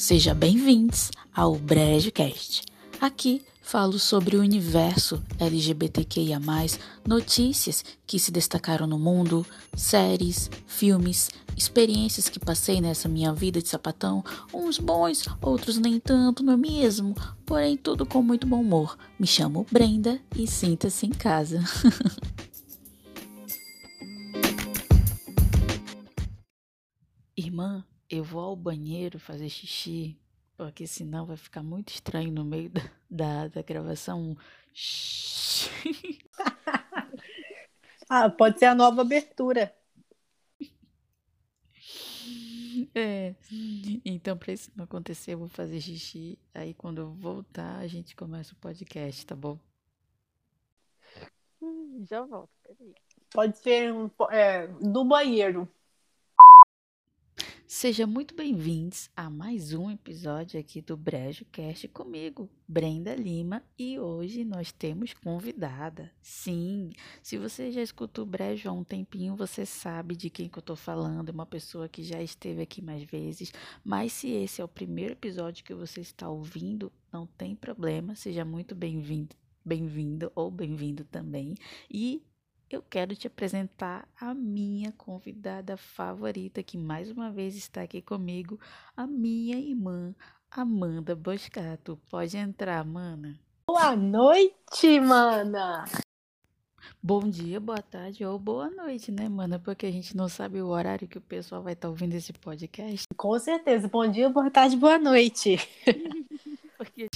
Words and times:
Sejam 0.00 0.34
bem-vindos 0.34 1.10
ao 1.30 1.56
BrejoCast. 1.56 2.62
Aqui 2.98 3.44
falo 3.60 3.98
sobre 3.98 4.34
o 4.34 4.40
universo 4.40 5.22
LGBTQIA, 5.38 6.40
notícias 7.06 7.84
que 8.06 8.18
se 8.18 8.32
destacaram 8.32 8.86
no 8.86 8.98
mundo, 8.98 9.44
séries, 9.76 10.50
filmes, 10.66 11.28
experiências 11.54 12.30
que 12.30 12.40
passei 12.40 12.80
nessa 12.80 13.10
minha 13.10 13.34
vida 13.34 13.60
de 13.60 13.68
sapatão, 13.68 14.24
uns 14.54 14.78
bons, 14.78 15.26
outros 15.42 15.76
nem 15.76 16.00
tanto, 16.00 16.42
não 16.42 16.54
é 16.54 16.56
mesmo? 16.56 17.14
Porém, 17.44 17.76
tudo 17.76 18.06
com 18.06 18.22
muito 18.22 18.46
bom 18.46 18.62
humor. 18.62 18.96
Me 19.18 19.26
chamo 19.26 19.66
Brenda 19.70 20.18
e 20.34 20.46
sinta-se 20.46 21.04
em 21.04 21.10
casa. 21.10 21.62
Irmã, 27.36 27.84
eu 28.10 28.24
vou 28.24 28.42
ao 28.42 28.56
banheiro 28.56 29.20
fazer 29.20 29.48
xixi, 29.48 30.18
porque 30.56 30.86
senão 30.86 31.24
vai 31.24 31.36
ficar 31.36 31.62
muito 31.62 31.90
estranho 31.90 32.32
no 32.32 32.44
meio 32.44 32.68
da, 32.68 32.82
da, 33.08 33.48
da 33.48 33.62
gravação. 33.62 34.36
ah, 38.08 38.28
pode 38.28 38.58
ser 38.58 38.66
a 38.66 38.74
nova 38.74 39.02
abertura. 39.02 39.74
É. 42.94 43.34
Então, 44.04 44.36
para 44.36 44.52
isso 44.52 44.70
não 44.74 44.84
acontecer, 44.84 45.34
eu 45.34 45.38
vou 45.38 45.48
fazer 45.48 45.80
xixi. 45.80 46.36
Aí, 46.52 46.74
quando 46.74 47.00
eu 47.00 47.12
voltar, 47.12 47.78
a 47.78 47.86
gente 47.86 48.16
começa 48.16 48.52
o 48.52 48.56
podcast, 48.56 49.24
tá 49.24 49.36
bom? 49.36 49.58
Hum, 51.62 52.04
já 52.08 52.22
volto, 52.22 52.50
peraí. 52.62 52.94
Pode 53.32 53.58
ser 53.58 53.92
um, 53.92 54.10
é, 54.30 54.66
do 54.66 55.04
banheiro. 55.04 55.68
Sejam 57.72 58.08
muito 58.08 58.34
bem-vindos 58.34 59.08
a 59.14 59.30
mais 59.30 59.72
um 59.72 59.88
episódio 59.88 60.58
aqui 60.58 60.82
do 60.82 60.96
Brejo 60.96 61.44
Cast 61.52 61.86
comigo, 61.86 62.50
Brenda 62.66 63.14
Lima, 63.14 63.62
e 63.78 63.96
hoje 63.96 64.44
nós 64.44 64.72
temos 64.72 65.14
convidada. 65.14 66.10
Sim, 66.20 66.90
se 67.22 67.38
você 67.38 67.70
já 67.70 67.80
escutou 67.80 68.24
o 68.24 68.26
Brejo 68.26 68.68
há 68.68 68.72
um 68.72 68.82
tempinho, 68.82 69.36
você 69.36 69.64
sabe 69.64 70.16
de 70.16 70.28
quem 70.28 70.48
que 70.48 70.58
eu 70.58 70.62
tô 70.62 70.74
falando, 70.74 71.28
é 71.28 71.32
uma 71.32 71.46
pessoa 71.46 71.88
que 71.88 72.02
já 72.02 72.20
esteve 72.20 72.60
aqui 72.60 72.82
mais 72.82 73.04
vezes, 73.04 73.52
mas 73.84 74.14
se 74.14 74.30
esse 74.30 74.60
é 74.60 74.64
o 74.64 74.68
primeiro 74.68 75.12
episódio 75.12 75.64
que 75.64 75.72
você 75.72 76.00
está 76.00 76.28
ouvindo, 76.28 76.90
não 77.12 77.24
tem 77.24 77.54
problema, 77.54 78.16
seja 78.16 78.44
muito 78.44 78.74
bem-vindo 78.74 79.36
bem-vindo 79.64 80.32
ou 80.34 80.50
bem-vindo 80.50 81.04
também. 81.04 81.54
E 81.90 82.22
eu 82.70 82.82
quero 82.82 83.16
te 83.16 83.26
apresentar 83.26 84.08
a 84.18 84.32
minha 84.32 84.92
convidada 84.92 85.76
favorita, 85.76 86.62
que 86.62 86.78
mais 86.78 87.10
uma 87.10 87.30
vez 87.30 87.56
está 87.56 87.82
aqui 87.82 88.00
comigo, 88.00 88.60
a 88.96 89.08
minha 89.08 89.58
irmã, 89.58 90.14
Amanda 90.48 91.16
Boscato. 91.16 92.00
Pode 92.08 92.36
entrar, 92.36 92.84
mana. 92.84 93.36
Boa 93.66 93.96
noite, 93.96 95.00
mana! 95.00 95.84
Bom 97.02 97.28
dia, 97.28 97.58
boa 97.58 97.82
tarde 97.82 98.24
ou 98.24 98.38
boa 98.38 98.70
noite, 98.70 99.10
né, 99.10 99.28
mana? 99.28 99.58
Porque 99.58 99.86
a 99.86 99.90
gente 99.90 100.16
não 100.16 100.28
sabe 100.28 100.62
o 100.62 100.68
horário 100.68 101.08
que 101.08 101.18
o 101.18 101.20
pessoal 101.20 101.62
vai 101.62 101.72
estar 101.72 101.88
tá 101.88 101.90
ouvindo 101.90 102.14
esse 102.14 102.32
podcast. 102.32 103.04
Com 103.16 103.38
certeza. 103.38 103.88
Bom 103.88 104.08
dia, 104.08 104.28
boa 104.28 104.50
tarde, 104.50 104.76
boa 104.76 104.98
noite. 104.98 105.56
Porque 106.78 107.08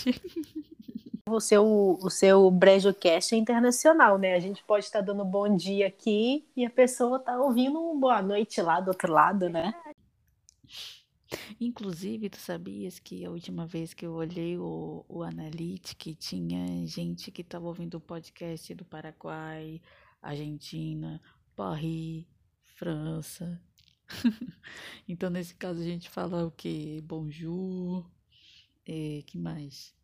o 1.26 1.40
seu, 1.40 1.98
o 2.02 2.10
seu 2.10 2.50
BrejoCast 2.50 3.34
é 3.34 3.38
internacional, 3.38 4.18
né? 4.18 4.34
A 4.34 4.40
gente 4.40 4.62
pode 4.64 4.84
estar 4.84 5.00
dando 5.00 5.24
bom 5.24 5.56
dia 5.56 5.86
aqui 5.86 6.46
e 6.54 6.66
a 6.66 6.70
pessoa 6.70 7.18
tá 7.18 7.38
ouvindo 7.38 7.80
um 7.80 7.98
boa 7.98 8.20
noite 8.20 8.60
lá 8.60 8.78
do 8.78 8.88
outro 8.88 9.10
lado, 9.10 9.48
né? 9.48 9.72
Inclusive, 11.58 12.28
tu 12.28 12.36
sabias 12.36 12.98
que 12.98 13.24
a 13.24 13.30
última 13.30 13.66
vez 13.66 13.94
que 13.94 14.04
eu 14.04 14.12
olhei 14.12 14.58
o, 14.58 15.04
o 15.08 15.22
Analytic, 15.22 16.14
tinha 16.18 16.86
gente 16.86 17.30
que 17.32 17.40
estava 17.40 17.66
ouvindo 17.66 17.96
o 17.96 18.00
podcast 18.00 18.74
do 18.74 18.84
Paraguai, 18.84 19.80
Argentina, 20.20 21.20
Paris, 21.56 22.26
França. 22.76 23.60
então, 25.08 25.30
nesse 25.30 25.54
caso, 25.54 25.80
a 25.80 25.84
gente 25.84 26.10
fala 26.10 26.46
o 26.46 26.50
quê? 26.50 27.02
Bonjour, 27.02 28.06
e, 28.86 29.24
que 29.26 29.38
mais? 29.38 29.94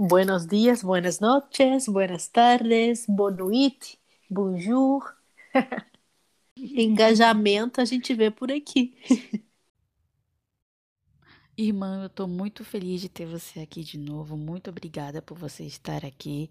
Buenos 0.00 0.46
dias, 0.46 0.80
buenas 0.80 1.18
noches, 1.18 1.88
buenas 1.88 2.28
tardes, 2.28 3.04
boa 3.08 3.32
noite, 3.32 3.98
bonjour. 4.30 5.02
Engajamento 6.56 7.80
a 7.80 7.84
gente 7.84 8.14
vê 8.14 8.30
por 8.30 8.52
aqui. 8.52 8.96
Irmã, 11.58 12.02
eu 12.02 12.06
estou 12.06 12.28
muito 12.28 12.64
feliz 12.64 13.00
de 13.00 13.08
ter 13.08 13.26
você 13.26 13.60
aqui 13.60 13.82
de 13.82 13.98
novo. 13.98 14.36
Muito 14.36 14.70
obrigada 14.70 15.20
por 15.20 15.36
você 15.36 15.64
estar 15.64 16.04
aqui. 16.04 16.48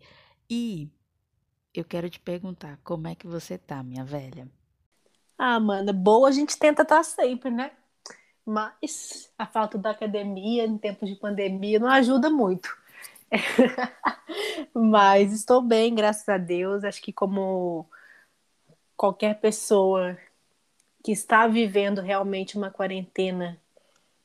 E 0.50 0.90
eu 1.74 1.86
quero 1.86 2.10
te 2.10 2.20
perguntar, 2.20 2.78
como 2.84 3.08
é 3.08 3.16
que 3.16 3.28
você 3.28 3.58
tá, 3.58 3.82
minha 3.82 4.04
velha? 4.04 4.48
Ah, 5.38 5.56
Amanda, 5.56 5.94
boa 5.94 6.30
a 6.30 6.32
gente 6.32 6.58
tenta 6.58 6.82
estar 6.82 6.98
tá 6.98 7.04
sempre, 7.04 7.50
né? 7.50 7.72
Mas 8.46 9.32
a 9.38 9.46
falta 9.46 9.78
da 9.78 9.92
academia 9.92 10.66
em 10.66 10.78
tempos 10.78 11.10
de 11.10 11.16
pandemia 11.16 11.80
não 11.80 11.90
ajuda 11.90 12.30
muito. 12.30 12.70
Mas 14.74 15.34
estou 15.34 15.62
bem, 15.62 15.94
graças 15.94 16.28
a 16.30 16.38
Deus. 16.38 16.84
Acho 16.84 17.02
que 17.02 17.12
como 17.14 17.86
qualquer 18.96 19.40
pessoa 19.40 20.18
que 21.04 21.12
está 21.12 21.48
vivendo 21.48 22.02
realmente 22.02 22.58
uma 22.58 22.72
quarentena 22.72 23.60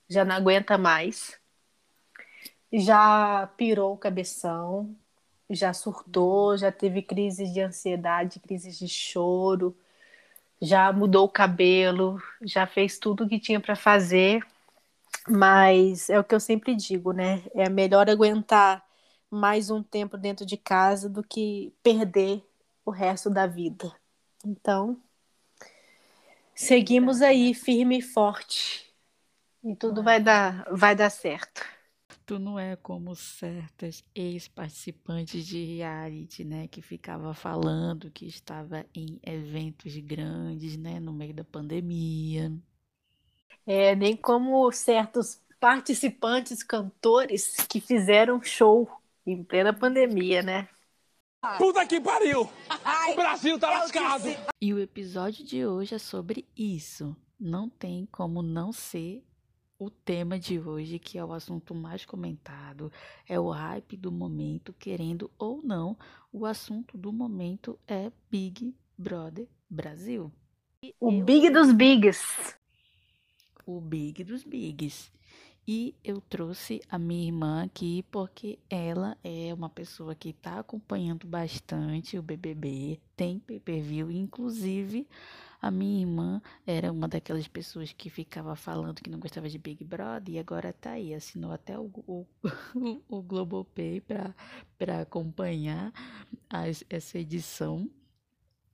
já 0.08 0.24
não 0.24 0.34
aguenta 0.34 0.78
mais. 0.78 1.38
Já 2.72 3.46
pirou 3.56 3.92
o 3.94 3.98
cabeção, 3.98 4.94
já 5.50 5.72
surtou, 5.74 6.56
já 6.56 6.72
teve 6.72 7.02
crises 7.02 7.52
de 7.52 7.60
ansiedade, 7.60 8.40
crises 8.40 8.78
de 8.78 8.88
choro, 8.88 9.76
já 10.60 10.92
mudou 10.92 11.26
o 11.26 11.28
cabelo, 11.28 12.22
já 12.42 12.66
fez 12.66 12.98
tudo 12.98 13.24
o 13.24 13.28
que 13.28 13.38
tinha 13.38 13.60
para 13.60 13.76
fazer. 13.76 14.42
Mas 15.28 16.10
é 16.10 16.18
o 16.18 16.24
que 16.24 16.34
eu 16.34 16.40
sempre 16.40 16.74
digo, 16.74 17.12
né? 17.12 17.42
É 17.54 17.68
melhor 17.68 18.08
aguentar 18.10 18.82
mais 19.32 19.70
um 19.70 19.82
tempo 19.82 20.18
dentro 20.18 20.44
de 20.44 20.58
casa 20.58 21.08
do 21.08 21.22
que 21.22 21.72
perder 21.82 22.44
o 22.84 22.90
resto 22.90 23.30
da 23.30 23.46
vida. 23.46 23.90
Então, 24.44 25.00
seguimos 26.54 27.22
aí 27.22 27.54
firme 27.54 27.98
e 27.98 28.02
forte. 28.02 28.92
E 29.64 29.74
tudo 29.74 30.02
vai 30.02 30.20
dar, 30.20 30.66
vai 30.70 30.94
dar 30.94 31.08
certo. 31.08 31.64
Tu 32.26 32.38
não 32.38 32.58
é 32.58 32.76
como 32.76 33.16
certas 33.16 34.04
ex-participantes 34.14 35.46
de 35.46 35.64
reality, 35.76 36.44
né, 36.44 36.68
que 36.68 36.82
ficava 36.82 37.32
falando 37.32 38.10
que 38.10 38.26
estava 38.26 38.84
em 38.94 39.18
eventos 39.22 39.96
grandes, 39.96 40.76
né, 40.76 41.00
no 41.00 41.12
meio 41.12 41.32
da 41.32 41.42
pandemia. 41.42 42.52
É, 43.66 43.96
nem 43.96 44.14
como 44.14 44.70
certos 44.72 45.40
participantes 45.58 46.62
cantores 46.62 47.56
que 47.68 47.80
fizeram 47.80 48.42
show 48.42 49.01
em 49.26 49.42
plena 49.42 49.72
pandemia, 49.72 50.42
né? 50.42 50.68
Puta 51.58 51.86
que 51.86 52.00
pariu! 52.00 52.48
O 53.10 53.14
Brasil 53.16 53.58
tá 53.58 53.70
lascado! 53.70 54.28
E 54.60 54.72
o 54.72 54.78
episódio 54.78 55.44
de 55.44 55.66
hoje 55.66 55.94
é 55.94 55.98
sobre 55.98 56.46
isso. 56.56 57.16
Não 57.38 57.68
tem 57.68 58.06
como 58.06 58.42
não 58.42 58.72
ser 58.72 59.24
o 59.76 59.90
tema 59.90 60.38
de 60.38 60.60
hoje, 60.60 61.00
que 61.00 61.18
é 61.18 61.24
o 61.24 61.32
assunto 61.32 61.74
mais 61.74 62.04
comentado, 62.04 62.92
é 63.28 63.40
o 63.40 63.50
hype 63.50 63.96
do 63.96 64.12
momento, 64.12 64.72
querendo 64.72 65.28
ou 65.36 65.60
não, 65.60 65.98
o 66.32 66.46
assunto 66.46 66.96
do 66.96 67.12
momento 67.12 67.76
é 67.88 68.12
Big 68.30 68.72
Brother 68.96 69.48
Brasil. 69.68 70.32
O 71.00 71.10
Big 71.22 71.50
dos 71.50 71.72
Bigs. 71.72 72.56
O 73.66 73.80
Big 73.80 74.22
dos 74.22 74.44
Bigs. 74.44 75.10
E 75.66 75.94
eu 76.02 76.20
trouxe 76.20 76.80
a 76.90 76.98
minha 76.98 77.26
irmã 77.26 77.64
aqui 77.64 78.04
porque 78.10 78.58
ela 78.68 79.16
é 79.22 79.54
uma 79.54 79.68
pessoa 79.68 80.14
que 80.14 80.30
está 80.30 80.58
acompanhando 80.58 81.24
bastante 81.26 82.18
o 82.18 82.22
BBB, 82.22 83.00
tem 83.16 83.38
pay-per-view, 83.38 84.10
inclusive 84.10 85.06
a 85.62 85.70
minha 85.70 86.00
irmã 86.00 86.42
era 86.66 86.90
uma 86.90 87.06
daquelas 87.06 87.46
pessoas 87.46 87.92
que 87.92 88.10
ficava 88.10 88.56
falando 88.56 89.00
que 89.00 89.08
não 89.08 89.20
gostava 89.20 89.48
de 89.48 89.56
Big 89.56 89.84
Brother 89.84 90.34
e 90.34 90.38
agora 90.40 90.72
tá 90.72 90.90
aí, 90.90 91.14
assinou 91.14 91.52
até 91.52 91.78
o, 91.78 91.88
o, 92.08 92.26
o 93.08 93.22
Globopay 93.22 94.00
para 94.00 95.00
acompanhar 95.00 95.92
as, 96.50 96.82
essa 96.90 97.16
edição. 97.16 97.88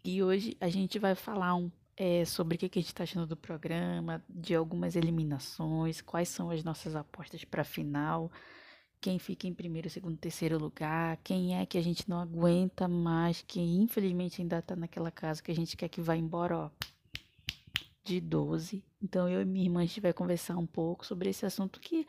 E 0.02 0.22
hoje 0.22 0.56
a 0.58 0.70
gente 0.70 0.98
vai 0.98 1.14
falar 1.14 1.54
um 1.54 1.70
é, 1.98 2.24
sobre 2.24 2.54
o 2.54 2.58
que, 2.58 2.66
a 2.66 2.80
gente 2.80 2.86
está 2.86 3.02
achando 3.02 3.26
do 3.26 3.36
programa, 3.36 4.24
de 4.28 4.54
algumas 4.54 4.94
eliminações, 4.94 6.00
quais 6.00 6.28
são 6.28 6.48
as 6.48 6.62
nossas 6.62 6.94
apostas 6.94 7.44
para 7.44 7.62
a 7.62 7.64
final, 7.64 8.30
quem 9.00 9.18
fica 9.18 9.48
em 9.48 9.54
primeiro, 9.54 9.90
segundo, 9.90 10.16
terceiro 10.16 10.58
lugar, 10.58 11.16
quem 11.24 11.58
é 11.58 11.66
que 11.66 11.76
a 11.76 11.82
gente 11.82 12.08
não 12.08 12.20
aguenta 12.20 12.86
mais, 12.86 13.42
que 13.42 13.60
infelizmente 13.60 14.40
ainda 14.40 14.60
está 14.60 14.76
naquela 14.76 15.10
casa 15.10 15.42
que 15.42 15.50
a 15.50 15.54
gente 15.54 15.76
quer 15.76 15.88
que 15.88 16.00
vá 16.00 16.16
embora, 16.16 16.56
ó, 16.56 16.70
de 18.04 18.20
12. 18.20 18.84
Então 19.02 19.28
eu 19.28 19.42
e 19.42 19.44
minha 19.44 19.66
irmã 19.66 19.80
a 19.80 19.84
gente 19.86 20.00
vai 20.00 20.12
conversar 20.12 20.56
um 20.56 20.66
pouco 20.66 21.04
sobre 21.04 21.30
esse 21.30 21.44
assunto 21.44 21.80
que 21.80 22.06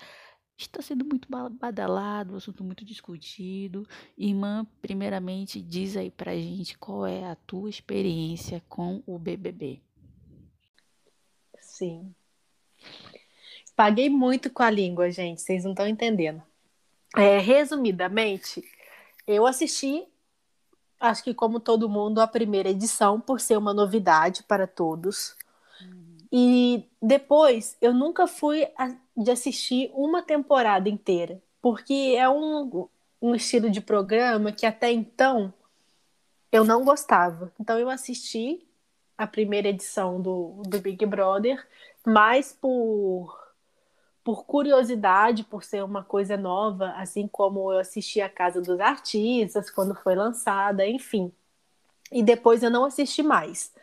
está 0.62 0.82
sendo 0.82 1.06
muito 1.06 1.28
badalado, 1.52 2.34
um 2.34 2.38
assunto 2.38 2.64
muito 2.64 2.84
discutido. 2.84 3.88
Irmã, 4.18 4.68
primeiramente, 4.82 5.62
diz 5.62 5.96
aí 5.96 6.12
pra 6.12 6.36
gente 6.36 6.78
qual 6.78 7.06
é 7.06 7.26
a 7.26 7.36
tua 7.36 7.70
experiência 7.70 8.62
com 8.68 9.02
o 9.06 9.18
BBB. 9.18 9.82
Sim. 11.60 12.14
Paguei 13.76 14.10
muito 14.10 14.50
com 14.50 14.62
a 14.62 14.70
língua, 14.70 15.10
gente, 15.10 15.42
vocês 15.42 15.64
não 15.64 15.72
estão 15.72 15.88
entendendo. 15.88 16.44
É, 17.16 17.40
resumidamente, 17.40 18.62
eu 19.26 19.48
assisti, 19.48 20.06
acho 21.00 21.24
que 21.24 21.34
como 21.34 21.60
todo 21.60 21.88
mundo, 21.88 22.20
a 22.20 22.28
primeira 22.28 22.70
edição, 22.70 23.20
por 23.22 23.40
ser 23.40 23.58
uma 23.58 23.74
novidade 23.74 24.44
para 24.44 24.68
todos. 24.68 25.38
E 26.31 26.86
depois, 27.02 27.78
eu 27.81 27.94
nunca 27.94 28.28
fui 28.28 28.68
de 29.18 29.31
assistir 29.31 29.92
uma 29.94 30.22
temporada 30.22 30.88
inteira, 30.88 31.42
porque 31.62 32.16
é 32.18 32.30
um, 32.30 32.88
um 33.22 33.36
estilo 33.36 33.70
de 33.70 33.81
programa 33.81 34.52
que 34.52 34.66
até 34.66 34.92
então 34.92 35.54
eu 36.52 36.64
não 36.64 36.84
gostava. 36.84 37.52
Então, 37.60 37.80
eu 37.80 37.90
assisti 37.90 38.66
a 39.18 39.28
primeira 39.28 39.70
edição 39.70 40.22
do, 40.22 40.62
do 40.68 40.80
Big 40.80 41.06
Brother, 41.06 41.66
mais 42.06 42.54
por 42.54 43.38
por 44.24 44.46
curiosidade, 44.46 45.44
por 45.44 45.64
ser 45.64 45.84
uma 45.84 46.04
coisa 46.04 46.38
nova, 46.38 46.92
assim 46.98 47.28
como 47.28 47.72
eu 47.74 47.80
assisti 47.80 48.22
a 48.22 48.30
Casa 48.30 48.62
dos 48.62 48.80
Artistas 48.80 49.72
quando 49.72 49.96
foi 49.96 50.14
lançada, 50.14 50.86
enfim. 50.86 51.31
E 52.12 52.22
depois 52.22 52.62
eu 52.62 52.70
não 52.70 52.86
assisti 52.86 53.24
mais. 53.24 53.74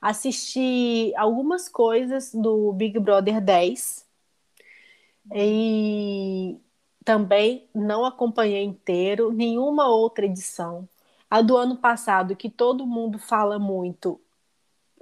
Assisti 0.00 1.12
algumas 1.16 1.68
coisas 1.68 2.32
do 2.34 2.72
Big 2.72 2.98
Brother 2.98 3.40
10 3.40 4.06
e 5.34 6.60
também 7.04 7.68
não 7.74 8.04
acompanhei 8.04 8.64
inteiro 8.64 9.32
nenhuma 9.32 9.88
outra 9.88 10.26
edição. 10.26 10.88
A 11.28 11.42
do 11.42 11.56
ano 11.56 11.76
passado, 11.76 12.36
que 12.36 12.48
todo 12.48 12.86
mundo 12.86 13.18
fala 13.18 13.58
muito, 13.58 14.20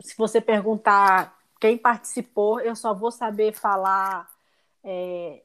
se 0.01 0.17
você 0.17 0.41
perguntar 0.41 1.39
quem 1.61 1.79
participou, 1.79 2.61
eu 2.61 2.75
só 2.75 2.93
vou 2.93 3.11
saber 3.11 3.53
falar 3.53 4.29
é, 4.83 5.43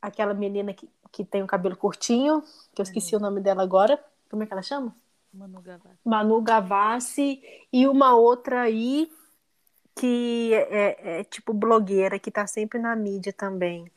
aquela 0.00 0.34
menina 0.34 0.72
que, 0.72 0.88
que 1.12 1.24
tem 1.24 1.42
o 1.42 1.46
cabelo 1.46 1.76
curtinho, 1.76 2.42
que 2.74 2.80
eu 2.80 2.82
esqueci 2.82 3.14
o 3.14 3.20
nome 3.20 3.40
dela 3.40 3.62
agora. 3.62 4.02
Como 4.28 4.42
é 4.42 4.46
que 4.46 4.52
ela 4.52 4.62
chama? 4.62 4.94
Manu 5.36 5.60
Gavassi. 5.60 5.98
Manu 6.04 6.42
Gavassi 6.42 7.42
e 7.72 7.86
uma 7.86 8.16
outra 8.16 8.62
aí 8.62 9.10
que 9.94 10.52
é, 10.52 10.58
é, 10.58 11.20
é 11.20 11.24
tipo 11.24 11.52
blogueira, 11.52 12.18
que 12.18 12.30
tá 12.30 12.46
sempre 12.46 12.78
na 12.78 12.94
mídia 12.94 13.32
também. 13.32 13.90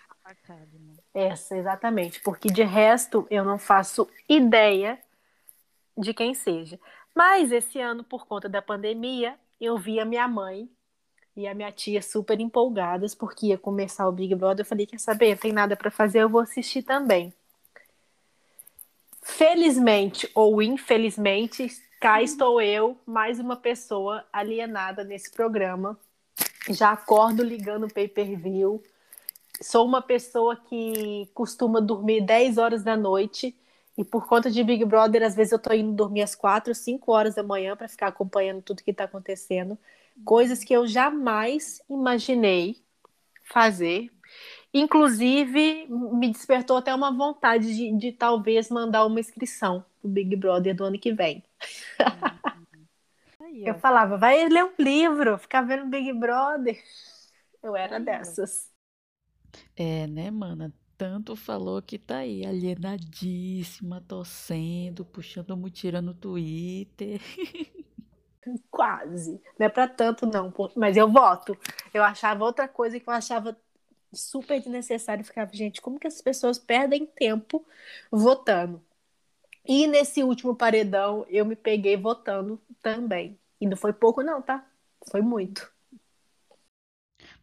Essa, 1.13 1.57
exatamente. 1.57 2.21
Porque 2.21 2.49
de 2.49 2.63
resto 2.63 3.27
eu 3.29 3.43
não 3.43 3.57
faço 3.57 4.07
ideia 4.27 4.99
de 5.97 6.13
quem 6.13 6.33
seja. 6.33 6.79
Mas 7.15 7.51
esse 7.51 7.79
ano, 7.79 8.03
por 8.03 8.25
conta 8.25 8.47
da 8.47 8.61
pandemia, 8.61 9.37
eu 9.59 9.77
vi 9.77 9.99
a 9.99 10.05
minha 10.05 10.27
mãe 10.27 10.69
e 11.35 11.47
a 11.47 11.53
minha 11.53 11.71
tia 11.71 12.01
super 12.01 12.39
empolgadas 12.39 13.13
porque 13.15 13.47
ia 13.47 13.57
começar 13.57 14.07
o 14.07 14.11
Big 14.11 14.33
Brother. 14.35 14.63
Eu 14.63 14.69
falei: 14.69 14.85
quer 14.85 14.99
saber? 14.99 15.31
Não 15.31 15.37
tem 15.37 15.51
nada 15.51 15.75
para 15.75 15.91
fazer, 15.91 16.19
eu 16.19 16.29
vou 16.29 16.41
assistir 16.41 16.83
também. 16.83 17.33
Felizmente 19.21 20.29
ou 20.33 20.61
infelizmente, 20.61 21.67
cá 21.99 22.21
estou 22.21 22.61
eu, 22.61 22.97
mais 23.05 23.39
uma 23.39 23.55
pessoa 23.55 24.25
alienada 24.31 25.03
nesse 25.03 25.31
programa. 25.31 25.99
Já 26.69 26.91
acordo 26.91 27.43
ligando 27.43 27.85
o 27.85 27.93
pay-per-view. 27.93 28.81
Sou 29.61 29.85
uma 29.85 30.01
pessoa 30.01 30.55
que 30.55 31.29
costuma 31.33 31.81
dormir 31.81 32.21
10 32.21 32.57
horas 32.57 32.83
da 32.83 32.95
noite. 32.95 33.55
E 33.97 34.03
por 34.03 34.27
conta 34.27 34.49
de 34.49 34.63
Big 34.63 34.85
Brother, 34.85 35.23
às 35.23 35.35
vezes 35.35 35.51
eu 35.51 35.59
tô 35.59 35.73
indo 35.73 35.91
dormir 35.91 36.21
às 36.21 36.33
4, 36.33 36.73
5 36.73 37.11
horas 37.11 37.35
da 37.35 37.43
manhã 37.43 37.75
para 37.75 37.89
ficar 37.89 38.07
acompanhando 38.07 38.61
tudo 38.61 38.83
que 38.83 38.91
está 38.91 39.03
acontecendo 39.03 39.77
coisas 40.23 40.63
que 40.63 40.73
eu 40.73 40.87
jamais 40.87 41.81
imaginei 41.89 42.77
fazer. 43.43 44.11
Inclusive, 44.73 45.87
me 45.87 46.31
despertou 46.31 46.77
até 46.77 46.93
uma 46.93 47.11
vontade 47.11 47.75
de, 47.75 47.97
de 47.97 48.11
talvez 48.11 48.69
mandar 48.69 49.05
uma 49.05 49.19
inscrição 49.19 49.83
pro 49.99 50.09
Big 50.09 50.35
Brother 50.35 50.75
do 50.75 50.83
ano 50.83 50.99
que 50.99 51.13
vem. 51.13 51.43
Aí, 53.39 53.65
eu 53.65 53.75
falava, 53.75 54.17
vai 54.17 54.47
ler 54.47 54.65
um 54.65 54.73
livro, 54.79 55.37
ficar 55.37 55.61
vendo 55.61 55.87
Big 55.89 56.13
Brother. 56.13 56.81
Eu 57.63 57.75
era 57.75 57.97
Aí, 57.97 58.03
dessas. 58.03 58.71
É, 59.75 60.07
né, 60.07 60.29
mana? 60.31 60.73
Tanto 60.97 61.35
falou 61.35 61.81
que 61.81 61.97
tá 61.97 62.17
aí, 62.17 62.45
alienadíssima, 62.45 64.01
torcendo, 64.01 65.05
puxando 65.05 65.55
mutirão 65.55 66.01
no 66.01 66.13
Twitter. 66.13 67.21
Quase. 68.71 69.41
Não 69.57 69.67
é 69.67 69.69
para 69.69 69.87
tanto, 69.87 70.25
não, 70.25 70.53
mas 70.75 70.97
eu 70.97 71.09
voto. 71.09 71.57
Eu 71.93 72.03
achava 72.03 72.43
outra 72.43 72.67
coisa 72.67 72.99
que 72.99 73.07
eu 73.07 73.13
achava 73.13 73.55
super 74.13 74.59
desnecessário. 74.59 75.23
Ficava, 75.23 75.51
gente, 75.53 75.81
como 75.81 75.99
que 75.99 76.07
as 76.07 76.21
pessoas 76.21 76.57
perdem 76.59 77.05
tempo 77.05 77.65
votando? 78.11 78.83
E 79.65 79.87
nesse 79.87 80.23
último 80.23 80.55
paredão, 80.55 81.25
eu 81.29 81.45
me 81.45 81.55
peguei 81.55 81.95
votando 81.95 82.61
também. 82.81 83.39
E 83.61 83.67
não 83.67 83.77
foi 83.77 83.93
pouco, 83.93 84.23
não, 84.23 84.41
tá? 84.41 84.67
Foi 85.11 85.21
muito. 85.21 85.71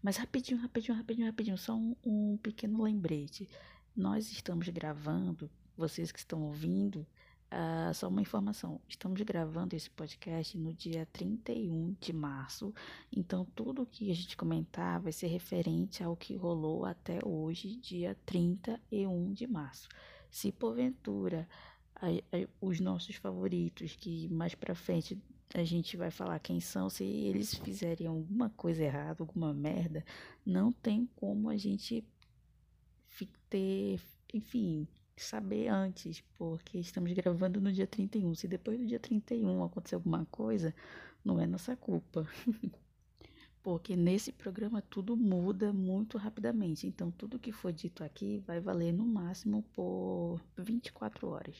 Mas 0.03 0.17
rapidinho, 0.17 0.61
rapidinho, 0.61 0.97
rapidinho, 0.97 1.27
rapidinho, 1.27 1.59
só 1.59 1.75
um, 1.75 1.95
um 2.05 2.37
pequeno 2.39 2.83
lembrete. 2.83 3.49
Nós 3.95 4.31
estamos 4.31 4.69
gravando, 4.69 5.51
vocês 5.77 6.11
que 6.13 6.19
estão 6.19 6.43
ouvindo, 6.43 7.07
Uh, 7.57 7.95
só 7.95 8.09
uma 8.09 8.21
informação: 8.21 8.79
estamos 8.87 9.23
gravando 9.23 9.75
esse 9.75 9.89
podcast 9.89 10.59
no 10.59 10.75
dia 10.75 11.09
31 11.11 11.97
de 11.99 12.13
março, 12.13 12.75
então 13.11 13.47
tudo 13.55 13.87
que 13.87 14.11
a 14.11 14.15
gente 14.15 14.37
comentar 14.37 15.01
vai 15.01 15.11
ser 15.11 15.29
referente 15.29 16.05
ao 16.05 16.15
que 16.15 16.37
rolou 16.37 16.85
até 16.85 17.19
hoje, 17.25 17.77
dia 17.77 18.15
31 18.27 19.33
de 19.33 19.47
março. 19.47 19.89
Se 20.31 20.53
porventura 20.53 21.49
a, 21.95 22.09
a, 22.09 22.47
os 22.61 22.79
nossos 22.79 23.17
favoritos, 23.17 23.97
que 23.97 24.29
mais 24.29 24.55
pra 24.55 24.75
frente 24.75 25.19
a 25.55 25.65
gente 25.65 25.97
vai 25.97 26.11
falar 26.11 26.39
quem 26.41 26.61
são, 26.61 26.91
se 26.91 27.05
eles 27.05 27.55
fizerem 27.55 28.07
alguma 28.07 28.51
coisa 28.51 28.83
errada, 28.83 29.23
alguma 29.23 29.55
merda, 29.55 30.05
não 30.45 30.71
tem 30.71 31.09
como 31.17 31.49
a 31.49 31.57
gente 31.57 32.05
ter, 33.49 33.99
enfim 34.35 34.87
saber 35.17 35.69
antes, 35.69 36.23
porque 36.37 36.79
estamos 36.79 37.13
gravando 37.13 37.61
no 37.61 37.73
dia 37.73 37.87
31. 37.87 38.35
Se 38.35 38.49
depois 38.49 38.79
do 38.79 38.87
dia 38.87 39.01
31 39.01 39.65
acontecer 39.65 39.95
alguma 39.95 40.25
coisa, 40.27 40.75
não 41.25 41.41
é 41.41 41.47
nossa 41.47 41.77
culpa. 41.77 42.27
porque 43.63 43.97
nesse 43.97 44.31
programa 44.31 44.81
tudo 44.81 45.17
muda 45.17 45.73
muito 45.73 46.17
rapidamente. 46.19 46.87
Então, 46.87 47.11
tudo 47.11 47.39
que 47.39 47.51
for 47.51 47.73
dito 47.73 48.05
aqui 48.05 48.39
vai 48.47 48.61
valer 48.61 48.93
no 48.93 49.05
máximo 49.05 49.65
por 49.75 50.41
24 50.57 51.29
horas. 51.29 51.57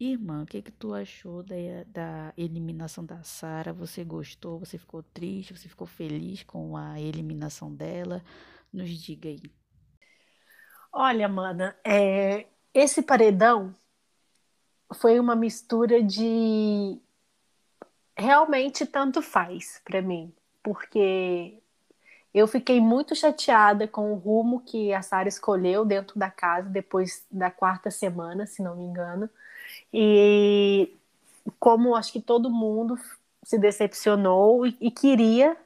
Irmã, 0.00 0.42
o 0.44 0.46
que, 0.46 0.62
que 0.62 0.70
tu 0.70 0.94
achou 0.94 1.42
da, 1.42 1.56
da 1.86 2.32
eliminação 2.36 3.04
da 3.04 3.22
Sara? 3.22 3.72
Você 3.72 4.04
gostou? 4.04 4.58
Você 4.60 4.78
ficou 4.78 5.02
triste? 5.02 5.56
Você 5.56 5.68
ficou 5.68 5.86
feliz 5.86 6.42
com 6.44 6.76
a 6.76 7.00
eliminação 7.00 7.74
dela? 7.74 8.22
Nos 8.72 8.90
diga 8.90 9.28
aí. 9.28 9.42
Olha, 10.92 11.28
mana, 11.28 11.76
é, 11.84 12.46
esse 12.78 13.02
paredão 13.02 13.75
foi 14.94 15.18
uma 15.20 15.35
mistura 15.37 16.02
de 16.02 16.99
realmente 18.16 18.87
tanto 18.87 19.23
faz 19.23 19.80
para 19.85 20.02
mim, 20.02 20.32
porque 20.62 21.61
Eu 22.32 22.47
fiquei 22.47 22.80
muito 22.80 23.16
chateada 23.16 23.88
com 23.88 24.12
o 24.12 24.16
rumo 24.16 24.61
que 24.61 24.92
a 24.92 25.02
Sara 25.02 25.28
escolheu 25.28 25.85
dentro 25.85 26.18
da 26.18 26.30
casa 26.30 26.68
depois 26.68 27.25
da 27.30 27.50
quarta 27.50 27.90
semana, 27.90 28.47
se 28.47 28.62
não 28.62 28.76
me 28.76 28.85
engano. 28.85 29.28
E 29.92 30.94
como 31.58 31.97
acho 31.97 32.12
que 32.12 32.20
todo 32.20 32.50
mundo 32.50 32.99
se 33.42 33.58
decepcionou 33.58 34.66
e, 34.66 34.76
e 34.80 34.90
queria 34.90 35.56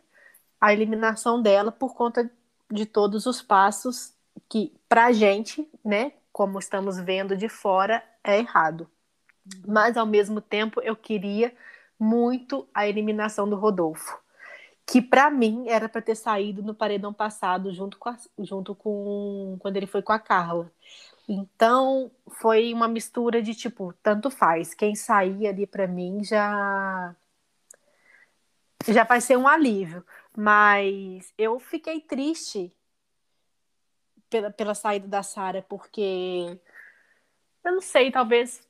a 0.61 0.73
eliminação 0.73 1.43
dela 1.43 1.73
por 1.73 1.95
conta 1.95 2.31
de 2.71 2.87
todos 2.87 3.27
os 3.27 3.43
passos 3.43 4.15
que, 4.49 4.73
pra 4.89 5.13
gente, 5.13 5.69
né, 5.85 6.13
como 6.33 6.59
estamos 6.59 6.99
vendo 6.99 7.37
de 7.37 7.49
fora, 7.49 8.03
é 8.25 8.39
errado. 8.39 8.89
Mas, 9.67 9.97
ao 9.97 10.07
mesmo 10.07 10.41
tempo, 10.41 10.81
eu 10.81 10.97
queria 10.97 11.55
muito 11.99 12.69
a 12.75 12.87
eliminação 12.89 13.49
do 13.49 13.57
Rodolfo 13.57 14.23
que 14.87 15.01
para 15.01 15.31
mim 15.31 15.69
era 15.69 15.89
para 15.89 16.03
ter 16.03 16.15
saído 16.15 16.63
no 16.63 16.75
paredão 16.75 17.13
passado 17.13 17.73
junto 17.73 17.99
com 17.99 18.09
a, 18.09 18.17
junto 18.39 18.75
com 18.75 19.57
quando 19.61 19.77
ele 19.77 19.87
foi 19.87 20.03
com 20.03 20.13
a 20.13 20.19
Carla. 20.19 20.71
Então 21.29 22.11
foi 22.29 22.73
uma 22.75 22.89
mistura 22.89 23.43
de 23.43 23.55
tipo 23.55 23.95
tanto 24.03 24.31
faz. 24.31 24.75
Quem 24.75 24.95
sair 24.95 25.47
ali 25.47 25.67
para 25.67 25.87
mim 25.87 26.25
já 26.25 27.15
já 28.89 29.05
vai 29.05 29.21
ser 29.21 29.37
um 29.37 29.49
alívio. 29.49 30.05
Mas 30.37 31.33
eu 31.39 31.59
fiquei 31.61 32.01
triste 32.01 32.73
pela, 34.33 34.51
pela 34.51 34.75
saída 34.75 35.07
da 35.07 35.23
Sara 35.23 35.63
porque 35.69 36.59
eu 37.63 37.73
não 37.73 37.81
sei, 37.83 38.11
talvez 38.11 38.67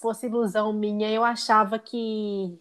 fosse 0.00 0.26
ilusão 0.26 0.72
minha. 0.72 1.10
Eu 1.10 1.22
achava 1.22 1.78
que 1.78 2.58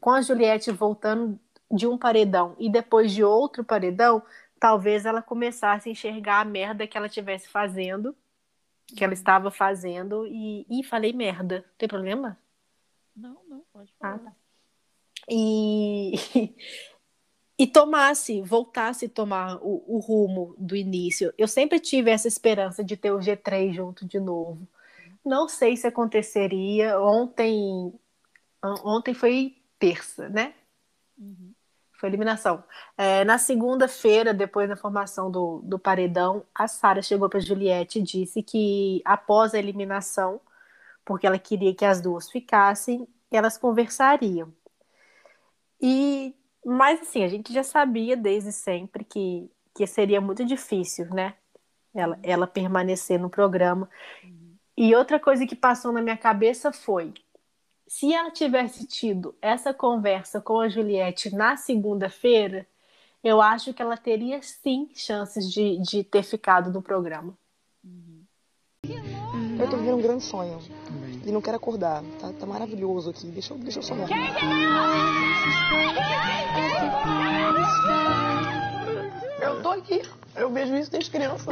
com 0.00 0.10
a 0.10 0.22
Juliette 0.22 0.72
voltando 0.72 1.38
de 1.70 1.86
um 1.86 1.98
paredão 1.98 2.56
e 2.58 2.70
depois 2.70 3.12
de 3.12 3.22
outro 3.22 3.62
paredão, 3.62 4.22
talvez 4.58 5.04
ela 5.04 5.22
começasse 5.22 5.88
a 5.88 5.92
enxergar 5.92 6.40
a 6.40 6.44
merda 6.44 6.86
que 6.86 6.96
ela 6.96 7.06
estivesse 7.06 7.48
fazendo, 7.48 8.16
que 8.86 9.04
ela 9.04 9.12
estava 9.12 9.50
fazendo, 9.50 10.26
e. 10.26 10.66
Ih, 10.68 10.82
falei 10.82 11.12
merda. 11.12 11.64
Tem 11.78 11.88
problema? 11.88 12.36
Não, 13.14 13.40
não, 13.48 13.62
pode 13.72 13.92
falar. 13.98 14.14
Ah, 14.14 14.18
tá. 14.18 14.32
E. 15.28 16.14
e 17.60 17.66
tomasse, 17.66 18.40
voltasse 18.40 19.04
a 19.04 19.08
tomar 19.10 19.56
o, 19.56 19.84
o, 19.86 19.98
rumo 19.98 20.54
do 20.56 20.74
início. 20.74 21.30
Eu 21.36 21.46
sempre 21.46 21.78
tive 21.78 22.10
essa 22.10 22.26
esperança 22.26 22.82
de 22.82 22.96
ter 22.96 23.12
o 23.12 23.18
G3 23.18 23.74
junto 23.74 24.06
de 24.06 24.18
novo. 24.18 24.66
Não 25.22 25.46
sei 25.46 25.76
se 25.76 25.86
aconteceria. 25.86 26.98
Ontem, 26.98 27.92
ontem 28.82 29.12
foi 29.12 29.58
terça, 29.78 30.30
né? 30.30 30.54
Uhum. 31.18 31.52
Foi 31.92 32.08
eliminação. 32.08 32.64
É, 32.96 33.24
na 33.26 33.36
segunda-feira, 33.36 34.32
depois 34.32 34.66
da 34.66 34.74
formação 34.74 35.30
do, 35.30 35.60
do 35.62 35.78
paredão, 35.78 36.42
a 36.54 36.66
Sara 36.66 37.02
chegou 37.02 37.28
para 37.28 37.40
Juliette 37.40 37.98
e 37.98 38.02
disse 38.02 38.42
que 38.42 39.02
após 39.04 39.52
a 39.52 39.58
eliminação, 39.58 40.40
porque 41.04 41.26
ela 41.26 41.38
queria 41.38 41.74
que 41.74 41.84
as 41.84 42.00
duas 42.00 42.30
ficassem, 42.30 43.06
elas 43.30 43.58
conversariam. 43.58 44.50
E, 45.78 46.34
mas 46.64 47.00
assim, 47.00 47.24
a 47.24 47.28
gente 47.28 47.52
já 47.52 47.62
sabia 47.62 48.16
desde 48.16 48.52
sempre 48.52 49.04
que, 49.04 49.50
que 49.74 49.86
seria 49.86 50.20
muito 50.20 50.44
difícil, 50.44 51.06
né? 51.06 51.34
Ela, 51.94 52.18
ela 52.22 52.46
permanecer 52.46 53.18
no 53.18 53.28
programa. 53.28 53.88
E 54.76 54.94
outra 54.94 55.18
coisa 55.18 55.46
que 55.46 55.56
passou 55.56 55.92
na 55.92 56.00
minha 56.00 56.16
cabeça 56.16 56.72
foi: 56.72 57.12
se 57.86 58.12
ela 58.14 58.30
tivesse 58.30 58.86
tido 58.86 59.34
essa 59.42 59.74
conversa 59.74 60.40
com 60.40 60.60
a 60.60 60.68
Juliette 60.68 61.34
na 61.34 61.56
segunda-feira, 61.56 62.66
eu 63.22 63.40
acho 63.40 63.74
que 63.74 63.82
ela 63.82 63.96
teria 63.96 64.40
sim 64.42 64.88
chances 64.94 65.50
de, 65.52 65.78
de 65.78 66.04
ter 66.04 66.22
ficado 66.22 66.72
no 66.72 66.80
programa. 66.80 67.36
Eu 68.84 69.68
tô 69.68 69.76
vivendo 69.76 69.98
um 69.98 70.02
grande 70.02 70.24
sonho. 70.24 70.58
E 71.24 71.30
não 71.30 71.40
quero 71.40 71.56
acordar. 71.56 72.02
Tá, 72.20 72.32
tá 72.38 72.46
maravilhoso 72.46 73.10
aqui. 73.10 73.26
Deixa 73.26 73.52
eu, 73.52 73.58
deixa 73.58 73.78
eu 73.78 73.82
sonhar. 73.82 74.08
Eu 79.40 79.62
tô 79.62 79.70
aqui. 79.70 80.02
Eu 80.36 80.50
vejo 80.50 80.74
isso 80.76 80.90
desde 80.90 81.10
criança. 81.10 81.50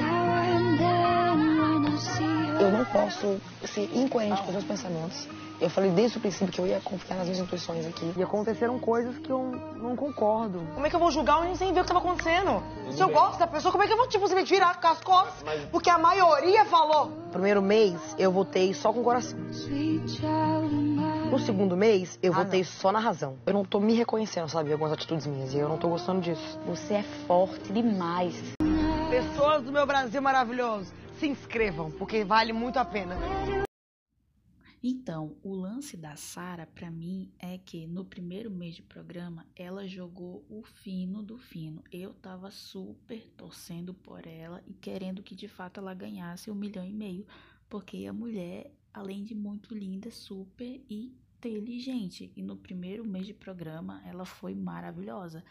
Eu 2.60 2.70
não 2.70 2.84
posso 2.84 3.40
ser 3.66 3.90
incoerente 3.94 4.42
com 4.42 4.48
os 4.48 4.54
meus 4.54 4.64
pensamentos. 4.64 5.28
Eu 5.60 5.68
falei 5.68 5.90
desde 5.90 6.18
o 6.18 6.20
princípio 6.20 6.52
que 6.52 6.60
eu 6.60 6.66
ia 6.68 6.80
confiar 6.80 7.16
nas 7.16 7.24
minhas 7.26 7.40
intuições 7.40 7.84
aqui. 7.84 8.12
E 8.16 8.22
aconteceram 8.22 8.78
coisas 8.78 9.18
que 9.18 9.30
eu 9.30 9.42
não 9.76 9.96
concordo. 9.96 10.62
Como 10.72 10.86
é 10.86 10.88
que 10.88 10.94
eu 10.94 11.00
vou 11.00 11.10
julgar 11.10 11.34
alguém 11.34 11.56
sem 11.56 11.72
ver 11.72 11.80
o 11.80 11.84
que 11.84 11.90
estava 11.90 11.98
acontecendo? 11.98 12.62
Tudo 12.84 12.92
Se 12.92 13.02
eu 13.02 13.08
bem. 13.08 13.16
gosto 13.16 13.38
da 13.40 13.46
pessoa, 13.48 13.72
como 13.72 13.82
é 13.82 13.86
que 13.88 13.92
eu 13.92 13.96
vou, 13.96 14.06
tipo, 14.06 14.28
me 14.32 14.44
virar 14.44 14.80
com 14.80 14.86
as 14.86 15.00
costas? 15.00 15.42
Mas... 15.44 15.64
Porque 15.64 15.90
a 15.90 15.98
maioria 15.98 16.64
falou. 16.64 17.10
Primeiro 17.32 17.60
mês, 17.60 17.96
eu 18.16 18.30
votei 18.30 18.72
só 18.72 18.92
com 18.92 19.00
o 19.00 19.04
coração. 19.04 19.36
No 21.28 21.38
segundo 21.40 21.76
mês, 21.76 22.18
eu 22.22 22.32
ah, 22.32 22.44
votei 22.44 22.60
não. 22.60 22.66
só 22.66 22.92
na 22.92 23.00
razão. 23.00 23.36
Eu 23.44 23.52
não 23.52 23.64
tô 23.64 23.80
me 23.80 23.94
reconhecendo, 23.94 24.48
sabe, 24.48 24.72
algumas 24.72 24.92
atitudes 24.92 25.26
minhas. 25.26 25.52
E 25.52 25.58
eu 25.58 25.68
não 25.68 25.76
tô 25.76 25.88
gostando 25.88 26.20
disso. 26.20 26.58
Você 26.66 26.94
é 26.94 27.02
forte 27.26 27.72
demais. 27.72 28.34
Pessoas 29.10 29.62
do 29.62 29.72
meu 29.72 29.86
Brasil 29.86 30.22
maravilhoso, 30.22 30.92
se 31.18 31.26
inscrevam, 31.26 31.90
porque 31.90 32.24
vale 32.24 32.52
muito 32.52 32.78
a 32.78 32.84
pena. 32.84 33.16
Então, 34.80 35.36
o 35.42 35.52
lance 35.52 35.96
da 35.96 36.14
Sara 36.14 36.64
para 36.64 36.88
mim 36.88 37.32
é 37.40 37.58
que 37.58 37.88
no 37.88 38.04
primeiro 38.04 38.48
mês 38.48 38.76
de 38.76 38.82
programa 38.82 39.44
ela 39.56 39.88
jogou 39.88 40.46
o 40.48 40.62
fino 40.62 41.20
do 41.20 41.36
fino. 41.36 41.82
Eu 41.90 42.14
tava 42.14 42.52
super 42.52 43.28
torcendo 43.36 43.92
por 43.92 44.24
ela 44.28 44.62
e 44.64 44.72
querendo 44.74 45.20
que 45.20 45.34
de 45.34 45.48
fato 45.48 45.80
ela 45.80 45.92
ganhasse 45.92 46.48
um 46.48 46.54
milhão 46.54 46.84
e 46.84 46.92
meio, 46.92 47.26
porque 47.68 48.06
a 48.06 48.12
mulher, 48.12 48.72
além 48.94 49.24
de 49.24 49.34
muito 49.34 49.74
linda, 49.74 50.12
super 50.12 50.80
inteligente. 50.88 52.32
E 52.36 52.42
no 52.42 52.56
primeiro 52.56 53.04
mês 53.04 53.26
de 53.26 53.34
programa 53.34 54.00
ela 54.06 54.24
foi 54.24 54.54
maravilhosa. 54.54 55.42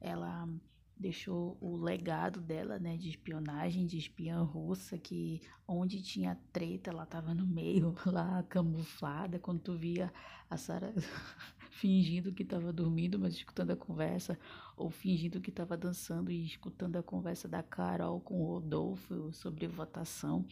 Ela 0.00 0.48
deixou 0.96 1.56
o 1.60 1.76
legado 1.76 2.40
dela, 2.40 2.78
né, 2.78 2.96
de 2.96 3.08
espionagem, 3.08 3.86
de 3.86 3.98
espiã 3.98 4.42
russa, 4.42 4.96
que 4.98 5.40
onde 5.66 6.02
tinha 6.02 6.38
treta, 6.52 6.90
ela 6.90 7.04
tava 7.04 7.34
no 7.34 7.46
meio, 7.46 7.94
lá 8.06 8.42
camuflada, 8.44 9.38
quando 9.38 9.60
tu 9.60 9.76
via 9.76 10.12
a 10.48 10.56
Sara 10.56 10.94
fingindo 11.70 12.32
que 12.32 12.44
tava 12.44 12.72
dormindo, 12.72 13.18
mas 13.18 13.34
escutando 13.34 13.72
a 13.72 13.76
conversa, 13.76 14.38
ou 14.76 14.90
fingindo 14.90 15.40
que 15.40 15.50
tava 15.50 15.76
dançando 15.76 16.30
e 16.30 16.44
escutando 16.44 16.96
a 16.96 17.02
conversa 17.02 17.48
da 17.48 17.62
Carol 17.62 18.20
com 18.20 18.40
o 18.40 18.46
Rodolfo 18.46 19.32
sobre 19.32 19.66
votação. 19.66 20.46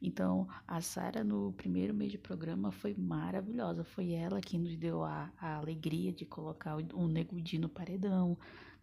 Então, 0.00 0.46
a 0.66 0.80
Sara 0.80 1.24
no 1.24 1.52
primeiro 1.52 1.94
mês 1.94 2.12
de 2.12 2.18
programa 2.18 2.70
foi 2.70 2.94
maravilhosa. 2.94 3.84
Foi 3.84 4.12
ela 4.12 4.40
que 4.40 4.58
nos 4.58 4.76
deu 4.76 5.02
a, 5.02 5.32
a 5.38 5.56
alegria 5.56 6.12
de 6.12 6.26
colocar 6.26 6.76
o, 6.76 7.04
o 7.04 7.08
Nego 7.08 7.36
no 7.58 7.68
paredão, 7.68 8.36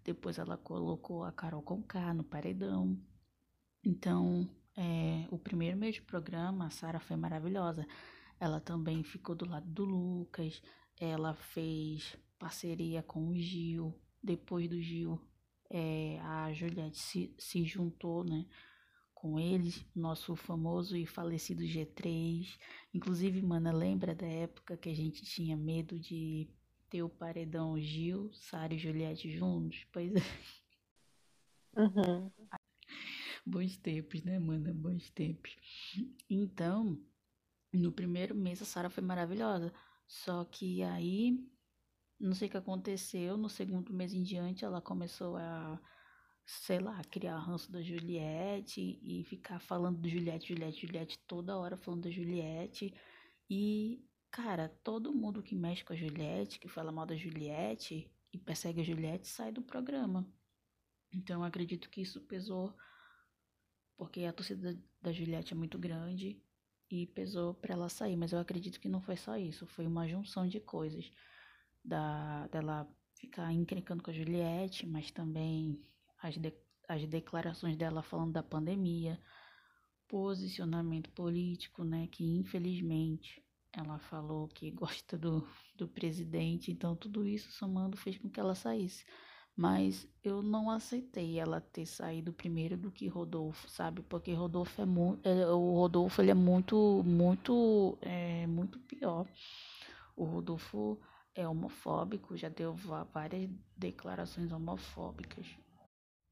depois 0.04 0.38
ela 0.38 0.58
colocou 0.58 1.24
a 1.24 1.32
Carol 1.32 1.62
Conká 1.62 2.14
no 2.14 2.24
paredão. 2.24 3.00
Então, 3.84 4.50
é, 4.76 5.28
o 5.30 5.38
primeiro 5.38 5.78
mês 5.78 5.96
de 5.96 6.02
programa, 6.02 6.68
a 6.68 6.70
Sara 6.70 7.00
foi 7.00 7.16
maravilhosa. 7.16 7.86
Ela 8.40 8.60
também 8.60 9.04
ficou 9.04 9.36
do 9.36 9.46
lado 9.46 9.68
do 9.68 9.86
Lucas. 9.86 10.62
Ela 11.00 11.34
fez 11.36 12.18
parceria 12.40 13.04
com 13.04 13.28
o 13.28 13.36
Gil. 13.36 14.00
Depois 14.24 14.68
do 14.70 14.80
Gil, 14.82 15.20
é, 15.70 16.20
a 16.22 16.52
Juliette 16.54 16.98
se, 16.98 17.36
se 17.38 17.64
juntou, 17.64 18.24
né? 18.24 18.46
Com 19.14 19.40
eles, 19.40 19.86
nosso 19.96 20.36
famoso 20.36 20.98
e 20.98 21.06
falecido 21.06 21.62
G3. 21.62 22.58
Inclusive, 22.94 23.42
mana, 23.42 23.72
lembra 23.72 24.16
da 24.16 24.26
época 24.26 24.76
que 24.76 24.90
a 24.90 24.96
gente 24.96 25.24
tinha 25.24 25.56
medo 25.56 26.00
de 26.00 26.50
ter 26.92 27.02
o 27.02 27.10
paredão 27.10 27.80
Gil, 27.80 28.30
Sara 28.34 28.74
e 28.74 28.78
Juliette 28.78 29.32
juntos? 29.32 29.88
Pois 29.94 30.14
é. 30.14 30.20
Uhum. 31.78 32.30
Bons 33.46 33.78
tempos, 33.78 34.22
né, 34.24 34.38
mano? 34.38 34.74
Bons 34.74 35.10
tempos. 35.10 35.56
Então, 36.30 37.02
no 37.74 37.94
primeiro 37.94 38.36
mês 38.36 38.62
a 38.62 38.66
Sara 38.66 38.90
foi 38.90 39.02
maravilhosa. 39.02 39.74
Só 40.06 40.44
que 40.44 40.84
aí, 40.84 41.40
não 42.20 42.36
sei 42.36 42.50
o 42.50 42.52
que 42.52 42.58
aconteceu, 42.58 43.38
no 43.38 43.48
segundo 43.50 43.94
mês 43.94 44.14
em 44.14 44.22
diante 44.22 44.66
ela 44.66 44.82
começou 44.82 45.38
a, 45.38 45.82
sei 46.46 46.80
lá, 46.80 47.02
criar 47.06 47.40
ranço 47.40 47.72
da 47.72 47.82
Juliette 47.82 49.00
e 49.02 49.24
ficar 49.24 49.60
falando 49.62 50.00
do 50.02 50.10
Juliette, 50.10 50.50
Juliette, 50.50 50.86
Juliette 50.86 51.20
toda 51.26 51.58
hora 51.58 51.78
falando 51.78 52.04
da 52.04 52.12
Juliette. 52.12 52.94
E 53.50 54.06
Cara, 54.32 54.70
todo 54.82 55.14
mundo 55.14 55.44
que 55.44 55.54
mexe 55.54 55.84
com 55.84 55.92
a 55.92 55.96
Juliette, 55.96 56.58
que 56.58 56.70
fala 56.70 56.90
mal 56.90 57.06
da 57.06 57.18
Juliette 57.18 58.10
e 58.32 58.38
persegue 58.38 58.80
a 58.80 58.84
Juliette, 58.84 59.28
sai 59.28 59.52
do 59.52 59.62
programa. 59.62 60.26
Então 61.14 61.42
eu 61.42 61.44
acredito 61.44 61.90
que 61.90 62.02
isso 62.02 62.22
pesou, 62.22 62.74
porque 63.98 64.24
a 64.24 64.32
torcida 64.32 64.82
da 65.02 65.12
Juliette 65.12 65.54
é 65.54 65.56
muito 65.56 65.78
grande 65.78 66.42
e 66.90 67.08
pesou 67.08 67.54
para 67.54 67.74
ela 67.74 67.90
sair. 67.90 68.16
Mas 68.16 68.32
eu 68.32 68.40
acredito 68.40 68.80
que 68.80 68.88
não 68.88 69.02
foi 69.02 69.18
só 69.18 69.38
isso, 69.38 69.68
foi 69.68 69.86
uma 69.86 70.08
junção 70.08 70.48
de 70.48 70.60
coisas. 70.62 71.12
Da, 71.84 72.48
dela 72.48 72.88
ficar 73.16 73.52
encrencando 73.52 74.04
com 74.04 74.12
a 74.12 74.14
Juliette, 74.14 74.86
mas 74.86 75.12
também 75.12 75.82
as, 76.22 76.38
de, 76.38 76.54
as 76.88 77.06
declarações 77.08 77.76
dela 77.76 78.04
falando 78.04 78.34
da 78.34 78.44
pandemia, 78.44 79.20
posicionamento 80.08 81.10
político, 81.12 81.84
né, 81.84 82.08
que 82.08 82.24
infelizmente 82.24 83.44
ela 83.74 83.98
falou 84.00 84.48
que 84.48 84.70
gosta 84.72 85.18
do, 85.18 85.48
do 85.76 85.88
presidente, 85.88 86.72
então 86.72 86.96
tudo 86.96 87.26
isso 87.26 87.52
somando 87.52 87.98
fez 87.98 88.18
com 88.18 88.30
que 88.30 88.40
ela 88.40 88.56
saísse. 88.56 89.06
Mas 89.56 90.08
eu 90.24 90.42
não 90.42 90.70
aceitei 90.70 91.38
ela 91.38 91.60
ter 91.60 91.86
saído 91.86 92.32
primeiro 92.34 92.78
do 92.78 92.92
que 92.92 93.08
Rodolfo, 93.08 93.70
sabe? 93.70 94.02
Porque 94.02 94.34
Rodolfo 94.34 94.82
é 94.82 94.86
muito, 94.86 95.28
é, 95.28 95.46
o 95.48 95.74
Rodolfo 95.74 96.22
ele 96.22 96.32
é 96.32 96.36
muito, 96.36 97.04
muito, 97.06 97.98
é, 98.02 98.48
muito 98.48 98.80
pior. 98.80 99.28
O 100.16 100.24
Rodolfo 100.24 101.00
é 101.36 101.48
homofóbico, 101.48 102.36
já 102.38 102.50
deu 102.50 102.74
várias 102.74 103.50
declarações 103.78 104.52
homofóbicas. 104.52 105.46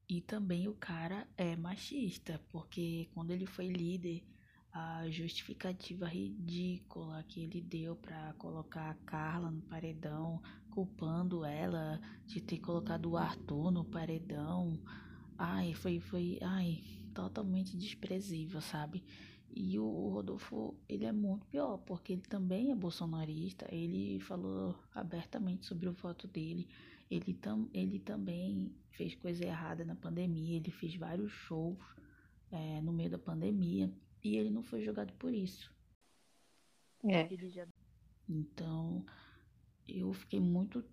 E 0.08 0.20
também 0.20 0.66
o 0.66 0.74
cara 0.74 1.28
é 1.36 1.54
machista, 1.56 2.40
porque 2.50 3.08
quando 3.14 3.30
ele 3.30 3.46
foi 3.46 3.68
líder 3.68 4.24
a 4.72 5.08
justificativa 5.10 6.06
ridícula 6.06 7.24
que 7.24 7.42
ele 7.42 7.60
deu 7.60 7.96
para 7.96 8.32
colocar 8.34 8.90
a 8.90 8.94
Carla 8.94 9.50
no 9.50 9.62
paredão, 9.62 10.40
culpando 10.70 11.44
ela 11.44 12.00
de 12.26 12.40
ter 12.40 12.58
colocado 12.58 13.06
o 13.10 13.16
Arthur 13.16 13.70
no 13.70 13.84
paredão. 13.84 14.78
Ai, 15.36 15.74
foi 15.74 15.98
foi, 15.98 16.38
ai, 16.40 16.82
totalmente 17.12 17.76
desprezível, 17.76 18.60
sabe? 18.60 19.02
E 19.52 19.76
o 19.78 20.08
Rodolfo, 20.10 20.76
ele 20.88 21.04
é 21.04 21.10
muito 21.10 21.44
pior, 21.46 21.78
porque 21.78 22.12
ele 22.12 22.22
também 22.22 22.70
é 22.70 22.74
bolsonarista, 22.74 23.66
ele 23.74 24.20
falou 24.20 24.78
abertamente 24.94 25.66
sobre 25.66 25.88
o 25.88 25.92
voto 25.92 26.28
dele. 26.28 26.68
Ele, 27.10 27.34
tam, 27.34 27.68
ele 27.74 27.98
também 27.98 28.72
fez 28.92 29.16
coisa 29.16 29.44
errada 29.44 29.84
na 29.84 29.96
pandemia, 29.96 30.58
ele 30.58 30.70
fez 30.70 30.94
vários 30.94 31.32
shows 31.32 31.78
é, 32.52 32.80
no 32.80 32.92
meio 32.92 33.10
da 33.10 33.18
pandemia. 33.18 33.92
E 34.22 34.36
ele 34.36 34.50
não 34.50 34.62
foi 34.62 34.82
julgado 34.82 35.12
por 35.14 35.32
isso. 35.32 35.72
É. 37.08 37.28
Então, 38.28 39.04
eu 39.88 40.12
fiquei 40.12 40.40
muito. 40.40 40.84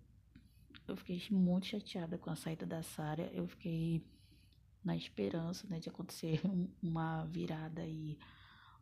Eu 0.86 0.96
fiquei 0.96 1.22
muito 1.30 1.66
chateada 1.66 2.16
com 2.16 2.30
a 2.30 2.36
saída 2.36 2.64
da 2.64 2.82
Sara. 2.82 3.30
Eu 3.32 3.46
fiquei 3.46 4.02
na 4.82 4.96
esperança 4.96 5.66
né, 5.68 5.78
de 5.78 5.88
acontecer 5.88 6.40
uma 6.82 7.24
virada 7.26 7.86
e 7.86 8.18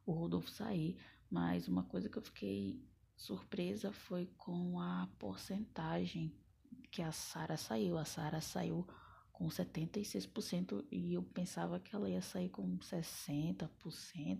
o 0.04 0.12
Rodolfo 0.12 0.48
sair. 0.48 0.96
Mas 1.28 1.66
uma 1.66 1.82
coisa 1.82 2.08
que 2.08 2.16
eu 2.16 2.22
fiquei 2.22 2.80
surpresa 3.16 3.92
foi 3.92 4.26
com 4.36 4.78
a 4.78 5.08
porcentagem 5.18 6.32
que 6.90 7.02
a 7.02 7.10
Sara 7.10 7.56
saiu. 7.56 7.98
A 7.98 8.04
Sara 8.04 8.40
saiu 8.40 8.86
com 9.36 9.48
76% 9.48 10.82
e 10.90 11.12
eu 11.12 11.22
pensava 11.22 11.78
que 11.78 11.94
ela 11.94 12.08
ia 12.08 12.22
sair 12.22 12.48
com 12.48 12.78
60%, 12.78 13.68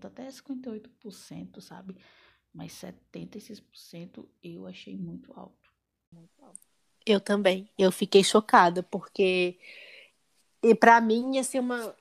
até 0.06 0.26
58%, 0.26 1.60
sabe? 1.60 1.94
Mas 2.52 2.72
76% 2.72 4.26
eu 4.42 4.66
achei 4.66 4.96
muito 4.96 5.38
alto. 5.38 5.70
Eu 7.04 7.20
também. 7.20 7.68
Eu 7.78 7.92
fiquei 7.92 8.24
chocada 8.24 8.82
porque 8.82 9.58
e 10.62 10.74
para 10.74 10.98
mim 11.00 11.36
ia 11.36 11.44
ser 11.44 11.60
uma 11.60 11.94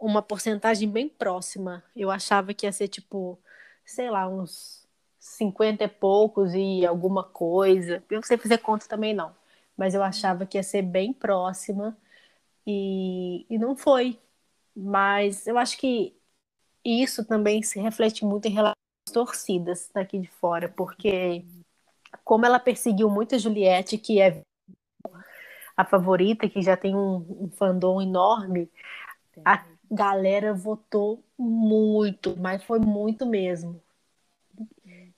uma 0.00 0.22
porcentagem 0.22 0.88
bem 0.88 1.08
próxima. 1.08 1.84
Eu 1.94 2.10
achava 2.10 2.54
que 2.54 2.66
ia 2.66 2.72
ser 2.72 2.88
tipo, 2.88 3.38
sei 3.84 4.10
lá, 4.10 4.26
uns 4.26 4.86
50 5.18 5.84
e 5.84 5.88
poucos 5.88 6.54
e 6.54 6.86
alguma 6.86 7.22
coisa. 7.22 8.02
Eu 8.10 8.16
não 8.16 8.22
sei 8.22 8.38
fazer 8.38 8.58
conta 8.58 8.88
também 8.88 9.12
não, 9.12 9.34
mas 9.76 9.94
eu 9.94 10.02
achava 10.02 10.46
que 10.46 10.56
ia 10.56 10.62
ser 10.62 10.82
bem 10.82 11.12
próxima 11.12 11.96
e, 12.66 13.46
e 13.48 13.58
não 13.58 13.76
foi. 13.76 14.18
Mas 14.74 15.46
eu 15.46 15.58
acho 15.58 15.76
que 15.78 16.14
isso 16.84 17.24
também 17.24 17.62
se 17.62 17.80
reflete 17.80 18.24
muito 18.24 18.46
em 18.46 18.50
relação 18.50 18.74
às 19.06 19.12
torcidas 19.12 19.90
daqui 19.94 20.18
de 20.18 20.28
fora, 20.28 20.68
porque 20.68 21.44
como 22.24 22.46
ela 22.46 22.58
perseguiu 22.58 23.10
muito 23.10 23.34
a 23.34 23.38
Juliette, 23.38 23.98
que 23.98 24.20
é 24.20 24.42
a 25.76 25.84
favorita, 25.84 26.48
que 26.48 26.62
já 26.62 26.76
tem 26.76 26.94
um, 26.94 27.16
um 27.44 27.50
fandom 27.50 28.00
enorme, 28.00 28.70
a 29.44 29.64
galera 29.90 30.54
votou 30.54 31.22
muito, 31.38 32.36
mas 32.38 32.62
foi 32.62 32.78
muito 32.78 33.26
mesmo. 33.26 33.80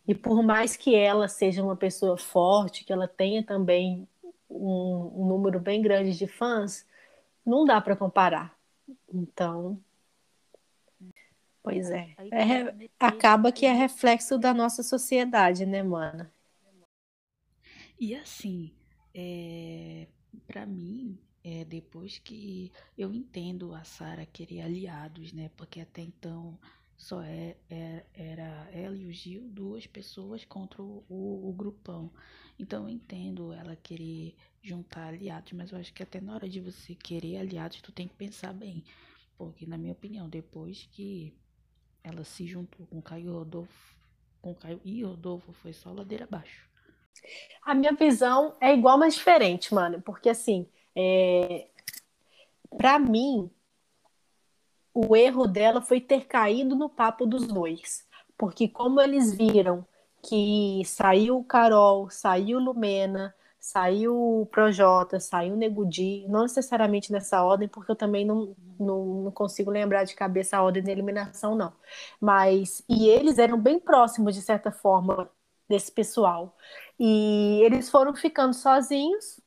E 0.07 0.15
por 0.15 0.43
mais 0.43 0.77
que 0.77 0.95
ela 0.95 1.29
seja 1.29 1.63
uma 1.63 1.77
pessoa 1.77 2.17
forte, 2.17 2.85
que 2.85 2.93
ela 2.93 3.07
tenha 3.07 3.43
também 3.43 4.09
um, 4.49 5.13
um 5.17 5.27
número 5.29 5.61
bem 5.61 5.81
grande 5.81 6.17
de 6.17 6.27
fãs, 6.27 6.87
não 7.45 7.65
dá 7.65 7.81
para 7.81 7.97
comparar. 7.97 8.57
Então, 9.13 9.79
pois 11.63 11.91
é. 11.91 12.15
é 12.31 12.89
acaba 12.99 13.53
que 13.53 13.67
é 13.67 13.73
reflexo 13.73 14.39
da 14.39 14.53
nossa 14.53 14.83
sociedade, 14.83 15.65
né, 15.67 15.83
mana? 15.83 16.33
E 17.99 18.17
assim, 18.17 18.73
é, 19.15 20.09
para 20.47 20.67
mim, 20.67 21.19
é, 21.45 21.65
depois 21.65 22.19
que 22.19 22.73
eu 22.97 23.13
entendo 23.13 23.75
a 23.75 23.85
Sara 23.85 24.27
querer 24.27 24.63
aliados, 24.63 25.33
né? 25.33 25.51
Porque 25.57 25.81
até 25.81 26.03
então 26.03 26.59
só 27.03 27.21
é, 27.21 27.57
é, 27.69 28.05
era 28.15 28.71
ela 28.73 28.97
e 28.97 29.07
o 29.07 29.13
Gil, 29.13 29.49
duas 29.49 29.89
pessoas 29.89 30.45
contra 30.45 30.81
o, 30.81 31.05
o, 31.09 31.49
o 31.49 31.53
grupão. 31.53 32.13
Então 32.57 32.85
eu 32.85 32.91
entendo 32.91 33.53
ela 33.53 33.75
querer 33.75 34.37
juntar 34.63 35.09
aliados, 35.09 35.53
mas 35.53 35.73
eu 35.73 35.79
acho 35.79 35.93
que 35.93 36.05
até 36.05 36.21
na 36.21 36.33
hora 36.33 36.49
de 36.49 36.61
você 36.61 36.95
querer 36.95 37.39
aliados, 37.39 37.81
tu 37.83 37.91
tem 37.91 38.07
que 38.07 38.15
pensar 38.15 38.55
bem. 38.55 38.85
Porque, 39.37 39.67
na 39.67 39.77
minha 39.77 39.93
opinião, 39.93 40.29
depois 40.29 40.89
que 40.93 41.35
ela 42.05 42.23
se 42.23 42.47
juntou 42.47 42.87
com 42.87 43.03
Caio 43.03 43.33
Rodolfo, 43.33 43.97
com 44.41 44.55
Caio 44.55 44.81
e 44.85 45.03
Rodolfo, 45.03 45.53
foi 45.55 45.73
só 45.73 45.91
ladeira 45.93 46.23
abaixo. 46.23 46.71
A 47.65 47.75
minha 47.75 47.95
visão 47.95 48.57
é 48.61 48.73
igual, 48.73 48.97
mas 48.97 49.15
diferente, 49.15 49.75
mano. 49.75 50.01
Porque, 50.01 50.29
assim, 50.29 50.69
é... 50.95 51.69
para 52.77 53.01
mim, 53.01 53.51
o 54.95 55.17
erro 55.17 55.47
dela 55.47 55.81
foi 55.81 56.01
ter 56.01 56.27
caído 56.27 56.75
no 56.75 56.89
papo 56.89 57.27
dos 57.27 57.47
dois. 57.47 58.07
Porque, 58.37 58.69
como 58.69 59.01
eles 59.01 59.33
viram 59.33 59.87
que 60.23 60.83
saiu 60.85 61.43
Carol, 61.45 62.11
saiu 62.11 62.59
Lumena, 62.59 63.35
saiu 63.63 64.41
o 64.43 64.47
Projota, 64.47 65.21
saiu 65.21 65.57
Negudi, 65.57 66.27
não 66.29 66.43
necessariamente 66.43 67.13
nessa 67.13 67.43
ordem, 67.45 67.69
porque 67.69 67.91
eu 67.93 67.97
também 67.97 68.25
não, 68.25 68.57
não, 68.79 69.23
não, 69.25 69.31
consigo 69.31 69.71
lembrar 69.71 70.05
de 70.05 70.15
cabeça 70.15 70.57
a 70.57 70.63
ordem 70.63 70.83
de 70.83 70.91
eliminação, 70.91 71.55
não. 71.55 71.73
Mas, 72.21 72.83
e 72.89 73.09
eles 73.09 73.39
eram 73.39 73.59
bem 73.61 73.79
próximos, 73.79 74.35
de 74.35 74.43
certa 74.43 74.73
forma, 74.73 75.31
desse 75.69 75.93
pessoal. 75.93 76.57
E 76.99 77.61
eles 77.65 77.89
foram 77.91 78.15
ficando 78.15 78.55
sozinhos, 78.55 79.41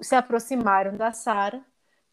se 0.00 0.14
aproximaram 0.14 0.96
da 0.96 1.12
Sara, 1.12 1.64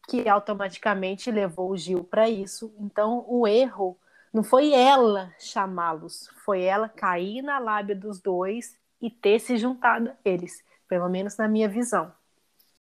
que 0.08 0.28
automaticamente 0.28 1.30
levou 1.30 1.70
o 1.70 1.76
Gil 1.76 2.04
para 2.04 2.28
isso. 2.28 2.72
Então, 2.78 3.24
o 3.28 3.46
erro 3.46 3.98
não 4.32 4.42
foi 4.42 4.72
ela 4.72 5.32
chamá-los, 5.38 6.30
foi 6.44 6.62
ela 6.62 6.88
cair 6.88 7.42
na 7.42 7.58
lábia 7.58 7.94
dos 7.94 8.20
dois 8.20 8.76
e 9.00 9.10
ter 9.10 9.38
se 9.38 9.56
juntado 9.56 10.10
a 10.10 10.14
eles 10.24 10.64
pelo 10.88 11.08
menos 11.08 11.36
na 11.36 11.48
minha 11.48 11.68
visão. 11.68 12.12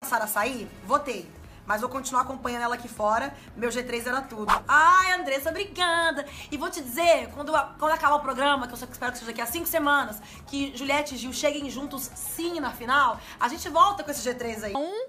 Sara 0.04 0.28
sair? 0.28 0.68
Votei. 0.86 1.28
Mas 1.66 1.82
vou 1.82 1.90
continuar 1.90 2.22
acompanhando 2.22 2.62
ela 2.62 2.76
aqui 2.76 2.88
fora. 2.88 3.34
Meu 3.56 3.70
G3 3.70 4.06
era 4.06 4.22
tudo. 4.22 4.54
Ai, 4.68 5.14
Andressa, 5.14 5.50
obrigada. 5.50 6.24
E 6.52 6.58
vou 6.58 6.70
te 6.70 6.80
dizer, 6.80 7.32
quando, 7.34 7.52
quando 7.80 7.92
acabar 7.92 8.16
o 8.16 8.20
programa, 8.20 8.68
que 8.68 8.74
eu 8.74 8.78
espero 8.78 9.12
que 9.12 9.18
seja 9.18 9.32
daqui 9.32 9.42
a 9.42 9.48
cinco 9.48 9.66
semanas, 9.66 10.22
que 10.46 10.78
Juliette 10.78 11.16
e 11.16 11.18
Gil 11.18 11.34
cheguem 11.34 11.68
juntos 11.70 12.04
sim 12.14 12.60
na 12.60 12.72
final, 12.72 13.20
a 13.40 13.48
gente 13.48 13.68
volta 13.70 14.04
com 14.04 14.12
esse 14.12 14.30
G3 14.30 14.64
aí. 14.64 14.74
Um, 14.76 15.08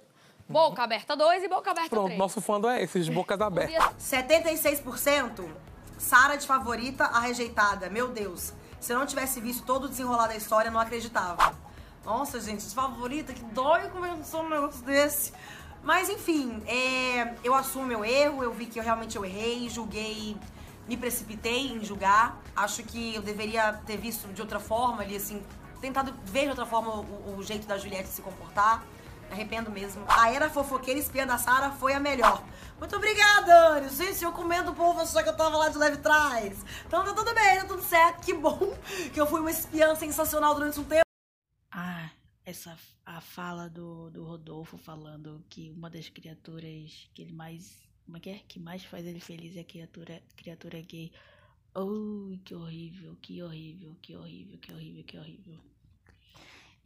boca 0.49 0.83
aberta 0.83 1.17
dois 1.17 1.43
e 1.43 1.49
boca 1.49 1.71
aberta 1.71 1.91
Pronto, 1.91 2.07
três. 2.07 2.19
nosso 2.19 2.41
fã 2.41 2.61
é 2.73 2.83
esse, 2.83 3.01
de 3.01 3.11
bocas 3.11 3.41
abertas. 3.41 3.95
76%, 4.01 5.45
Sara 5.99 6.37
de 6.37 6.47
favorita, 6.47 7.05
a 7.05 7.21
rejeitada. 7.21 7.89
Meu 7.89 8.09
Deus. 8.09 8.53
Se 8.81 8.93
eu 8.93 8.99
não 8.99 9.07
tivesse 9.07 9.41
visto 9.41 9.65
todo 9.65 9.85
o 9.85 9.89
desenrolar 9.89 10.29
da 10.29 10.37
história, 10.37 10.69
eu 10.69 10.73
não 10.73 10.81
acreditava. 10.81 11.55
Nossa, 12.05 12.41
gente, 12.41 12.63
favorita, 12.73 13.33
que 13.33 13.43
dói 13.47 13.89
começar 13.89 14.39
um 14.39 14.49
negócio 14.49 14.85
desse. 14.85 15.33
Mas 15.83 16.09
enfim, 16.09 16.63
é, 16.67 17.35
eu 17.43 17.55
assumo 17.55 17.87
meu 17.87 18.05
erro, 18.05 18.43
eu 18.43 18.53
vi 18.53 18.67
que 18.67 18.79
eu 18.79 18.83
realmente 18.85 19.17
eu 19.17 19.25
errei, 19.25 19.69
julguei, 19.69 20.37
me 20.87 20.97
precipitei 20.97 21.73
em 21.73 21.85
julgar. 21.85 22.41
Acho 22.55 22.83
que 22.83 23.15
eu 23.15 23.23
deveria 23.23 23.73
ter 23.87 23.97
visto 23.97 24.29
de 24.33 24.41
outra 24.41 24.61
forma 24.61 25.03
ali, 25.03 25.17
assim, 25.17 25.43
tentado 25.81 26.15
ver 26.25 26.43
de 26.43 26.51
outra 26.51 26.67
forma 26.67 26.93
o, 26.93 27.37
o 27.39 27.43
jeito 27.43 27.67
da 27.67 27.79
Juliette 27.79 28.09
se 28.09 28.23
comportar. 28.23 28.85
Arrependo 29.31 29.71
mesmo. 29.71 30.05
A 30.09 30.31
era 30.31 30.49
fofoqueira 30.49 30.99
espiã 30.99 31.27
da 31.27 31.39
Sara 31.39 31.71
foi 31.73 31.93
a 31.93 32.01
melhor. 32.01 32.43
Muito 32.79 32.95
obrigada, 32.97 33.77
Anny. 33.77 33.89
Gente, 33.89 34.23
eu 34.23 34.33
comendo 34.33 34.71
o 34.71 34.75
povo 34.75 35.05
só 35.07 35.23
que 35.23 35.29
eu 35.29 35.37
tava 35.37 35.57
lá 35.57 35.69
de 35.69 35.79
leve 35.79 35.99
trás. 35.99 36.65
Então 36.87 37.05
tá 37.05 37.15
tudo 37.15 37.35
bem, 37.35 37.59
tá 37.59 37.65
tudo 37.65 37.83
certo. 37.83 38.25
Que 38.25 38.35
bom 38.35 38.59
que 39.13 39.21
eu 39.21 39.27
fui 39.27 39.41
uma 39.41 39.51
espiã 39.51 39.95
sensacional 39.95 40.55
durante 40.55 40.79
um 40.79 40.85
tempo. 40.85 41.05
essa 42.45 42.79
a 43.05 43.21
fala 43.21 43.69
do, 43.69 44.11
do 44.11 44.25
Rodolfo 44.25 44.77
falando 44.77 45.45
que 45.49 45.71
uma 45.71 45.89
das 45.89 46.09
criaturas 46.09 47.09
que 47.15 47.23
ele 47.23 47.33
mais 47.33 47.87
como 48.05 48.17
é 48.19 48.21
que 48.21 48.31
é? 48.31 48.39
que 48.47 48.61
mais 48.61 48.85
faz 48.85 49.05
ele 49.05 49.21
feliz 49.21 49.57
é 49.57 49.61
a 49.61 49.65
criatura 49.65 50.23
criatura 50.37 50.81
gay. 50.81 51.13
Oh, 51.75 52.39
que 52.45 52.55
horrível, 52.55 53.17
que 53.21 53.43
horrível, 53.43 53.97
que 54.01 54.17
horrível, 54.17 54.59
que 54.59 54.73
horrível, 54.73 55.05
que 55.05 55.19
horrível. 55.19 55.61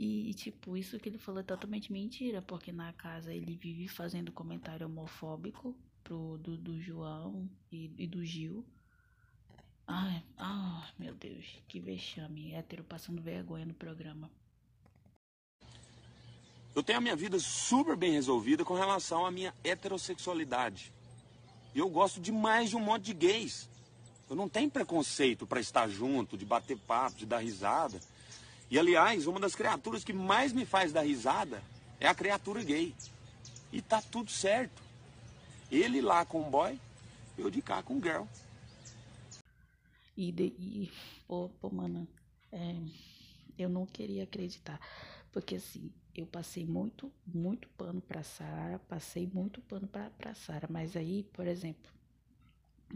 E, 0.03 0.33
tipo, 0.33 0.79
isso 0.79 0.99
que 0.99 1.11
ele 1.11 1.19
falou 1.19 1.43
é 1.43 1.45
totalmente 1.45 1.93
mentira, 1.93 2.41
porque 2.41 2.73
na 2.73 2.91
casa 2.95 3.35
ele 3.35 3.55
vive 3.55 3.87
fazendo 3.87 4.33
comentário 4.33 4.87
homofóbico 4.87 5.77
pro, 6.03 6.39
do, 6.39 6.57
do 6.57 6.81
João 6.81 7.47
e, 7.71 7.93
e 7.99 8.07
do 8.07 8.25
Gil. 8.25 8.65
Ai, 9.87 10.25
ah, 10.39 10.91
meu 10.99 11.15
Deus, 11.15 11.45
que 11.69 11.79
vexame. 11.79 12.55
Hétero 12.55 12.83
passando 12.83 13.21
vergonha 13.21 13.67
no 13.67 13.75
programa. 13.75 14.31
Eu 16.75 16.83
tenho 16.83 16.97
a 16.97 17.03
minha 17.03 17.17
vida 17.17 17.39
super 17.39 17.95
bem 17.95 18.13
resolvida 18.13 18.65
com 18.65 18.73
relação 18.73 19.27
à 19.27 19.31
minha 19.31 19.55
heterossexualidade. 19.63 20.95
E 21.75 21.79
eu 21.79 21.91
gosto 21.91 22.23
demais 22.23 22.71
de 22.71 22.77
um 22.77 22.81
monte 22.81 23.05
de 23.05 23.13
gays. 23.13 23.69
Eu 24.31 24.35
não 24.37 24.49
tenho 24.49 24.71
preconceito 24.71 25.47
para 25.47 25.61
estar 25.61 25.89
junto, 25.89 26.39
de 26.39 26.47
bater 26.47 26.79
papo, 26.79 27.19
de 27.19 27.27
dar 27.27 27.41
risada. 27.41 28.01
E 28.71 28.79
aliás, 28.79 29.27
uma 29.27 29.41
das 29.41 29.57
criaturas 29.57 30.05
que 30.05 30.13
mais 30.13 30.53
me 30.53 30.65
faz 30.65 30.93
dar 30.93 31.03
risada 31.03 31.63
é 31.99 32.07
a 32.07 32.15
criatura 32.15 32.63
gay. 32.63 32.95
E 33.73 33.83
tá 33.83 34.01
tudo 34.01 34.31
certo. 34.31 34.81
Ele 35.71 36.01
lá 36.01 36.25
com 36.25 36.41
o 36.41 36.51
boy, 36.51 36.79
eu 37.37 37.51
de 37.51 37.61
cá 37.61 37.83
com 37.83 37.99
o 37.99 38.03
girl. 38.03 38.25
E, 40.17 40.31
de, 40.31 40.45
e 40.59 40.93
pô, 41.27 41.49
pô, 41.61 41.71
mano, 41.71 42.07
é, 42.53 42.77
eu 43.59 43.69
não 43.69 43.87
queria 43.87 44.25
acreditar. 44.25 44.81
Porque 45.33 45.57
assim, 45.57 45.93
eu 46.15 46.27
passei 46.27 46.65
muito, 46.65 47.13
muito 47.27 47.69
pano 47.71 48.01
pra 48.01 48.23
Sara, 48.23 48.79
passei 48.89 49.29
muito 49.33 49.61
pano 49.63 49.89
pra, 49.89 50.11
pra 50.11 50.35
Sara. 50.35 50.69
Mas 50.71 50.97
aí, 50.97 51.25
por 51.33 51.47
exemplo, 51.47 51.91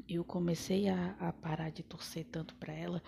eu 0.08 0.24
comecei 0.24 0.88
a, 0.88 1.16
a 1.18 1.32
parar 1.32 1.70
de 1.70 1.82
torcer 1.82 2.26
tanto 2.26 2.54
pra 2.56 2.72
ela 2.72 3.02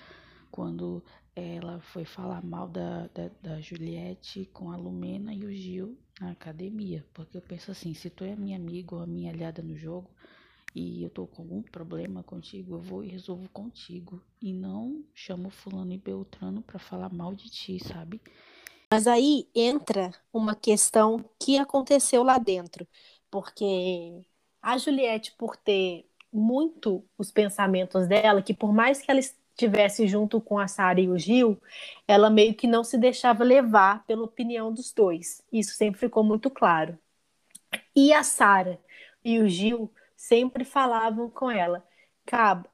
quando 0.50 1.04
ela 1.36 1.80
foi 1.92 2.06
falar 2.06 2.42
mal 2.42 2.66
da, 2.66 3.08
da, 3.08 3.30
da, 3.42 3.60
Juliette 3.60 4.46
com 4.54 4.70
a 4.70 4.76
Lumena 4.76 5.34
e 5.34 5.44
o 5.44 5.52
Gil 5.54 5.98
na 6.18 6.30
academia. 6.30 7.04
Porque 7.12 7.36
eu 7.36 7.42
penso 7.42 7.70
assim, 7.70 7.92
se 7.92 8.08
tu 8.08 8.24
é 8.24 8.34
minha 8.34 8.56
amiga 8.56 8.96
ou 8.96 9.02
a 9.02 9.06
minha 9.06 9.30
aliada 9.30 9.62
no 9.62 9.76
jogo 9.76 10.10
e 10.74 11.04
eu 11.04 11.10
tô 11.10 11.26
com 11.26 11.42
algum 11.42 11.60
problema 11.60 12.22
contigo, 12.22 12.76
eu 12.76 12.80
vou 12.80 13.04
e 13.04 13.08
resolvo 13.08 13.46
contigo. 13.50 14.22
E 14.40 14.50
não 14.50 15.04
chamo 15.14 15.50
fulano 15.50 15.92
e 15.92 15.98
beltrano 15.98 16.62
para 16.62 16.78
falar 16.78 17.12
mal 17.12 17.34
de 17.34 17.50
ti, 17.50 17.78
sabe? 17.86 18.18
Mas 18.90 19.06
aí 19.06 19.46
entra 19.54 20.12
uma 20.32 20.54
questão 20.54 21.22
que 21.38 21.58
aconteceu 21.58 22.22
lá 22.22 22.38
dentro. 22.38 22.88
Porque 23.30 24.24
a 24.62 24.78
Juliette, 24.78 25.34
por 25.36 25.54
ter 25.54 26.08
muito 26.32 27.04
os 27.18 27.30
pensamentos 27.30 28.06
dela, 28.08 28.42
que 28.42 28.54
por 28.54 28.72
mais 28.72 29.02
que 29.02 29.10
ela 29.10 29.20
estivesse 29.56 30.06
junto 30.06 30.38
com 30.40 30.58
a 30.58 30.68
Sara 30.68 31.00
e 31.00 31.08
o 31.08 31.18
Gil, 31.18 31.58
ela 32.06 32.28
meio 32.28 32.54
que 32.54 32.66
não 32.66 32.84
se 32.84 32.98
deixava 32.98 33.42
levar 33.42 34.04
pela 34.04 34.22
opinião 34.22 34.72
dos 34.72 34.92
dois. 34.92 35.42
Isso 35.50 35.74
sempre 35.74 35.98
ficou 35.98 36.22
muito 36.22 36.50
claro. 36.50 36.98
E 37.94 38.12
a 38.12 38.22
Sara 38.22 38.78
e 39.24 39.38
o 39.38 39.48
Gil 39.48 39.90
sempre 40.14 40.64
falavam 40.64 41.30
com 41.30 41.50
ela: 41.50 41.82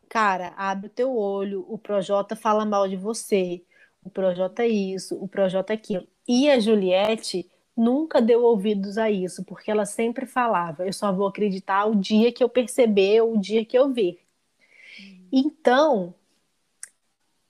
cara, 0.08 0.52
abre 0.56 0.88
o 0.88 0.90
teu 0.90 1.16
olho, 1.16 1.64
o 1.68 1.78
Projota 1.78 2.34
fala 2.34 2.64
mal 2.64 2.88
de 2.88 2.96
você, 2.96 3.62
o 4.04 4.10
Projota 4.10 4.66
isso, 4.66 5.16
o 5.16 5.28
Projota 5.28 5.72
aquilo. 5.72 6.06
E 6.26 6.50
a 6.50 6.58
Juliette 6.58 7.48
nunca 7.76 8.20
deu 8.20 8.42
ouvidos 8.42 8.98
a 8.98 9.10
isso, 9.10 9.44
porque 9.44 9.70
ela 9.70 9.86
sempre 9.86 10.26
falava: 10.26 10.84
eu 10.84 10.92
só 10.92 11.12
vou 11.12 11.28
acreditar 11.28 11.86
o 11.86 11.94
dia 11.94 12.32
que 12.32 12.42
eu 12.42 12.48
perceber, 12.48 13.22
o 13.22 13.38
dia 13.38 13.64
que 13.64 13.78
eu 13.78 13.92
ver. 13.92 14.20
Então, 15.32 16.14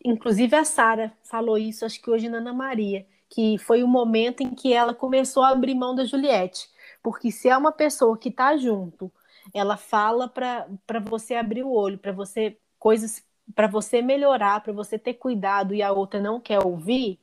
inclusive 0.05 0.55
a 0.57 0.65
Sara 0.65 1.13
falou 1.23 1.59
isso, 1.59 1.85
acho 1.85 2.01
que 2.01 2.11
hoje 2.11 2.29
na 2.29 2.39
Ana 2.39 2.53
Maria, 2.53 3.07
que 3.29 3.59
foi 3.59 3.83
o 3.83 3.89
momento 3.89 4.43
em 4.43 4.55
que 4.55 4.73
ela 4.73 4.95
começou 4.95 5.43
a 5.43 5.51
abrir 5.51 5.75
mão 5.75 5.95
da 5.95 6.05
Juliette. 6.05 6.69
Porque 7.03 7.31
se 7.31 7.49
é 7.49 7.57
uma 7.57 7.73
pessoa 7.73 8.17
que 8.17 8.29
está 8.29 8.57
junto, 8.57 9.11
ela 9.55 9.77
fala 9.77 10.29
para 10.29 11.01
você 11.01 11.35
abrir 11.35 11.65
o 11.65 11.73
olho, 11.73 11.99
para 11.99 12.13
você 12.13 12.57
coisas 12.79 13.25
para 13.55 13.67
você 13.67 14.01
melhorar, 14.01 14.63
para 14.63 14.73
você 14.73 14.99
ter 14.99 15.15
cuidado 15.15 15.75
e 15.75 15.83
a 15.83 15.93
outra 15.93 16.21
não 16.21 16.41
quer 16.41 16.65
ouvir, 16.65 17.19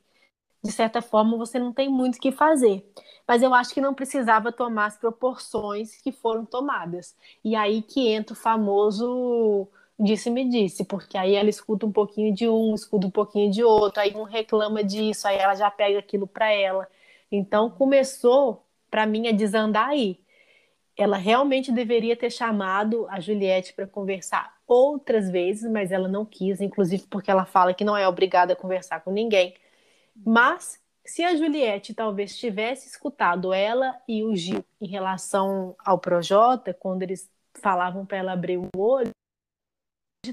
de 0.63 0.72
certa 0.72 1.02
forma 1.02 1.38
você 1.38 1.58
não 1.58 1.72
tem 1.74 1.89
muito 1.89 2.18
o 2.18 2.20
que 2.20 2.32
fazer. 2.32 2.86
Mas 3.28 3.42
eu 3.42 3.54
acho 3.54 3.74
que 3.74 3.82
não 3.82 3.94
precisava 3.94 4.52
tomar 4.52 4.88
as 4.88 4.98
proporções 4.98 5.96
que 6.02 6.12
foram 6.12 6.46
tomadas. 6.46 7.15
E 7.44 7.56
aí 7.56 7.82
que 7.82 8.08
entra 8.08 8.34
o 8.34 8.38
famoso 8.38 9.68
disse-me 9.99 10.47
disse, 10.47 10.85
porque 10.85 11.17
aí 11.17 11.35
ela 11.35 11.49
escuta 11.49 11.85
um 11.85 11.91
pouquinho 11.91 12.33
de 12.33 12.47
um, 12.47 12.73
escuta 12.73 13.07
um 13.07 13.12
pouquinho 13.12 13.51
de 13.51 13.63
outro, 13.63 14.01
aí 14.01 14.15
um 14.15 14.23
reclama 14.23 14.83
disso, 14.83 15.27
aí 15.27 15.38
ela 15.38 15.55
já 15.55 15.69
pega 15.69 15.99
aquilo 15.99 16.25
para 16.25 16.51
ela. 16.51 16.88
Então 17.31 17.69
começou 17.69 18.65
para 18.89 19.05
mim 19.05 19.27
a 19.27 19.31
desandar 19.31 19.89
aí. 19.89 20.19
Ela 20.97 21.17
realmente 21.17 21.71
deveria 21.71 22.15
ter 22.15 22.29
chamado 22.29 23.07
a 23.09 23.19
Juliette 23.19 23.73
para 23.73 23.88
conversar 23.88 24.57
outras 24.67 25.29
vezes, 25.29 25.69
mas 25.69 25.91
ela 25.91 26.07
não 26.07 26.25
quis, 26.25 26.62
inclusive 26.62 27.05
porque 27.09 27.31
ela 27.31 27.45
fala 27.45 27.73
que 27.73 27.83
não 27.83 27.95
é 27.97 28.07
obrigada 28.07 28.53
a 28.53 28.55
conversar 28.55 29.01
com 29.01 29.12
ninguém. 29.12 29.53
Mas 30.25 30.79
se 31.05 31.23
a 31.23 31.35
Juliette 31.35 31.93
talvez 31.93 32.38
tivesse 32.38 32.88
escutado 32.88 33.53
ela 33.53 33.95
e 34.07 34.23
o 34.23 34.35
Gil 34.35 34.63
em 34.79 34.88
relação 34.88 35.75
ao 35.83 35.97
Projota, 35.97 36.73
quando 36.73 37.03
eles 37.03 37.29
falavam 37.55 38.05
para 38.05 38.17
ela 38.17 38.33
abrir 38.33 38.57
o 38.57 38.69
olho, 38.77 39.12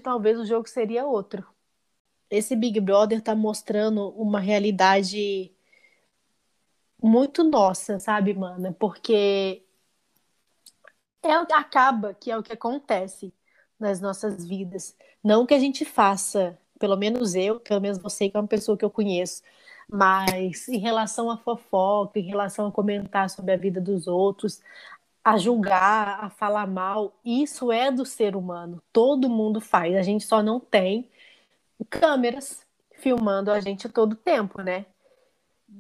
talvez 0.00 0.38
o 0.38 0.44
jogo 0.46 0.68
seria 0.68 1.06
outro. 1.06 1.46
Esse 2.28 2.56
Big 2.56 2.80
Brother 2.80 3.18
está 3.18 3.34
mostrando 3.34 4.08
uma 4.10 4.40
realidade 4.40 5.52
muito 7.00 7.44
nossa, 7.44 8.00
sabe, 8.00 8.34
mana? 8.34 8.72
Porque 8.72 9.62
é, 11.22 11.32
acaba 11.32 12.14
que 12.14 12.30
é 12.30 12.36
o 12.36 12.42
que 12.42 12.52
acontece 12.52 13.32
nas 13.78 14.00
nossas 14.00 14.46
vidas. 14.46 14.96
Não 15.22 15.46
que 15.46 15.54
a 15.54 15.58
gente 15.58 15.84
faça, 15.84 16.58
pelo 16.78 16.96
menos 16.96 17.34
eu, 17.34 17.60
pelo 17.60 17.80
menos 17.80 17.98
você, 17.98 18.28
que 18.28 18.36
é 18.36 18.40
uma 18.40 18.48
pessoa 18.48 18.76
que 18.76 18.84
eu 18.84 18.90
conheço, 18.90 19.42
mas 19.88 20.68
em 20.68 20.78
relação 20.78 21.30
a 21.30 21.36
fofoca, 21.36 22.18
em 22.18 22.22
relação 22.22 22.66
a 22.66 22.72
comentar 22.72 23.30
sobre 23.30 23.52
a 23.52 23.56
vida 23.56 23.80
dos 23.80 24.06
outros, 24.08 24.60
a 25.26 25.36
julgar, 25.38 26.22
a 26.22 26.30
falar 26.30 26.68
mal, 26.68 27.12
isso 27.24 27.72
é 27.72 27.90
do 27.90 28.06
ser 28.06 28.36
humano. 28.36 28.80
Todo 28.92 29.28
mundo 29.28 29.60
faz. 29.60 29.96
A 29.96 30.02
gente 30.02 30.24
só 30.24 30.40
não 30.40 30.60
tem 30.60 31.10
câmeras 31.90 32.64
filmando 32.92 33.50
a 33.50 33.58
gente 33.58 33.88
todo 33.88 34.14
tempo, 34.14 34.62
né? 34.62 34.86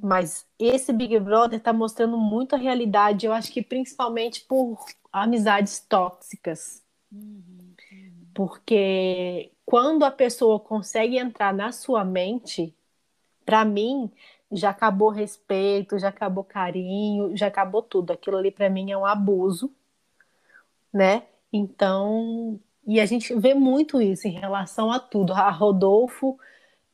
Mas 0.02 0.44
esse 0.58 0.92
Big 0.92 1.16
Brother 1.20 1.60
está 1.60 1.72
mostrando 1.72 2.18
muito 2.18 2.56
a 2.56 2.58
realidade, 2.58 3.24
eu 3.24 3.32
acho 3.32 3.52
que 3.52 3.62
principalmente 3.62 4.40
por 4.40 4.84
amizades 5.12 5.78
tóxicas. 5.78 6.82
Porque 8.34 9.52
quando 9.64 10.04
a 10.04 10.10
pessoa 10.10 10.58
consegue 10.58 11.18
entrar 11.18 11.54
na 11.54 11.70
sua 11.70 12.04
mente, 12.04 12.74
para 13.44 13.64
mim, 13.64 14.10
já 14.52 14.70
acabou 14.70 15.10
respeito, 15.10 15.98
já 15.98 16.08
acabou 16.08 16.44
carinho, 16.44 17.36
já 17.36 17.48
acabou 17.48 17.82
tudo. 17.82 18.12
Aquilo 18.12 18.36
ali 18.36 18.50
para 18.50 18.70
mim 18.70 18.90
é 18.90 18.96
um 18.96 19.06
abuso, 19.06 19.74
né? 20.92 21.24
Então, 21.52 22.60
e 22.86 23.00
a 23.00 23.06
gente 23.06 23.34
vê 23.34 23.54
muito 23.54 24.00
isso 24.00 24.28
em 24.28 24.32
relação 24.32 24.90
a 24.92 25.00
tudo. 25.00 25.32
A 25.32 25.50
Rodolfo 25.50 26.38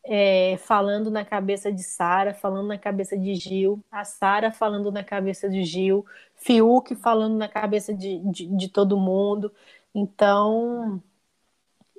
é, 0.04 0.56
falando 0.58 1.10
na 1.10 1.24
cabeça 1.24 1.72
de 1.72 1.82
Sara, 1.82 2.34
falando 2.34 2.68
na 2.68 2.78
cabeça 2.78 3.16
de 3.16 3.34
Gil, 3.34 3.82
a 3.90 4.04
Sara 4.04 4.50
falando 4.52 4.90
na 4.90 5.04
cabeça 5.04 5.48
de 5.48 5.64
Gil, 5.64 6.04
Fiuk 6.36 6.94
falando 6.96 7.36
na 7.36 7.48
cabeça 7.48 7.94
de, 7.94 8.18
de, 8.30 8.46
de 8.46 8.68
todo 8.68 8.96
mundo. 8.96 9.52
Então, 9.94 11.02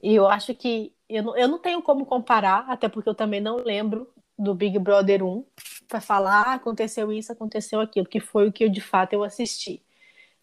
eu 0.02 0.28
acho 0.28 0.54
que 0.56 0.94
eu 1.08 1.24
não, 1.24 1.38
eu 1.38 1.48
não 1.48 1.60
tenho 1.60 1.82
como 1.82 2.06
comparar, 2.06 2.66
até 2.70 2.89
porque 2.89 3.08
eu 3.10 3.16
também 3.16 3.39
não 3.39 3.58
lembro 3.58 4.12
do 4.38 4.54
Big 4.56 4.78
Brother 4.80 5.24
1 5.24 5.46
para 5.88 6.02
falar 6.02 6.43
ah, 6.48 6.54
aconteceu 6.54 7.12
isso, 7.12 7.32
aconteceu 7.32 7.80
aquilo, 7.80 8.08
que 8.08 8.19
foi 8.19 8.48
o 8.48 8.52
que 8.52 8.63
eu 8.63 8.69
de 8.69 8.82
fato 8.82 9.13
eu 9.13 9.24
assisti. 9.24 9.82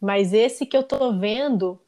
Mas 0.01 0.33
esse 0.33 0.65
que 0.65 0.77
eu 0.77 0.83
tô 0.83 1.13
vendo 1.19 1.81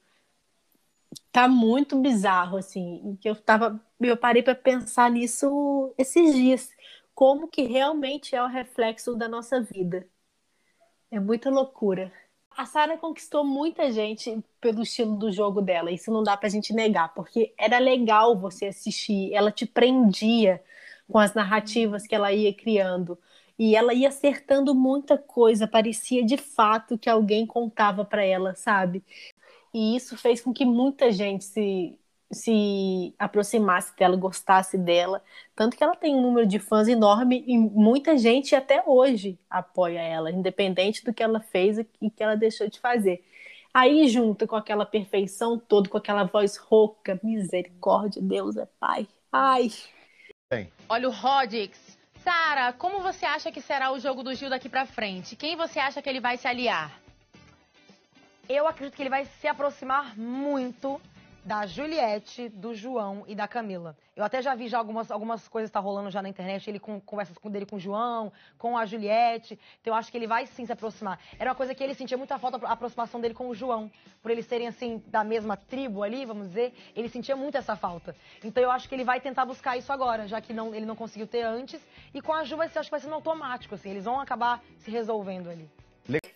tá 1.30 1.46
muito 1.48 1.98
bizarro 2.00 2.56
assim, 2.56 3.16
que 3.20 3.28
eu 3.28 3.36
tava 3.36 3.80
eu 4.00 4.16
parei 4.16 4.42
para 4.42 4.54
pensar 4.54 5.10
nisso 5.10 5.94
esses 5.96 6.34
dias, 6.34 6.70
como 7.14 7.48
que 7.48 7.62
realmente 7.62 8.34
é 8.34 8.42
o 8.42 8.48
reflexo 8.48 9.14
da 9.14 9.28
nossa 9.28 9.60
vida. 9.60 10.06
É 11.10 11.20
muita 11.20 11.50
loucura. 11.50 12.12
A 12.56 12.66
Sara 12.66 12.98
conquistou 12.98 13.44
muita 13.44 13.90
gente 13.92 14.42
pelo 14.60 14.82
estilo 14.82 15.16
do 15.16 15.30
jogo 15.32 15.62
dela, 15.62 15.90
isso 15.90 16.10
não 16.12 16.22
dá 16.22 16.36
pra 16.36 16.48
gente 16.48 16.72
negar, 16.74 17.14
porque 17.14 17.54
era 17.56 17.78
legal 17.78 18.36
você 18.36 18.66
assistir, 18.66 19.32
ela 19.32 19.50
te 19.50 19.66
prendia 19.66 20.62
com 21.12 21.18
as 21.18 21.34
narrativas 21.34 22.06
que 22.06 22.14
ela 22.14 22.32
ia 22.32 22.54
criando. 22.54 23.18
E 23.58 23.76
ela 23.76 23.92
ia 23.94 24.08
acertando 24.08 24.74
muita 24.74 25.18
coisa, 25.18 25.68
parecia 25.68 26.24
de 26.24 26.38
fato 26.38 26.98
que 26.98 27.08
alguém 27.08 27.46
contava 27.46 28.04
para 28.04 28.24
ela, 28.24 28.54
sabe? 28.54 29.04
E 29.74 29.94
isso 29.96 30.16
fez 30.16 30.40
com 30.40 30.52
que 30.52 30.64
muita 30.64 31.12
gente 31.12 31.44
se, 31.44 31.98
se 32.30 33.14
aproximasse 33.18 33.94
dela, 33.96 34.16
gostasse 34.16 34.78
dela. 34.78 35.22
Tanto 35.54 35.76
que 35.76 35.84
ela 35.84 35.94
tem 35.94 36.14
um 36.14 36.22
número 36.22 36.46
de 36.46 36.58
fãs 36.58 36.88
enorme 36.88 37.44
e 37.46 37.58
muita 37.58 38.16
gente 38.16 38.54
até 38.54 38.82
hoje 38.86 39.38
apoia 39.50 40.00
ela, 40.00 40.30
independente 40.30 41.04
do 41.04 41.12
que 41.12 41.22
ela 41.22 41.40
fez 41.40 41.78
e 41.78 42.10
que 42.10 42.22
ela 42.22 42.36
deixou 42.36 42.68
de 42.68 42.80
fazer. 42.80 43.22
Aí, 43.74 44.08
junto 44.08 44.46
com 44.46 44.56
aquela 44.56 44.86
perfeição 44.86 45.58
toda, 45.58 45.88
com 45.88 45.98
aquela 45.98 46.24
voz 46.24 46.56
rouca, 46.56 47.20
misericórdia, 47.22 48.20
Deus 48.22 48.56
é 48.56 48.66
Pai. 48.80 49.06
Ai. 49.30 49.70
Bem. 50.52 50.70
Olha 50.86 51.08
o 51.08 51.10
Rodix. 51.10 51.78
Sara, 52.22 52.74
como 52.74 53.00
você 53.00 53.24
acha 53.24 53.50
que 53.50 53.62
será 53.62 53.90
o 53.90 53.98
jogo 53.98 54.22
do 54.22 54.34
Gil 54.34 54.50
daqui 54.50 54.68
pra 54.68 54.84
frente? 54.84 55.34
Quem 55.34 55.56
você 55.56 55.78
acha 55.78 56.02
que 56.02 56.10
ele 56.10 56.20
vai 56.20 56.36
se 56.36 56.46
aliar? 56.46 56.92
Eu 58.46 58.68
acredito 58.68 58.94
que 58.94 59.02
ele 59.02 59.08
vai 59.08 59.24
se 59.24 59.48
aproximar 59.48 60.14
muito 60.14 61.00
da 61.44 61.66
Juliette, 61.66 62.48
do 62.48 62.74
João 62.74 63.24
e 63.26 63.34
da 63.34 63.48
Camila. 63.48 63.96
Eu 64.14 64.24
até 64.24 64.40
já 64.40 64.54
vi 64.54 64.68
já 64.68 64.78
algumas, 64.78 65.10
algumas 65.10 65.48
coisas 65.48 65.70
que 65.70 65.72
tá 65.72 65.80
rolando 65.80 66.10
já 66.10 66.22
na 66.22 66.28
internet, 66.28 66.68
ele 66.68 66.78
com, 66.78 67.00
com 67.00 67.50
dele 67.50 67.66
com 67.66 67.76
o 67.76 67.80
João, 67.80 68.32
com 68.58 68.76
a 68.76 68.86
Juliette. 68.86 69.58
Então 69.80 69.92
eu 69.92 69.98
acho 69.98 70.10
que 70.10 70.18
ele 70.18 70.26
vai 70.26 70.46
sim 70.46 70.64
se 70.64 70.72
aproximar. 70.72 71.18
Era 71.38 71.50
uma 71.50 71.56
coisa 71.56 71.74
que 71.74 71.82
ele 71.82 71.94
sentia 71.94 72.16
muita 72.16 72.38
falta 72.38 72.64
a 72.66 72.72
aproximação 72.72 73.20
dele 73.20 73.34
com 73.34 73.48
o 73.48 73.54
João, 73.54 73.90
por 74.22 74.30
eles 74.30 74.46
serem 74.46 74.68
assim 74.68 75.02
da 75.06 75.24
mesma 75.24 75.56
tribo 75.56 76.02
ali, 76.02 76.24
vamos 76.24 76.48
dizer, 76.48 76.72
ele 76.94 77.08
sentia 77.08 77.34
muito 77.34 77.56
essa 77.56 77.74
falta. 77.74 78.14
Então 78.44 78.62
eu 78.62 78.70
acho 78.70 78.88
que 78.88 78.94
ele 78.94 79.04
vai 79.04 79.20
tentar 79.20 79.44
buscar 79.44 79.76
isso 79.76 79.92
agora, 79.92 80.28
já 80.28 80.40
que 80.40 80.52
não, 80.52 80.74
ele 80.74 80.86
não 80.86 80.94
conseguiu 80.94 81.26
ter 81.26 81.42
antes, 81.42 81.80
e 82.14 82.20
com 82.20 82.32
a 82.32 82.44
Ju 82.44 82.56
vai 82.56 82.68
ser, 82.68 82.78
acho 82.78 82.88
que 82.88 82.92
vai 82.92 83.00
ser 83.00 83.10
automático 83.12 83.74
assim, 83.74 83.90
eles 83.90 84.04
vão 84.04 84.20
acabar 84.20 84.62
se 84.78 84.90
resolvendo 84.90 85.50
ali. 85.50 85.68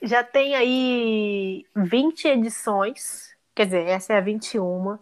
Já 0.02 0.22
tem 0.22 0.54
aí 0.54 1.66
20 1.74 2.28
edições 2.28 3.35
Quer 3.56 3.64
dizer, 3.66 3.86
essa 3.86 4.12
é 4.12 4.18
a 4.18 4.20
21. 4.20 4.98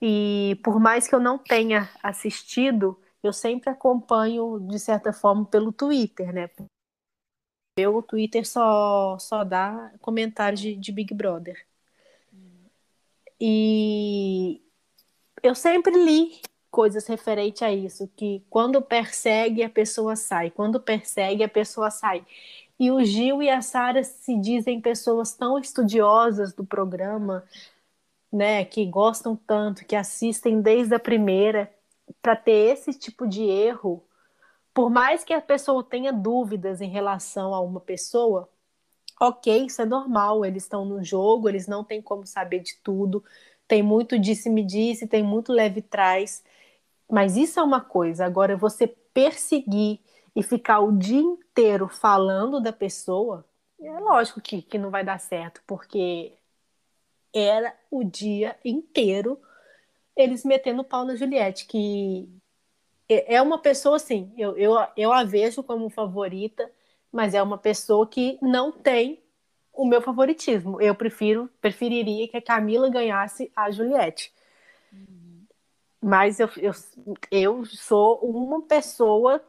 E 0.00 0.58
por 0.64 0.80
mais 0.80 1.06
que 1.06 1.14
eu 1.14 1.20
não 1.20 1.36
tenha 1.38 1.90
assistido, 2.02 2.98
eu 3.22 3.32
sempre 3.32 3.68
acompanho, 3.68 4.58
de 4.60 4.78
certa 4.78 5.12
forma, 5.12 5.44
pelo 5.44 5.70
Twitter, 5.70 6.32
né? 6.32 6.48
O 7.86 8.02
Twitter 8.02 8.46
só, 8.48 9.18
só 9.18 9.44
dá 9.44 9.92
comentários 10.00 10.60
de, 10.60 10.76
de 10.76 10.92
Big 10.92 11.14
Brother. 11.14 11.66
E 13.38 14.62
eu 15.42 15.54
sempre 15.54 15.92
li 15.92 16.40
coisas 16.70 17.06
referentes 17.06 17.62
a 17.62 17.72
isso, 17.72 18.08
que 18.16 18.42
quando 18.48 18.80
persegue, 18.80 19.62
a 19.62 19.68
pessoa 19.70 20.16
sai. 20.16 20.50
Quando 20.50 20.80
persegue, 20.80 21.44
a 21.44 21.48
pessoa 21.48 21.90
sai. 21.90 22.24
E 22.78 22.90
o 22.90 23.04
Gil 23.04 23.42
e 23.42 23.50
a 23.50 23.60
Sara 23.60 24.02
se 24.02 24.34
dizem 24.40 24.80
pessoas 24.80 25.34
tão 25.34 25.58
estudiosas 25.58 26.54
do 26.54 26.64
programa, 26.64 27.44
né, 28.32 28.64
que 28.64 28.86
gostam 28.86 29.36
tanto, 29.36 29.84
que 29.84 29.96
assistem 29.96 30.60
desde 30.60 30.94
a 30.94 30.98
primeira, 30.98 31.72
para 32.22 32.36
ter 32.36 32.72
esse 32.72 32.92
tipo 32.92 33.26
de 33.26 33.42
erro, 33.42 34.04
por 34.72 34.90
mais 34.90 35.24
que 35.24 35.32
a 35.32 35.40
pessoa 35.40 35.82
tenha 35.82 36.12
dúvidas 36.12 36.80
em 36.80 36.88
relação 36.88 37.54
a 37.54 37.60
uma 37.60 37.80
pessoa, 37.80 38.48
ok, 39.20 39.66
isso 39.66 39.82
é 39.82 39.84
normal, 39.86 40.44
eles 40.44 40.62
estão 40.64 40.84
no 40.84 41.04
jogo, 41.04 41.48
eles 41.48 41.66
não 41.66 41.84
têm 41.84 42.00
como 42.00 42.26
saber 42.26 42.60
de 42.60 42.76
tudo, 42.82 43.22
tem 43.68 43.82
muito 43.82 44.18
disse-me-disse, 44.18 45.06
tem 45.06 45.22
muito 45.22 45.52
leve-trás, 45.52 46.42
mas 47.10 47.36
isso 47.36 47.60
é 47.60 47.62
uma 47.62 47.80
coisa, 47.80 48.24
agora 48.24 48.56
você 48.56 48.86
perseguir 48.86 50.00
e 50.34 50.42
ficar 50.42 50.80
o 50.80 50.92
dia 50.96 51.20
inteiro 51.20 51.88
falando 51.88 52.60
da 52.60 52.72
pessoa, 52.72 53.44
é 53.80 53.98
lógico 54.00 54.40
que, 54.40 54.62
que 54.62 54.78
não 54.78 54.90
vai 54.90 55.04
dar 55.04 55.18
certo, 55.18 55.62
porque 55.66 56.32
era 57.32 57.74
o 57.90 58.04
dia 58.04 58.56
inteiro 58.64 59.40
eles 60.16 60.44
metendo 60.44 60.84
pau 60.84 61.04
na 61.04 61.14
Juliette, 61.14 61.66
que 61.66 62.28
é 63.08 63.40
uma 63.42 63.58
pessoa 63.58 63.96
assim, 63.96 64.32
eu, 64.36 64.56
eu, 64.56 64.74
eu 64.96 65.12
a 65.12 65.24
vejo 65.24 65.62
como 65.62 65.90
favorita, 65.90 66.70
mas 67.10 67.34
é 67.34 67.42
uma 67.42 67.58
pessoa 67.58 68.06
que 68.06 68.38
não 68.40 68.70
tem 68.70 69.20
o 69.72 69.84
meu 69.84 70.00
favoritismo. 70.00 70.80
Eu 70.80 70.94
prefiro, 70.94 71.50
preferiria 71.60 72.28
que 72.28 72.36
a 72.36 72.42
Camila 72.42 72.88
ganhasse 72.88 73.50
a 73.56 73.70
Juliette. 73.70 74.32
Uhum. 74.92 75.44
Mas 76.00 76.38
eu, 76.38 76.48
eu, 76.58 76.72
eu 77.30 77.64
sou 77.64 78.18
uma 78.18 78.62
pessoa 78.62 79.42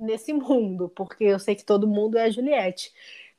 nesse 0.00 0.32
mundo, 0.32 0.88
porque 0.90 1.24
eu 1.24 1.38
sei 1.38 1.54
que 1.54 1.64
todo 1.64 1.88
mundo 1.88 2.18
é 2.18 2.24
a 2.24 2.30
Juliette 2.30 2.92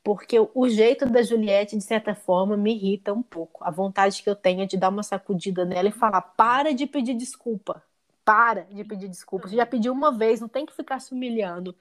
porque 0.03 0.37
o 0.53 0.67
jeito 0.67 1.05
da 1.05 1.23
Juliette, 1.23 1.77
de 1.77 1.83
certa 1.83 2.13
forma, 2.13 2.57
me 2.57 2.75
irrita 2.75 3.13
um 3.13 3.23
pouco. 3.23 3.63
A 3.63 3.71
vontade 3.71 4.21
que 4.21 4.29
eu 4.29 4.35
tenho 4.35 4.61
é 4.61 4.65
de 4.65 4.75
dar 4.75 4.89
uma 4.89 5.01
sacudida 5.01 5.63
nela 5.63 5.87
e 5.87 5.91
falar: 5.91 6.21
para 6.21 6.73
de 6.73 6.85
pedir 6.85 7.13
desculpa. 7.13 7.81
Para 8.25 8.63
de 8.65 8.83
pedir 8.83 9.07
desculpa. 9.07 9.47
Você 9.47 9.55
já 9.55 9.65
pediu 9.65 9.93
uma 9.93 10.11
vez, 10.11 10.41
não 10.41 10.49
tem 10.49 10.65
que 10.65 10.75
ficar 10.75 10.99
se 10.99 11.13
humilhando. 11.13 11.75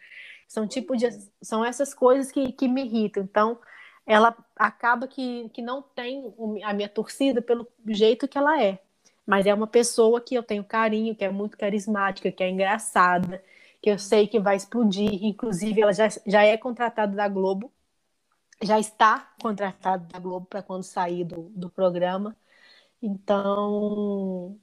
São 0.47 0.69
tipo 0.69 0.97
de, 0.97 1.09
são 1.41 1.65
essas 1.65 1.93
coisas 1.95 2.31
que, 2.31 2.53
que 2.53 2.69
me 2.69 2.85
irritam. 2.85 3.23
Então, 3.25 3.59
ela 4.07 4.37
acaba 4.57 5.09
que, 5.09 5.49
que 5.51 5.63
não 5.63 5.83
tem 5.83 6.33
a 6.65 6.73
minha 6.73 6.89
torcida 6.89 7.43
pelo 7.43 7.67
jeito 7.89 8.29
que 8.29 8.39
ela 8.39 8.63
é. 8.63 8.79
Mas 9.27 9.47
é 9.47 9.55
uma 9.55 9.67
pessoa 9.67 10.21
que 10.21 10.35
eu 10.35 10.43
tenho 10.43 10.65
carinho, 10.65 11.15
que 11.15 11.25
é 11.25 11.31
muito 11.31 11.57
carismática, 11.57 12.31
que 12.31 12.43
é 12.43 12.51
engraçada, 12.51 13.43
que 13.81 13.91
eu 13.91 13.99
sei 13.99 14.27
que 14.29 14.41
vai 14.41 14.57
explodir. 14.57 15.25
Inclusive, 15.25 15.81
ela 15.83 15.93
já, 15.93 16.09
já 16.27 16.45
é 16.45 16.57
contratada 16.57 17.17
da 17.17 17.29
Globo 17.29 17.73
já 18.63 18.79
está 18.79 19.35
contratado 19.43 20.07
da 20.09 20.19
Globo 20.19 20.47
para 20.47 20.63
quando 20.63 20.83
sair 20.85 21.25
do, 21.25 21.51
do 21.51 21.71
programa. 21.71 22.37
Então, 23.03 24.61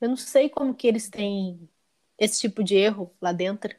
eu 0.00 0.08
não 0.10 0.16
sei 0.16 0.50
como 0.50 0.74
que 0.74 0.86
eles 0.88 1.10
têm 1.10 1.68
esse 2.18 2.40
tipo 2.40 2.64
de 2.64 2.76
erro 2.76 3.14
lá 3.20 3.32
dentro. 3.32 3.74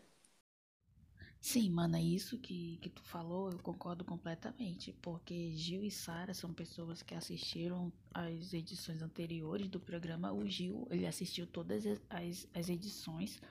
Sim, 1.40 1.70
mano, 1.72 1.98
é 1.98 2.02
isso 2.02 2.38
que, 2.40 2.78
que 2.82 2.90
tu 2.90 3.04
falou, 3.04 3.52
eu 3.52 3.60
concordo 3.60 4.06
completamente, 4.06 4.94
porque 5.02 5.52
Gil 5.54 5.84
e 5.84 5.92
Sara 5.92 6.34
são 6.34 6.54
pessoas 6.54 7.04
que 7.04 7.14
assistiram 7.14 7.92
as 8.14 8.54
edições 8.54 9.02
anteriores 9.02 9.68
do 9.68 9.78
programa. 9.80 10.32
O 10.32 10.48
Gil, 10.48 10.88
ele 10.90 11.06
assistiu 11.06 11.46
todas 11.46 11.84
as, 12.10 12.48
as 12.54 12.70
edições, 12.70 13.42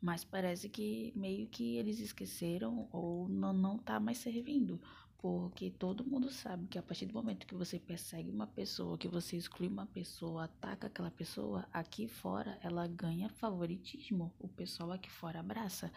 mas 0.00 0.24
parece 0.24 0.68
que 0.68 1.12
meio 1.16 1.48
que 1.48 1.76
eles 1.76 1.98
esqueceram 1.98 2.88
ou 2.92 3.28
não, 3.28 3.52
não 3.52 3.78
tá 3.78 3.98
mais 4.00 4.18
servindo. 4.18 4.80
Porque 5.22 5.70
todo 5.70 6.04
mundo 6.04 6.28
sabe 6.32 6.66
que 6.66 6.76
a 6.76 6.82
partir 6.82 7.06
do 7.06 7.14
momento 7.14 7.46
que 7.46 7.54
você 7.54 7.78
persegue 7.78 8.28
uma 8.28 8.48
pessoa, 8.48 8.98
que 8.98 9.06
você 9.06 9.36
exclui 9.36 9.68
uma 9.68 9.86
pessoa, 9.86 10.44
ataca 10.46 10.88
aquela 10.88 11.12
pessoa, 11.12 11.64
aqui 11.72 12.08
fora 12.08 12.58
ela 12.60 12.88
ganha 12.88 13.28
favoritismo. 13.28 14.34
O 14.36 14.48
pessoal 14.48 14.90
aqui 14.90 15.08
fora 15.08 15.38
abraça. 15.38 15.92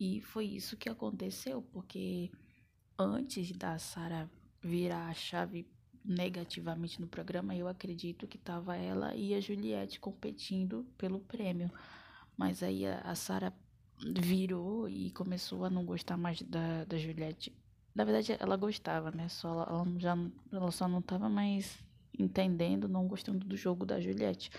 E 0.00 0.22
foi 0.22 0.46
isso 0.46 0.78
que 0.78 0.88
aconteceu, 0.88 1.60
porque 1.70 2.30
antes 2.98 3.52
da 3.52 3.78
Sara 3.78 4.30
virar 4.62 5.06
a 5.06 5.14
chave 5.14 5.70
negativamente 6.02 6.98
no 6.98 7.06
programa, 7.06 7.54
eu 7.54 7.68
acredito 7.68 8.26
que 8.26 8.38
tava 8.38 8.74
ela 8.74 9.14
e 9.14 9.34
a 9.34 9.40
Juliette 9.40 10.00
competindo 10.00 10.86
pelo 10.96 11.20
prêmio. 11.20 11.70
Mas 12.38 12.62
aí 12.62 12.86
a, 12.86 13.00
a 13.02 13.14
Sara 13.14 13.52
virou 13.98 14.88
e 14.88 15.10
começou 15.10 15.62
a 15.62 15.70
não 15.70 15.84
gostar 15.84 16.16
mais 16.16 16.40
da, 16.40 16.84
da 16.84 16.96
Juliette 16.96 17.52
na 17.94 18.04
verdade, 18.04 18.36
ela 18.38 18.56
gostava, 18.56 19.10
né? 19.10 19.28
Só 19.28 19.50
ela, 19.50 19.66
ela, 19.68 19.98
já, 19.98 20.16
ela 20.50 20.70
só 20.70 20.88
não 20.88 21.00
estava 21.00 21.28
mais 21.28 21.78
entendendo, 22.18 22.88
não 22.88 23.06
gostando 23.06 23.46
do 23.46 23.56
jogo 23.56 23.84
da 23.84 24.00
Juliette. 24.00 24.50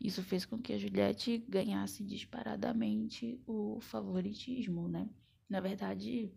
Isso 0.00 0.22
fez 0.22 0.44
com 0.44 0.58
que 0.58 0.72
a 0.72 0.78
Juliette 0.78 1.38
ganhasse 1.48 2.02
disparadamente 2.02 3.40
o 3.46 3.80
favoritismo, 3.80 4.88
né? 4.88 5.08
Na 5.48 5.60
verdade, 5.60 6.32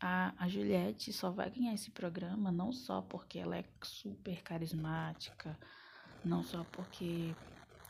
a, 0.00 0.34
a 0.36 0.48
Juliette 0.48 1.12
só 1.12 1.30
vai 1.30 1.50
ganhar 1.50 1.72
esse 1.72 1.90
programa 1.90 2.50
não 2.50 2.72
só 2.72 3.00
porque 3.00 3.38
ela 3.38 3.56
é 3.56 3.64
super 3.82 4.42
carismática, 4.42 5.58
não 6.24 6.42
só 6.42 6.64
porque 6.64 7.34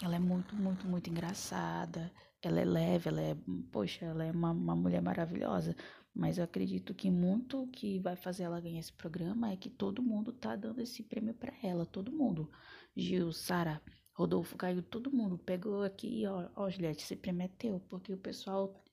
ela 0.01 0.17
é 0.17 0.19
muito, 0.19 0.55
muito, 0.55 0.87
muito 0.87 1.11
engraçada, 1.11 2.13
ela 2.43 2.61
é 2.61 2.65
leve, 2.65 3.09
ela 3.09 3.21
é, 3.21 3.37
poxa, 3.71 4.05
ela 4.05 4.25
é 4.25 4.31
uma, 4.31 4.51
uma 4.51 4.77
mulher 4.77 5.01
maravilhosa, 5.01 5.75
mas 6.15 6.39
eu 6.39 6.45
acredito 6.45 6.95
que 6.95 7.11
muito 7.11 7.67
que 7.69 7.99
vai 7.99 8.17
fazer 8.17 8.45
ela 8.45 8.61
ganhar 8.61 8.81
esse 8.81 8.93
programa 8.93 9.51
é 9.51 9.57
que 9.57 9.71
todo 9.71 10.03
mundo 10.03 10.33
tá 10.33 10.55
dando 10.55 10.81
esse 10.81 11.03
prêmio 11.03 11.35
para 11.35 11.53
ela, 11.63 11.87
todo 11.87 12.13
mundo. 12.13 12.51
Gil, 12.95 13.33
Sara, 13.33 13.81
Rodolfo, 14.13 14.57
Caio, 14.57 14.83
todo 14.83 15.11
mundo 15.11 15.39
pegou 15.39 15.83
aqui, 15.83 16.27
ó, 16.27 16.51
ó 16.55 16.69
Juliette, 16.69 17.03
esse 17.03 17.17
prêmio 17.17 17.45
é 17.45 17.49
teu, 17.49 17.81
porque 17.89 18.13
o 18.13 18.19
pessoal 18.19 18.85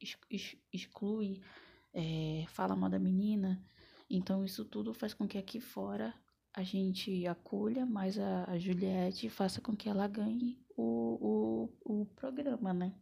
exclui, 0.71 1.41
é, 1.93 2.45
fala 2.47 2.75
mal 2.75 2.89
da 2.89 2.99
menina. 2.99 3.61
Então 4.09 4.45
isso 4.45 4.63
tudo 4.63 4.93
faz 4.93 5.13
com 5.13 5.27
que 5.27 5.37
aqui 5.37 5.59
fora 5.59 6.13
a 6.53 6.63
gente 6.63 7.27
acolha 7.27 7.85
mais 7.85 8.17
a, 8.17 8.45
a 8.49 8.57
Juliette 8.57 9.27
e 9.27 9.29
faça 9.29 9.61
com 9.61 9.75
que 9.75 9.89
ela 9.89 10.07
ganhe 10.07 10.57
o, 10.75 11.69
o, 11.85 12.01
o 12.01 12.05
programa, 12.15 12.73
né? 12.73 12.95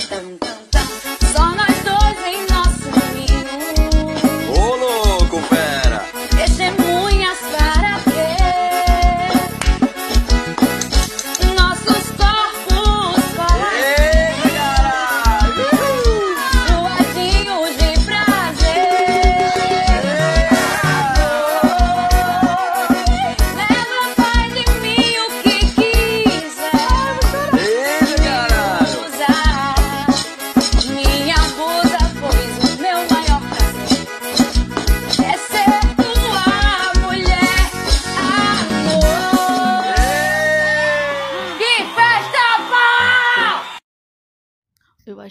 Só 0.00 1.44
nós 1.56 1.76
dois 1.82 2.18
em 2.24 2.46
nosso 2.46 2.88
ninho. 3.16 3.42
Ô, 4.56 4.76
louco, 4.76 5.42
pera! 5.48 6.04
Testemunhas 6.36 6.77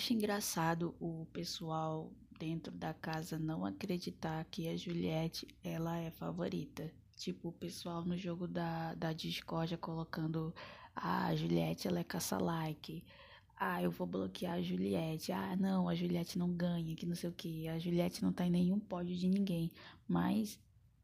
acho 0.08 0.14
engraçado 0.14 0.96
o 1.02 1.28
pessoal 1.34 2.10
dentro 2.40 2.72
da 2.72 2.94
casa 2.94 3.38
não 3.38 3.66
acreditar 3.66 4.46
que 4.46 4.70
a 4.70 4.78
Juliette 4.78 5.46
ela 5.62 5.98
é 5.98 6.10
favorita. 6.10 6.90
Tipo, 7.18 7.50
o 7.50 7.52
pessoal 7.52 8.06
no 8.06 8.18
jogo 8.18 8.48
da, 8.48 8.94
da 8.94 9.12
discórdia 9.12 9.78
colocando 9.78 10.56
ah, 10.96 11.26
a 11.26 11.36
Juliette 11.36 11.90
ela 11.90 12.00
é 12.00 12.06
caça-like. 12.06 13.04
Ah, 13.58 13.84
eu 13.84 13.92
vou 13.92 14.08
bloquear 14.08 14.54
a 14.54 14.62
Juliette. 14.62 15.34
Ah, 15.34 15.58
não, 15.58 15.90
a 15.90 15.96
Juliette 15.96 16.40
não 16.40 16.54
ganha, 16.54 16.96
que 16.96 17.06
não 17.06 17.16
sei 17.16 17.30
o 17.30 17.34
que. 17.34 17.68
A 17.68 17.78
Juliette 17.78 18.24
não 18.24 18.32
tá 18.32 18.46
em 18.46 18.52
nenhum 18.52 18.80
pódio 18.80 19.14
de 19.14 19.28
ninguém. 19.28 19.70
Mas, 20.08 20.58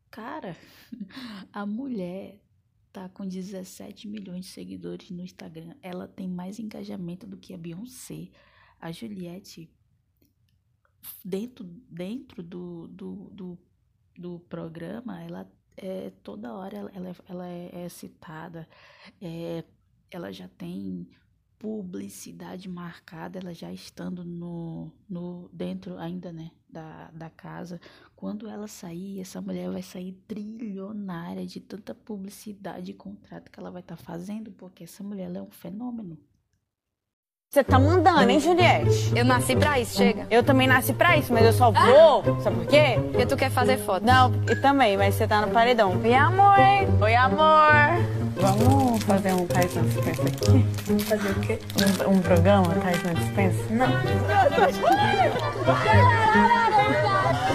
cara, 0.10 0.56
a 1.52 1.66
mulher 1.66 2.40
tá 2.94 3.10
com 3.10 3.28
17 3.28 4.08
milhões 4.08 4.46
de 4.46 4.52
seguidores 4.52 5.12
no 5.12 5.22
Instagram. 5.22 5.76
Ela 5.82 6.08
tem 6.08 6.30
mais 6.30 6.58
engajamento 6.58 7.28
do 7.28 7.36
que 7.36 7.54
a 7.54 7.58
Beyoncé. 7.58 8.30
A 8.84 8.92
Juliette, 8.92 9.72
dentro, 11.24 11.64
dentro 11.64 12.44
do, 12.44 12.86
do, 12.90 13.30
do, 13.32 13.60
do 14.18 14.40
programa, 14.42 15.24
ela 15.24 15.50
é 15.78 16.10
toda 16.22 16.54
hora 16.54 16.76
ela, 16.76 16.92
ela, 16.94 17.08
é, 17.08 17.16
ela 17.30 17.48
é, 17.48 17.86
é 17.86 17.88
citada, 17.88 18.68
é, 19.22 19.64
ela 20.12 20.34
já 20.34 20.50
tem 20.50 21.08
publicidade 21.58 22.68
marcada, 22.68 23.40
ela 23.40 23.54
já 23.54 23.72
estando 23.72 24.26
no, 24.26 24.92
no 25.08 25.50
dentro 25.54 25.98
ainda, 25.98 26.34
né, 26.34 26.52
da, 26.70 27.10
da 27.12 27.30
casa. 27.30 27.80
Quando 28.18 28.50
ela 28.50 28.68
sair, 28.68 29.22
essa 29.22 29.42
mulher 29.42 29.72
vai 29.72 29.82
sair 29.82 30.12
trilionária 30.28 31.46
de 31.46 31.62
tanta 31.62 31.96
publicidade 31.96 32.92
e 32.92 32.94
contrato 32.94 33.50
que 33.50 33.58
ela 33.58 33.72
vai 33.72 33.80
estar 33.82 33.96
fazendo, 33.96 34.52
porque 34.52 34.84
essa 34.84 35.02
mulher 35.02 35.34
é 35.34 35.42
um 35.42 35.52
fenômeno. 35.52 36.18
Você 37.54 37.64
tá 37.64 37.78
mandando, 37.78 38.28
hein, 38.32 38.40
Juliette? 38.40 39.12
Eu 39.16 39.24
nasci 39.24 39.56
pra 39.56 39.80
isso, 39.80 39.98
chega. 39.98 40.26
Eu 40.32 40.42
também 40.42 40.68
nasci 40.68 40.92
pra 40.92 41.16
isso, 41.18 41.32
mas 41.32 41.46
eu 41.46 41.54
só 41.54 41.70
vou. 41.70 42.42
Sabe 42.42 42.56
por 42.56 42.66
quê? 42.66 42.98
Porque 43.12 43.28
tu 43.28 43.38
quer 43.38 43.52
fazer 43.52 43.78
foto. 43.78 44.04
Não, 44.04 44.32
e 44.50 44.56
também, 44.56 44.98
mas 44.98 45.14
você 45.14 45.28
tá 45.28 45.40
no 45.40 45.50
paredão. 45.50 45.96
Oi, 46.04 46.16
amor. 46.16 46.56
Oi, 47.00 47.14
amor. 47.14 47.70
Vamos 48.38 49.04
fazer 49.04 49.34
um 49.34 49.46
Tais 49.46 49.76
na 49.76 49.84
Dispensa 49.84 50.24
aqui? 50.24 50.66
Fazer 51.04 51.30
o 51.30 51.40
quê? 51.42 51.60
Um, 52.08 52.14
um 52.14 52.22
programa, 52.22 52.74
Tais 52.74 53.04
na 53.04 53.14
Dispensa? 53.14 53.64
Não. 53.70 53.86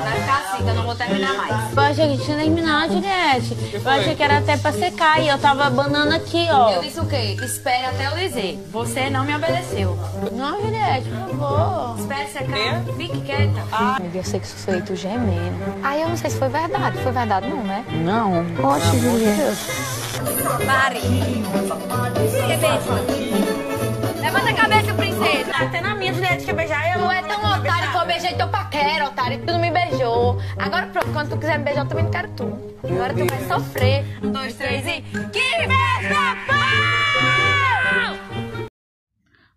Então 0.59 0.69
eu 0.69 0.75
não 0.75 0.85
vou 0.85 0.95
terminar 0.95 1.35
mais. 1.35 1.73
Eu 1.77 1.83
achei 1.83 2.17
que 2.17 2.25
tinha 2.25 2.37
terminado, 2.37 2.93
Juliette. 2.95 3.57
Eu 3.73 3.91
achei 3.91 4.15
que 4.15 4.23
era 4.23 4.39
até 4.39 4.57
pra 4.57 4.73
secar 4.73 5.21
e 5.23 5.29
eu 5.29 5.39
tava 5.39 5.71
banando 5.71 6.15
aqui, 6.15 6.47
ó. 6.51 6.71
Eu 6.71 6.83
disse 6.83 7.01
o 7.01 7.07
quê? 7.07 7.37
Espere 7.41 7.87
até 7.87 8.07
eu 8.09 8.17
dizer. 8.17 8.59
Você 8.71 9.09
não 9.11 9.25
me 9.25 9.35
obedeceu. 9.35 9.99
Não, 10.33 10.61
Juliette, 10.61 11.09
por 11.09 11.39
favor. 11.39 11.99
Espere 11.99 12.29
secar. 12.29 12.83
Fique 12.97 13.21
quieta. 13.21 13.63
Eu 14.03 14.11
ia 14.15 14.25
ser 14.25 14.41
que 14.41 14.47
suspeito 14.47 14.97
gemendo. 14.97 15.57
Aí 15.83 16.03
eu 16.03 16.09
não 16.09 16.17
sei 16.17 16.31
se 16.31 16.39
foi 16.39 16.49
verdade. 16.49 16.99
Foi 16.99 17.13
verdade 17.13 17.49
não, 17.49 17.63
né? 17.63 17.85
Não. 18.05 18.45
Poxa, 18.57 18.97
Juliette. 18.99 19.59
Pare. 20.67 21.01
Levanta 24.21 24.51
a 24.51 24.55
cabeça, 24.55 24.95
princesa. 24.95 25.51
Até 25.55 25.81
na 25.81 25.95
minha, 25.95 26.13
Juliette 26.13 26.45
quer 26.45 26.55
beijar 26.55 26.95
eu. 26.95 27.01
Tu 27.05 27.11
é 27.11 27.23
tão 27.23 27.48
otário 28.29 28.37
que 28.37 28.37
eu 28.37 28.37
beijei 28.37 28.37
teu 28.37 28.49
paquera, 28.49 29.09
otário. 29.09 29.41
Tu 29.41 29.47
não 29.47 29.61
me 29.61 29.71
beijou. 29.71 30.39
Agora 30.59 30.87
pronto, 30.89 31.13
quando 31.13 31.31
tu 31.31 31.39
quiser 31.39 31.59
me 31.59 31.65
beijar, 31.65 31.85
eu 31.85 31.89
também 31.89 32.05
não 32.05 32.11
quero 32.11 32.35
tu. 32.35 32.45
Agora 32.87 33.15
tu 33.15 33.27
vai 33.27 33.49
sofrer. 33.49 34.05
Um, 34.23 34.33
dois, 34.33 34.55
três 34.57 34.87
e... 34.87 35.03
Que 35.31 35.51
festa 35.67 36.37
pau! 36.47 36.59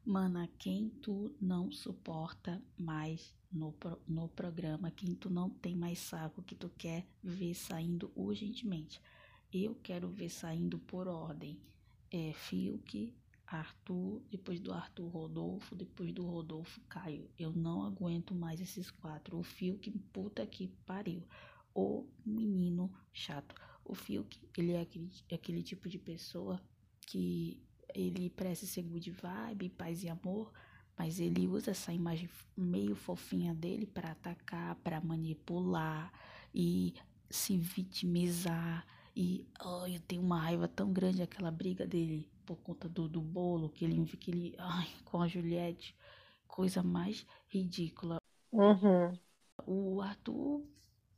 Mana, 0.06 0.50
quem 0.58 0.90
tu 1.02 1.36
não 1.40 1.72
suporta 1.72 2.62
mais 2.78 3.34
no, 3.52 3.74
no 4.08 4.28
programa, 4.30 4.92
quem 4.92 5.16
tu 5.16 5.30
não 5.30 5.50
tem 5.50 5.76
mais 5.76 6.00
saco, 6.00 6.42
que 6.42 6.56
tu 6.56 6.70
quer 6.78 7.06
ver 7.24 7.54
saindo 7.54 8.12
urgentemente. 8.16 9.02
Eu 9.54 9.76
quero 9.84 10.10
ver 10.10 10.30
saindo 10.30 10.80
por 10.80 11.08
ordem. 11.08 11.60
É 12.14 12.34
Fiuk, 12.34 13.14
Arthur, 13.58 14.22
depois 14.30 14.60
do 14.60 14.72
Arthur 14.72 15.08
Rodolfo, 15.08 15.76
depois 15.76 16.14
do 16.14 16.26
Rodolfo 16.26 16.80
Caio. 16.90 17.30
Eu 17.38 17.52
não 17.52 17.84
aguento 17.84 18.34
mais 18.34 18.62
esses 18.62 18.90
quatro. 18.90 19.38
O 19.38 19.44
Fiuk, 19.44 19.90
puta 20.14 20.46
que 20.46 20.68
pariu. 20.86 21.24
O 21.74 22.08
menino 22.26 22.92
chato. 23.12 23.56
O 23.84 23.94
Fiuk, 23.94 24.40
ele 24.58 24.74
é 24.74 24.82
aquele, 24.82 25.10
aquele 25.32 25.64
tipo 25.64 25.90
de 25.90 25.98
pessoa 25.98 26.62
que 27.08 27.62
ele 27.94 28.30
parece 28.30 28.66
ser 28.66 28.84
good 28.84 29.12
vibe, 29.12 29.70
paz 29.70 30.04
e 30.04 30.10
amor, 30.10 30.52
mas 30.98 31.20
ele 31.20 31.48
usa 31.48 31.72
essa 31.72 31.92
imagem 31.92 32.30
meio 32.56 32.96
fofinha 32.96 33.54
dele 33.54 33.86
para 33.86 34.12
atacar, 34.12 34.76
para 34.76 35.02
manipular 35.02 36.12
e 36.54 36.94
se 37.30 37.58
vitimizar. 37.58 38.86
E 39.16 39.48
oh, 39.64 39.86
eu 39.86 40.00
tenho 40.02 40.22
uma 40.22 40.40
raiva 40.40 40.68
tão 40.68 40.92
grande 40.92 41.22
aquela 41.22 41.52
briga 41.52 41.86
dele 41.86 42.32
por 42.46 42.58
conta 42.58 42.88
do, 42.88 43.08
do 43.08 43.22
bolo 43.22 43.70
que 43.70 43.86
ele, 43.86 44.06
que 44.06 44.32
ele 44.32 44.56
ai, 44.58 44.88
com 45.06 45.22
a 45.22 45.28
Juliette, 45.28 45.96
coisa 46.48 46.82
mais 46.82 47.26
ridícula. 47.48 48.18
Uhum. 48.52 49.18
O 49.66 50.02
Arthur 50.02 50.66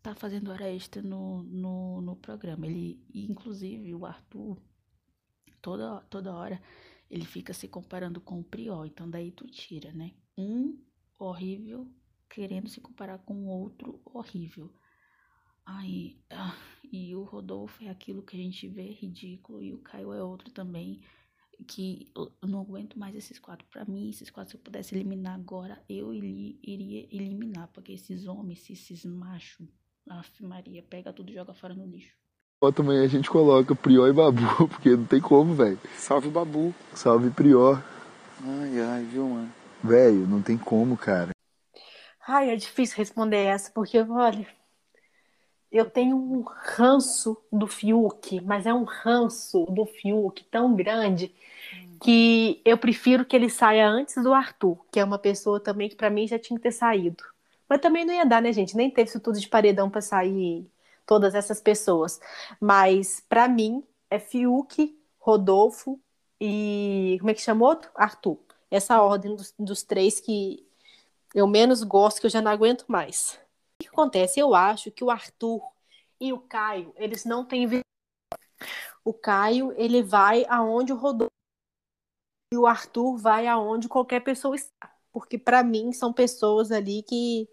tá 0.02 0.14
fazendo 0.14 0.52
hora 0.52 0.70
extra 0.70 1.02
no, 1.02 1.44
no, 1.44 2.02
no 2.02 2.16
programa. 2.16 2.66
Ele, 2.68 3.04
inclusive, 3.14 3.96
o 3.96 4.06
Arthur, 4.06 4.62
toda, 5.62 6.02
toda 6.10 6.34
hora, 6.34 6.62
ele 7.10 7.26
fica 7.26 7.54
se 7.54 7.68
comparando 7.68 8.20
com 8.20 8.40
o 8.40 8.44
Prior. 8.44 8.86
Então, 8.86 9.10
daí 9.10 9.32
tu 9.32 9.48
tira, 9.48 9.92
né? 9.94 10.12
Um 10.38 10.78
horrível 11.18 11.90
querendo 12.30 12.68
se 12.68 12.82
comparar 12.82 13.20
com 13.20 13.34
o 13.34 13.48
outro 13.48 14.02
horrível. 14.04 14.74
Ai, 15.66 16.18
ah, 16.32 16.56
e 16.94 17.16
o 17.16 17.24
Rodolfo 17.24 17.84
é 17.84 17.90
aquilo 17.90 18.24
que 18.24 18.38
a 18.38 18.40
gente 18.42 18.68
vê 18.70 18.92
ridículo. 18.92 19.62
E 19.64 19.74
o 19.74 19.80
Caio 19.80 20.14
é 20.14 20.24
outro 20.24 20.52
também. 20.52 21.02
Que 21.68 22.12
eu 22.16 22.32
não 22.48 22.62
aguento 22.62 23.00
mais 23.00 23.16
esses 23.16 23.40
quatro. 23.40 23.66
Pra 23.72 23.86
mim, 23.86 24.10
esses 24.10 24.30
quatro, 24.32 24.52
se 24.52 24.58
eu 24.58 24.62
pudesse 24.62 24.96
eliminar 24.96 25.36
agora, 25.36 25.84
eu 25.90 26.14
ili- 26.14 26.60
iria 26.64 27.08
eliminar. 27.12 27.70
Porque 27.74 27.94
esses 27.94 28.26
homens, 28.28 28.70
esses 28.70 29.06
machos, 29.06 29.68
Aff, 30.10 30.44
Maria, 30.44 30.84
pega 30.84 31.14
tudo 31.14 31.32
e 31.32 31.36
joga 31.36 31.54
fora 31.54 31.76
no 31.76 31.86
lixo. 31.88 32.16
Ó, 32.64 32.72
também 32.72 33.00
a 33.00 33.08
gente 33.08 33.30
coloca 33.30 33.76
Prior 33.76 34.08
e 34.08 34.14
Babu, 34.14 34.42
porque 34.68 34.96
não 34.96 35.06
tem 35.06 35.22
como, 35.22 35.54
velho. 35.54 35.80
Salve 35.98 36.30
Babu. 36.30 36.74
Salve 36.94 37.30
Prior. 37.30 37.84
Ai, 38.44 38.80
ai, 38.80 39.04
viu, 39.06 39.28
mano? 39.28 39.52
Velho, 39.84 40.28
não 40.28 40.42
tem 40.42 40.58
como, 40.58 40.98
cara. 40.98 41.32
Ai, 42.28 42.50
é 42.50 42.56
difícil 42.56 42.98
responder 42.98 43.38
essa, 43.46 43.72
porque, 43.72 44.00
olha, 44.00 44.48
eu 45.74 45.90
tenho 45.90 46.16
um 46.16 46.44
ranço 46.46 47.36
do 47.52 47.66
Fiuk, 47.66 48.40
mas 48.42 48.68
é 48.68 48.74
um 48.74 48.84
ranço 48.84 49.66
do 49.66 49.86
Fiuk 49.88 50.44
tão 50.46 50.76
grande 50.76 51.34
que 52.00 52.62
eu 52.64 52.78
prefiro 52.78 53.26
que 53.26 53.36
ele 53.36 53.50
saia 53.50 53.90
antes 53.90 54.22
do 54.22 54.34
Arthur, 54.34 54.78
que 54.92 55.00
é 55.00 55.04
uma 55.04 55.18
pessoa 55.18 55.60
também 55.60 55.90
que 55.90 55.96
pra 55.96 56.12
mim 56.12 56.28
já 56.28 56.38
tinha 56.38 56.58
que 56.58 56.64
ter 56.64 56.72
saído. 56.72 57.24
Mas 57.68 57.82
também 57.82 58.06
não 58.06 58.14
ia 58.14 58.26
dar, 58.26 58.42
né, 58.42 58.54
gente? 58.54 58.78
Nem 58.78 58.92
teve 58.92 59.10
isso 59.10 59.20
tudo 59.20 59.40
de 59.40 59.48
paredão 59.48 59.90
pra 59.90 60.02
sair 60.02 60.70
todas 61.08 61.34
essas 61.34 61.60
pessoas. 61.60 62.20
Mas 62.60 63.24
pra 63.28 63.48
mim 63.48 63.84
é 64.12 64.20
Fiuk, 64.20 64.96
Rodolfo 65.18 66.00
e 66.40 67.18
como 67.20 67.32
é 67.32 67.34
que 67.34 67.42
chama 67.42 67.66
outro? 67.66 67.90
Arthur. 67.96 68.38
Essa 68.70 69.02
ordem 69.02 69.36
dos, 69.36 69.54
dos 69.58 69.82
três 69.82 70.20
que 70.20 70.64
eu 71.34 71.48
menos 71.48 71.82
gosto, 71.82 72.20
que 72.20 72.28
eu 72.28 72.32
já 72.32 72.42
não 72.42 72.52
aguento 72.52 72.86
mais. 72.88 73.40
Acontece? 73.94 74.40
Eu 74.40 74.54
acho 74.56 74.92
que 74.92 75.04
o 75.04 75.10
Arthur 75.10 75.62
e 76.20 76.34
o 76.34 76.40
Caio, 76.40 76.94
eles 76.98 77.24
não 77.24 77.46
têm. 77.46 77.82
O 79.06 79.14
Caio, 79.14 79.74
ele 79.78 80.02
vai 80.02 80.46
aonde 80.50 80.92
o 80.92 80.96
Rodolfo 80.96 81.32
e 82.52 82.58
o 82.58 82.68
Arthur 82.68 83.18
vai 83.18 83.48
aonde 83.48 83.88
qualquer 83.88 84.22
pessoa 84.22 84.56
está. 84.56 84.92
porque 85.12 85.38
para 85.38 85.64
mim 85.64 85.92
são 85.94 86.14
pessoas 86.14 86.72
ali 86.72 87.04
que, 87.04 87.48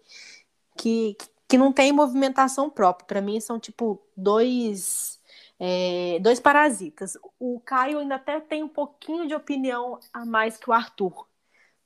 que, 0.77 1.15
que 1.47 1.57
não 1.57 1.71
têm 1.73 1.91
movimentação 1.91 2.69
própria. 2.69 3.05
Para 3.05 3.21
mim 3.21 3.39
são 3.39 3.59
tipo 3.59 4.01
dois 4.15 5.19
é, 5.59 6.19
dois 6.21 6.39
parasitas. 6.39 7.17
O 7.39 7.59
Caio 7.59 7.99
ainda 7.99 8.15
até 8.15 8.39
tem 8.39 8.63
um 8.63 8.67
pouquinho 8.69 9.27
de 9.27 9.35
opinião 9.35 9.99
a 10.11 10.25
mais 10.25 10.57
que 10.57 10.69
o 10.69 10.73
Arthur. 10.73 11.27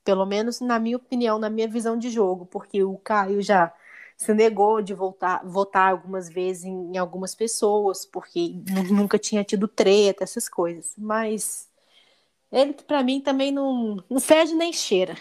Pelo 0.04 0.24
menos 0.24 0.60
na 0.60 0.78
minha 0.78 0.96
opinião, 0.96 1.38
na 1.38 1.50
minha 1.50 1.68
visão 1.68 1.98
de 1.98 2.10
jogo, 2.10 2.46
porque 2.46 2.82
o 2.82 2.96
Caio 2.98 3.42
já 3.42 3.72
se 4.16 4.32
negou 4.32 4.80
de 4.80 4.94
voltar, 4.94 5.42
votar 5.44 5.90
algumas 5.90 6.28
vezes 6.28 6.64
em, 6.64 6.94
em 6.94 6.98
algumas 6.98 7.34
pessoas, 7.34 8.06
porque 8.06 8.54
nunca 8.90 9.18
tinha 9.18 9.44
tido 9.44 9.68
treta, 9.68 10.24
essas 10.24 10.48
coisas. 10.48 10.94
Mas 10.96 11.68
ele, 12.50 12.72
para 12.72 13.02
mim, 13.02 13.20
também 13.20 13.52
não, 13.52 14.02
não 14.08 14.20
fede 14.20 14.54
nem 14.54 14.72
cheira. 14.72 15.14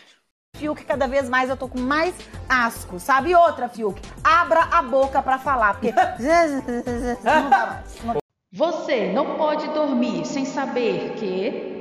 Fiuk, 0.56 0.86
cada 0.86 1.06
vez 1.06 1.28
mais 1.28 1.50
eu 1.50 1.58
tô 1.58 1.68
com 1.68 1.80
mais 1.80 2.16
asco, 2.48 2.98
sabe? 2.98 3.32
E 3.32 3.36
outra, 3.36 3.68
Fiuk, 3.68 4.02
abra 4.24 4.62
a 4.62 4.82
boca 4.82 5.22
para 5.22 5.38
falar, 5.38 5.74
porque. 5.74 5.92
não 7.24 7.50
dá 7.50 7.66
mais. 7.66 8.24
Você 8.54 9.12
não 9.12 9.36
pode 9.36 9.68
dormir 9.74 10.26
sem 10.26 10.46
saber 10.46 11.16
que. 11.16 11.75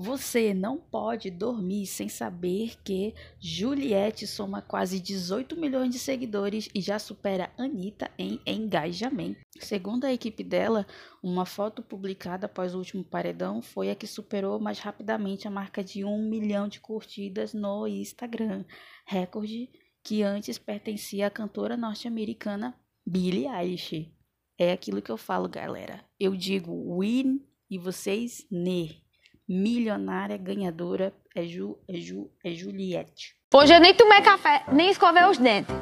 Você 0.00 0.54
não 0.54 0.78
pode 0.78 1.28
dormir 1.28 1.84
sem 1.84 2.08
saber 2.08 2.80
que 2.84 3.12
Juliette 3.40 4.28
soma 4.28 4.62
quase 4.62 5.00
18 5.00 5.56
milhões 5.56 5.90
de 5.90 5.98
seguidores 5.98 6.68
e 6.72 6.80
já 6.80 7.00
supera 7.00 7.52
Anitta 7.58 8.08
em 8.16 8.40
engajamento. 8.46 9.40
Segundo 9.58 10.04
a 10.04 10.12
equipe 10.12 10.44
dela, 10.44 10.86
uma 11.20 11.44
foto 11.44 11.82
publicada 11.82 12.46
após 12.46 12.76
o 12.76 12.78
último 12.78 13.02
paredão 13.02 13.60
foi 13.60 13.90
a 13.90 13.96
que 13.96 14.06
superou 14.06 14.60
mais 14.60 14.78
rapidamente 14.78 15.48
a 15.48 15.50
marca 15.50 15.82
de 15.82 16.04
1 16.04 16.30
milhão 16.30 16.68
de 16.68 16.78
curtidas 16.78 17.52
no 17.52 17.84
Instagram, 17.88 18.64
recorde 19.04 19.68
que 20.04 20.22
antes 20.22 20.58
pertencia 20.58 21.26
à 21.26 21.30
cantora 21.30 21.76
norte-americana 21.76 22.72
Billie 23.04 23.48
Eilish. 23.48 24.14
É 24.56 24.70
aquilo 24.70 25.02
que 25.02 25.10
eu 25.10 25.16
falo, 25.16 25.48
galera. 25.48 26.04
Eu 26.20 26.36
digo 26.36 27.00
win 27.00 27.44
e 27.68 27.76
vocês 27.78 28.46
ne. 28.48 29.07
Milionária 29.48 30.36
ganhadora 30.36 31.14
é 31.34 31.42
Ju, 31.42 31.78
é 31.88 31.94
Ju, 31.94 32.30
é 32.44 32.50
Juliette. 32.50 33.34
Hoje 33.54 33.74
eu 33.74 33.80
nem 33.80 33.94
tomei 33.94 34.20
café, 34.20 34.62
nem 34.70 34.90
escovei 34.90 35.24
os 35.24 35.38
dentes. 35.38 35.74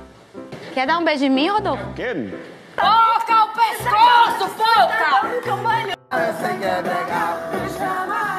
Quer 0.73 0.87
dar 0.87 0.99
um 0.99 1.05
beijo 1.05 1.25
em 1.25 1.31
mim, 1.31 1.49
Rodolfo? 1.49 1.93
Quero. 1.95 2.31
Toca 2.77 3.45
o 3.45 3.49
pescoço, 3.49 4.49
foca! 4.55 5.41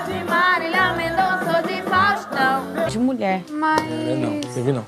De 0.06 0.24
Marília 0.24 0.94
Mendonça 0.94 1.58
ou 1.58 1.68
de 1.68 1.82
Faustão. 1.82 2.88
De 2.88 2.98
mulher. 2.98 3.44
Mas... 3.50 3.82
Não, 3.82 4.40
você 4.42 4.62
viu 4.62 4.76
não. 4.76 4.86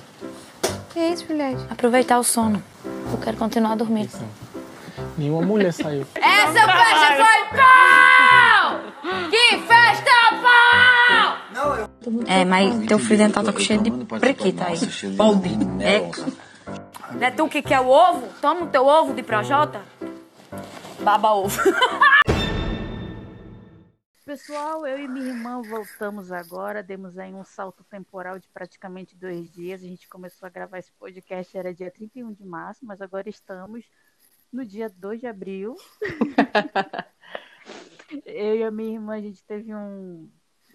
Que 0.93 0.99
é 0.99 1.09
isso, 1.09 1.27
Juliette? 1.27 1.65
Aproveitar 1.69 2.17
o 2.17 2.23
sono. 2.23 2.63
Eu 3.11 3.17
quero 3.17 3.35
continuar 3.35 3.75
dormindo. 3.75 4.09
Nenhuma 5.17 5.41
mulher 5.41 5.73
saiu. 5.73 6.07
Essa 6.15 6.65
festa 6.65 7.25
foi 7.25 7.57
pau! 7.57 8.79
Que! 9.29 9.48
É, 12.27 12.45
mas 12.45 12.87
teu 12.87 12.97
fio 12.97 13.17
dental 13.17 13.43
tá 13.43 13.51
com 13.51 13.59
cheio 13.59 13.81
de 13.81 13.91
prequita 14.19 14.65
aí. 14.65 14.77
É. 15.81 17.15
Não 17.15 17.27
é 17.27 17.31
tu 17.31 17.47
que 17.49 17.61
quer 17.61 17.79
o 17.79 17.87
ovo? 17.87 18.27
Toma 18.41 18.65
o 18.65 18.67
teu 18.67 18.85
ovo 18.85 19.13
de 19.13 19.23
projota. 19.23 19.81
Baba 21.01 21.33
ovo. 21.33 21.59
Pessoal, 24.29 24.85
eu 24.85 24.99
e 24.99 25.07
minha 25.07 25.29
irmã 25.29 25.59
voltamos 25.59 26.31
agora, 26.31 26.83
demos 26.83 27.17
aí 27.17 27.33
um 27.33 27.43
salto 27.43 27.83
temporal 27.83 28.37
de 28.37 28.47
praticamente 28.49 29.15
dois 29.15 29.51
dias. 29.51 29.81
A 29.81 29.87
gente 29.87 30.07
começou 30.07 30.45
a 30.45 30.49
gravar 30.49 30.77
esse 30.77 30.91
podcast, 30.91 31.57
era 31.57 31.73
dia 31.73 31.89
31 31.89 32.33
de 32.33 32.45
março, 32.45 32.85
mas 32.85 33.01
agora 33.01 33.27
estamos 33.27 33.89
no 34.53 34.63
dia 34.63 34.87
2 34.87 35.21
de 35.21 35.25
abril. 35.25 35.75
eu 38.23 38.57
e 38.57 38.63
a 38.63 38.69
minha 38.69 38.93
irmã, 38.93 39.15
a 39.15 39.21
gente 39.21 39.43
teve 39.43 39.73
um. 39.73 40.29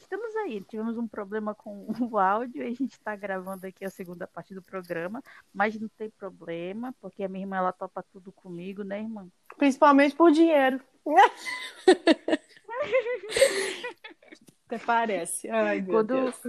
Estamos 0.04 0.36
aí, 0.36 0.60
tivemos 0.60 0.98
um 0.98 1.08
problema 1.08 1.54
com 1.54 1.86
o 2.12 2.18
áudio 2.18 2.62
e 2.62 2.66
a 2.66 2.68
gente 2.68 2.92
está 2.92 3.16
gravando 3.16 3.66
aqui 3.66 3.86
a 3.86 3.90
segunda 3.90 4.26
parte 4.26 4.54
do 4.54 4.60
programa, 4.60 5.22
mas 5.52 5.80
não 5.80 5.88
tem 5.88 6.10
problema, 6.10 6.94
porque 7.00 7.24
a 7.24 7.28
minha 7.28 7.44
irmã 7.44 7.56
ela 7.56 7.72
topa 7.72 8.04
tudo 8.12 8.30
comigo, 8.30 8.84
né, 8.84 9.00
irmã? 9.00 9.26
Principalmente 9.56 10.14
por 10.14 10.30
dinheiro. 10.30 10.78
Até 14.66 14.78
parece. 14.78 15.48
Ai, 15.48 15.82
Quando, 15.82 16.14
Deus. 16.14 16.40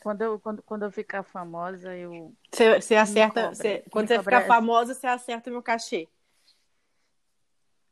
quando, 0.00 0.22
eu, 0.22 0.38
quando, 0.38 0.62
quando 0.62 0.84
eu 0.84 0.92
ficar 0.92 1.24
famosa, 1.24 1.96
eu. 1.96 2.32
Você, 2.52 2.94
acerta. 2.94 3.50
me 3.50 3.82
quando 3.90 4.08
você 4.08 4.18
ficar 4.18 4.46
famosa, 4.46 4.94
você 4.94 5.06
acerta 5.08 5.50
o 5.50 5.52
meu 5.52 5.62
cachê. 5.62 6.08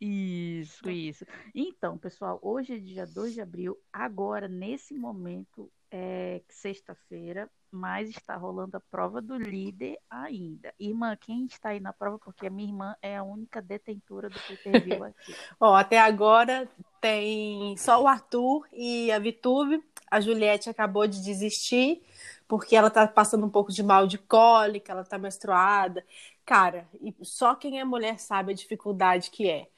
Isso, 0.01 0.89
isso. 0.89 1.27
Então, 1.55 1.99
pessoal, 1.99 2.39
hoje 2.41 2.75
é 2.75 2.79
dia 2.79 3.07
2 3.07 3.35
de 3.35 3.41
abril. 3.41 3.77
Agora, 3.93 4.47
nesse 4.47 4.95
momento, 4.95 5.71
é 5.91 6.41
sexta-feira, 6.49 7.51
mas 7.71 8.11
está 8.11 8.37
rolando 8.37 8.77
a 8.77 8.81
prova 8.81 9.21
do 9.21 9.37
líder 9.37 9.99
ainda. 10.09 10.73
Irmã, 10.79 11.17
quem 11.17 11.47
está 11.47 11.71
aí 11.71 11.81
na 11.81 11.93
prova? 11.93 12.19
Porque 12.19 12.47
a 12.47 12.51
minha 12.51 12.69
irmã 12.69 12.97
é 13.03 13.17
a 13.17 13.23
única 13.23 13.61
detentora 13.61 14.29
do 14.29 14.39
pay-per-view 14.41 15.03
aqui. 15.05 15.35
Ó, 15.59 15.75
até 15.75 15.99
agora 15.99 16.69
tem 17.01 17.77
só 17.77 18.03
o 18.03 18.07
Arthur 18.07 18.67
e 18.73 19.11
a 19.11 19.19
Vitube. 19.19 19.83
A 20.11 20.21
Juliette 20.21 20.71
acabou 20.71 21.07
de 21.07 21.23
desistir 21.23 22.03
porque 22.47 22.75
ela 22.75 22.89
tá 22.89 23.07
passando 23.07 23.45
um 23.45 23.51
pouco 23.51 23.71
de 23.71 23.83
mal 23.83 24.07
de 24.07 24.17
cólica, 24.17 24.93
ela 24.93 25.05
tá 25.05 25.19
menstruada. 25.19 26.05
Cara, 26.47 26.89
e 26.95 27.15
só 27.23 27.55
quem 27.55 27.79
é 27.79 27.85
mulher 27.85 28.19
sabe 28.19 28.53
a 28.53 28.55
dificuldade 28.55 29.31
que 29.31 29.49
é 29.49 29.69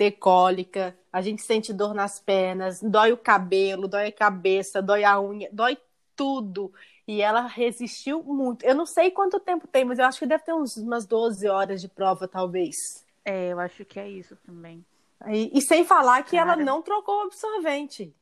ter 0.00 0.12
cólica, 0.12 0.96
a 1.12 1.20
gente 1.20 1.42
sente 1.42 1.74
dor 1.74 1.92
nas 1.92 2.18
pernas, 2.18 2.80
dói 2.80 3.12
o 3.12 3.18
cabelo, 3.18 3.86
dói 3.86 4.06
a 4.06 4.12
cabeça, 4.12 4.80
dói 4.80 5.04
a 5.04 5.20
unha, 5.20 5.50
dói 5.52 5.76
tudo. 6.16 6.72
E 7.06 7.20
ela 7.20 7.42
resistiu 7.42 8.22
muito. 8.22 8.64
Eu 8.64 8.74
não 8.74 8.86
sei 8.86 9.10
quanto 9.10 9.38
tempo 9.38 9.68
tem, 9.68 9.84
mas 9.84 9.98
eu 9.98 10.06
acho 10.06 10.18
que 10.18 10.24
deve 10.24 10.42
ter 10.42 10.54
uns, 10.54 10.78
umas 10.78 11.04
12 11.04 11.46
horas 11.48 11.82
de 11.82 11.88
prova, 11.88 12.26
talvez. 12.26 13.04
É, 13.22 13.52
eu 13.52 13.60
acho 13.60 13.84
que 13.84 14.00
é 14.00 14.08
isso 14.08 14.34
também. 14.36 14.82
E, 15.28 15.50
e 15.52 15.60
sem 15.60 15.84
falar 15.84 16.22
que 16.22 16.34
ela 16.34 16.52
Cara. 16.52 16.64
não 16.64 16.80
trocou 16.80 17.18
o 17.18 17.26
absorvente. 17.26 18.16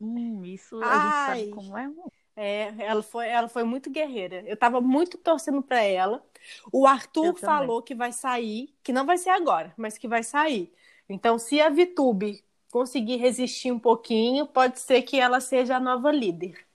Hum, 0.00 0.44
isso 0.44 0.76
a 0.76 0.84
gente 0.84 1.12
Ai. 1.12 1.40
sabe 1.40 1.50
como 1.50 1.76
é. 1.76 1.90
É, 2.36 2.74
ela 2.84 3.02
foi, 3.02 3.28
ela 3.28 3.48
foi 3.48 3.64
muito 3.64 3.90
guerreira. 3.90 4.42
Eu 4.46 4.56
tava 4.56 4.80
muito 4.80 5.16
torcendo 5.18 5.62
pra 5.62 5.82
ela. 5.82 6.24
O 6.72 6.86
Arthur 6.86 7.26
Eu 7.26 7.32
também. 7.34 7.44
falou 7.44 7.82
que 7.82 7.94
vai 7.94 8.12
sair, 8.12 8.74
que 8.82 8.92
não 8.92 9.06
vai 9.06 9.18
ser 9.18 9.30
agora, 9.30 9.72
mas 9.76 9.96
que 9.98 10.06
vai 10.06 10.22
sair. 10.22 10.72
Então, 11.08 11.38
se 11.38 11.60
a 11.60 11.70
Vitube 11.70 12.44
conseguir 12.70 13.16
resistir 13.16 13.72
um 13.72 13.78
pouquinho, 13.78 14.46
pode 14.46 14.78
ser 14.80 15.02
que 15.02 15.18
ela 15.18 15.40
seja 15.40 15.76
a 15.76 15.80
nova 15.80 16.12
líder. 16.12 16.66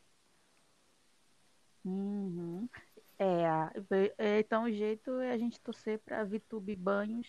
Uhum. 1.84 2.68
É, 3.20 3.44
é, 4.18 4.40
então 4.40 4.64
o 4.64 4.72
jeito 4.72 5.20
é 5.20 5.32
a 5.32 5.38
gente 5.38 5.60
torcer 5.62 6.00
para 6.00 6.24
Vitube 6.24 6.76
Banhos 6.76 7.28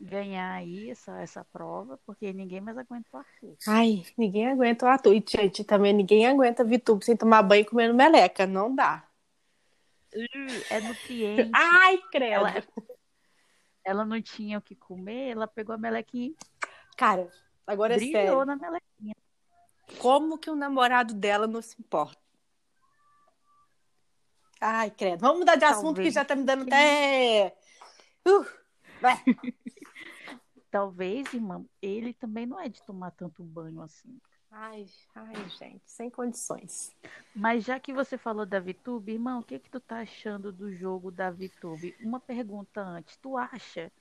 ganhar 0.00 0.52
aí 0.52 0.90
essa, 0.90 1.18
essa 1.20 1.44
prova, 1.44 1.98
porque 2.06 2.32
ninguém 2.32 2.60
mais 2.60 2.78
aguenta 2.78 3.08
o 3.12 3.16
Arthur. 3.16 3.56
Ai, 3.66 4.04
ninguém 4.16 4.48
aguenta 4.48 4.86
o 4.86 4.88
Arthur. 4.88 5.14
E, 5.14 5.24
gente, 5.26 5.64
também 5.64 5.92
ninguém 5.92 6.26
aguenta 6.26 6.64
Vitube 6.64 7.04
sem 7.04 7.16
tomar 7.16 7.42
banho 7.42 7.62
e 7.62 7.64
comendo 7.64 7.94
meleca. 7.94 8.46
Não 8.46 8.74
dá. 8.74 9.08
É 10.70 10.80
nutriente. 10.80 11.50
Ai, 11.54 11.98
credo. 12.10 12.34
Ela, 12.34 12.54
ela 13.84 14.04
não 14.04 14.20
tinha 14.22 14.58
o 14.58 14.62
que 14.62 14.74
comer, 14.74 15.30
ela 15.30 15.46
pegou 15.46 15.74
a 15.74 15.78
melequinha 15.78 16.34
Cara, 16.96 17.30
agora 17.64 17.94
é 17.94 17.98
sério. 17.98 18.44
na 18.44 18.56
melequinha. 18.56 19.14
Como 19.98 20.36
que 20.36 20.50
o 20.50 20.56
namorado 20.56 21.14
dela 21.14 21.46
não 21.46 21.62
se 21.62 21.76
importa? 21.80 22.18
Ai, 24.60 24.90
credo. 24.90 25.20
Vamos 25.20 25.38
mudar 25.38 25.54
de 25.54 25.64
assunto 25.64 26.02
que 26.02 26.10
já 26.10 26.24
tá 26.24 26.34
me 26.34 26.42
dando 26.42 26.64
até. 26.64 27.56
Uh, 28.26 28.44
vai. 29.00 29.16
Talvez, 30.70 31.32
irmã, 31.32 31.64
ele 31.80 32.12
também 32.12 32.46
não 32.46 32.60
é 32.60 32.68
de 32.68 32.82
tomar 32.82 33.10
tanto 33.12 33.42
banho 33.42 33.80
assim. 33.80 34.20
Ai, 34.50 34.86
ai, 35.14 35.48
gente, 35.50 35.82
sem 35.84 36.10
condições. 36.10 36.94
Mas 37.34 37.64
já 37.64 37.78
que 37.78 37.92
você 37.92 38.16
falou 38.16 38.46
da 38.46 38.58
VTube, 38.58 39.12
irmão, 39.12 39.40
o 39.40 39.42
que 39.42 39.58
que 39.58 39.70
tu 39.70 39.80
tá 39.80 40.00
achando 40.00 40.50
do 40.50 40.74
jogo 40.74 41.10
da 41.10 41.30
VTube? 41.30 41.94
Uma 42.00 42.18
pergunta 42.18 42.80
antes. 42.80 43.16
Tu 43.16 43.36
acha 43.36 43.92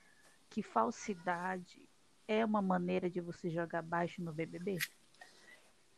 que 0.49 0.61
falsidade 0.61 1.87
é 2.27 2.43
uma 2.43 2.61
maneira 2.61 3.09
de 3.09 3.21
você 3.21 3.49
jogar 3.49 3.81
baixo 3.81 4.21
no 4.21 4.33
BBB? 4.33 4.77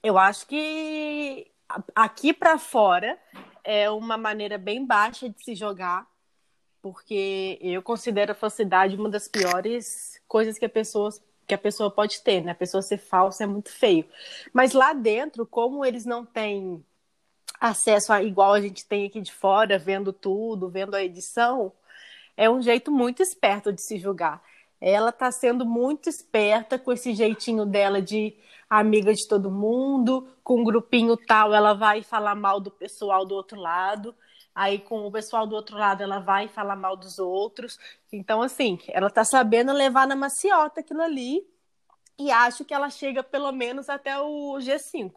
Eu 0.04 0.18
acho 0.18 0.48
que 0.48 1.52
aqui 1.94 2.34
pra 2.34 2.58
fora 2.58 3.20
é 3.64 3.90
uma 3.90 4.18
maneira 4.18 4.58
bem 4.58 4.86
baixa 4.86 5.30
de 5.30 5.44
se 5.44 5.54
jogar, 5.54 6.08
porque 6.82 7.58
eu 7.62 7.82
considero 7.82 8.32
a 8.32 8.36
falsidade 8.36 8.96
uma 8.96 9.10
das 9.10 9.28
piores 9.28 10.22
coisas 10.28 10.58
que 10.58 10.66
a 10.66 10.70
pessoa 10.70 11.10
que 11.48 11.56
a 11.56 11.58
pessoa 11.58 11.90
pode 11.90 12.22
ter, 12.22 12.44
né? 12.44 12.52
A 12.52 12.56
pessoa 12.56 12.80
ser 12.84 13.00
falsa 13.00 13.44
é 13.44 13.48
muito 13.48 13.72
feio. 13.72 14.06
Mas 14.54 14.72
lá 14.74 14.94
dentro, 14.94 15.48
como 15.48 15.84
eles 15.84 16.06
não 16.06 16.24
têm 16.24 16.86
acesso 17.60 18.14
a 18.14 18.22
igual 18.22 18.54
a 18.54 18.62
gente 18.62 18.86
tem 18.86 19.08
aqui 19.08 19.20
de 19.20 19.34
fora, 19.34 19.80
vendo 19.80 20.14
tudo, 20.14 20.70
vendo 20.70 20.96
a 20.96 21.04
edição, 21.04 21.72
é 22.38 22.48
um 22.50 22.62
jeito 22.62 22.92
muito 22.92 23.24
esperto 23.24 23.74
de 23.74 23.82
se 23.82 23.98
julgar. 23.98 24.44
Ela 24.80 25.12
tá 25.12 25.32
sendo 25.32 25.66
muito 25.66 26.08
esperta 26.08 26.78
com 26.78 26.94
esse 26.94 27.14
jeitinho 27.16 27.66
dela 27.66 28.02
de 28.02 28.36
amiga 28.70 29.14
de 29.14 29.28
todo 29.28 29.50
mundo, 29.50 30.28
com 30.44 30.62
um 30.62 30.64
grupinho 30.64 31.18
tal, 31.18 31.54
ela 31.54 31.74
vai 31.74 32.04
falar 32.04 32.36
mal 32.36 32.60
do 32.60 32.70
pessoal 32.70 33.26
do 33.26 33.34
outro 33.34 33.60
lado. 33.60 34.16
Aí 34.60 34.78
com 34.78 35.07
o 35.07 35.12
pessoal 35.12 35.47
do 35.47 35.55
outro 35.55 35.78
lado 35.78 36.03
ela 36.03 36.20
vai 36.20 36.49
falar 36.49 36.76
mal 36.76 36.97
dos 36.97 37.18
outros. 37.18 37.80
Então 38.12 38.41
assim, 38.41 38.78
ela 38.89 39.10
tá 39.10 39.24
sabendo 39.24 39.72
levar 39.72 40.05
na 40.05 40.18
maciota 40.18 40.82
aquilo 40.82 41.01
ali 41.01 41.47
e 42.20 42.30
acho 42.30 42.66
que 42.66 42.74
ela 42.74 42.89
chega 42.89 43.24
pelo 43.24 43.53
menos 43.53 43.88
até 43.88 44.20
o 44.20 44.57
G5. 44.60 45.14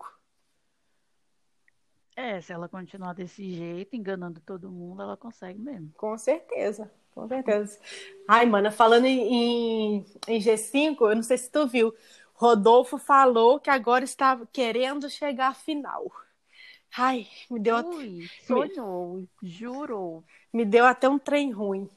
É, 2.15 2.41
se 2.41 2.53
ela 2.53 2.69
continuar 2.69 3.15
desse 3.15 3.53
jeito, 3.53 3.97
enganando 3.97 4.41
todo 4.47 4.71
mundo, 4.71 5.03
ela 5.03 5.17
consegue 5.17 5.59
mesmo. 5.59 5.91
Com 5.97 6.17
certeza, 6.17 6.89
com 7.13 7.27
certeza. 7.27 7.81
Ai, 8.29 8.47
mana, 8.47 8.71
falando 8.71 9.07
em, 9.07 9.19
em, 9.19 10.07
em 10.29 10.39
G5, 10.41 10.99
eu 11.01 11.17
não 11.17 11.23
sei 11.25 11.39
se 11.39 11.51
tu 11.51 11.67
viu, 11.67 11.93
Rodolfo 12.33 12.97
falou 12.97 13.59
que 13.59 13.71
agora 13.71 14.05
estava 14.05 14.47
querendo 14.47 15.11
chegar 15.11 15.49
à 15.49 15.55
final. 15.55 16.13
Ai, 16.97 17.27
me 17.51 17.59
deu 17.59 17.77
Ui, 17.89 18.27
sonhou, 18.45 19.27
jurou. 19.43 20.23
Me 20.53 20.65
deu 20.65 20.85
até 20.85 21.09
um 21.09 21.19
trem 21.19 21.51
ruim. 21.51 21.89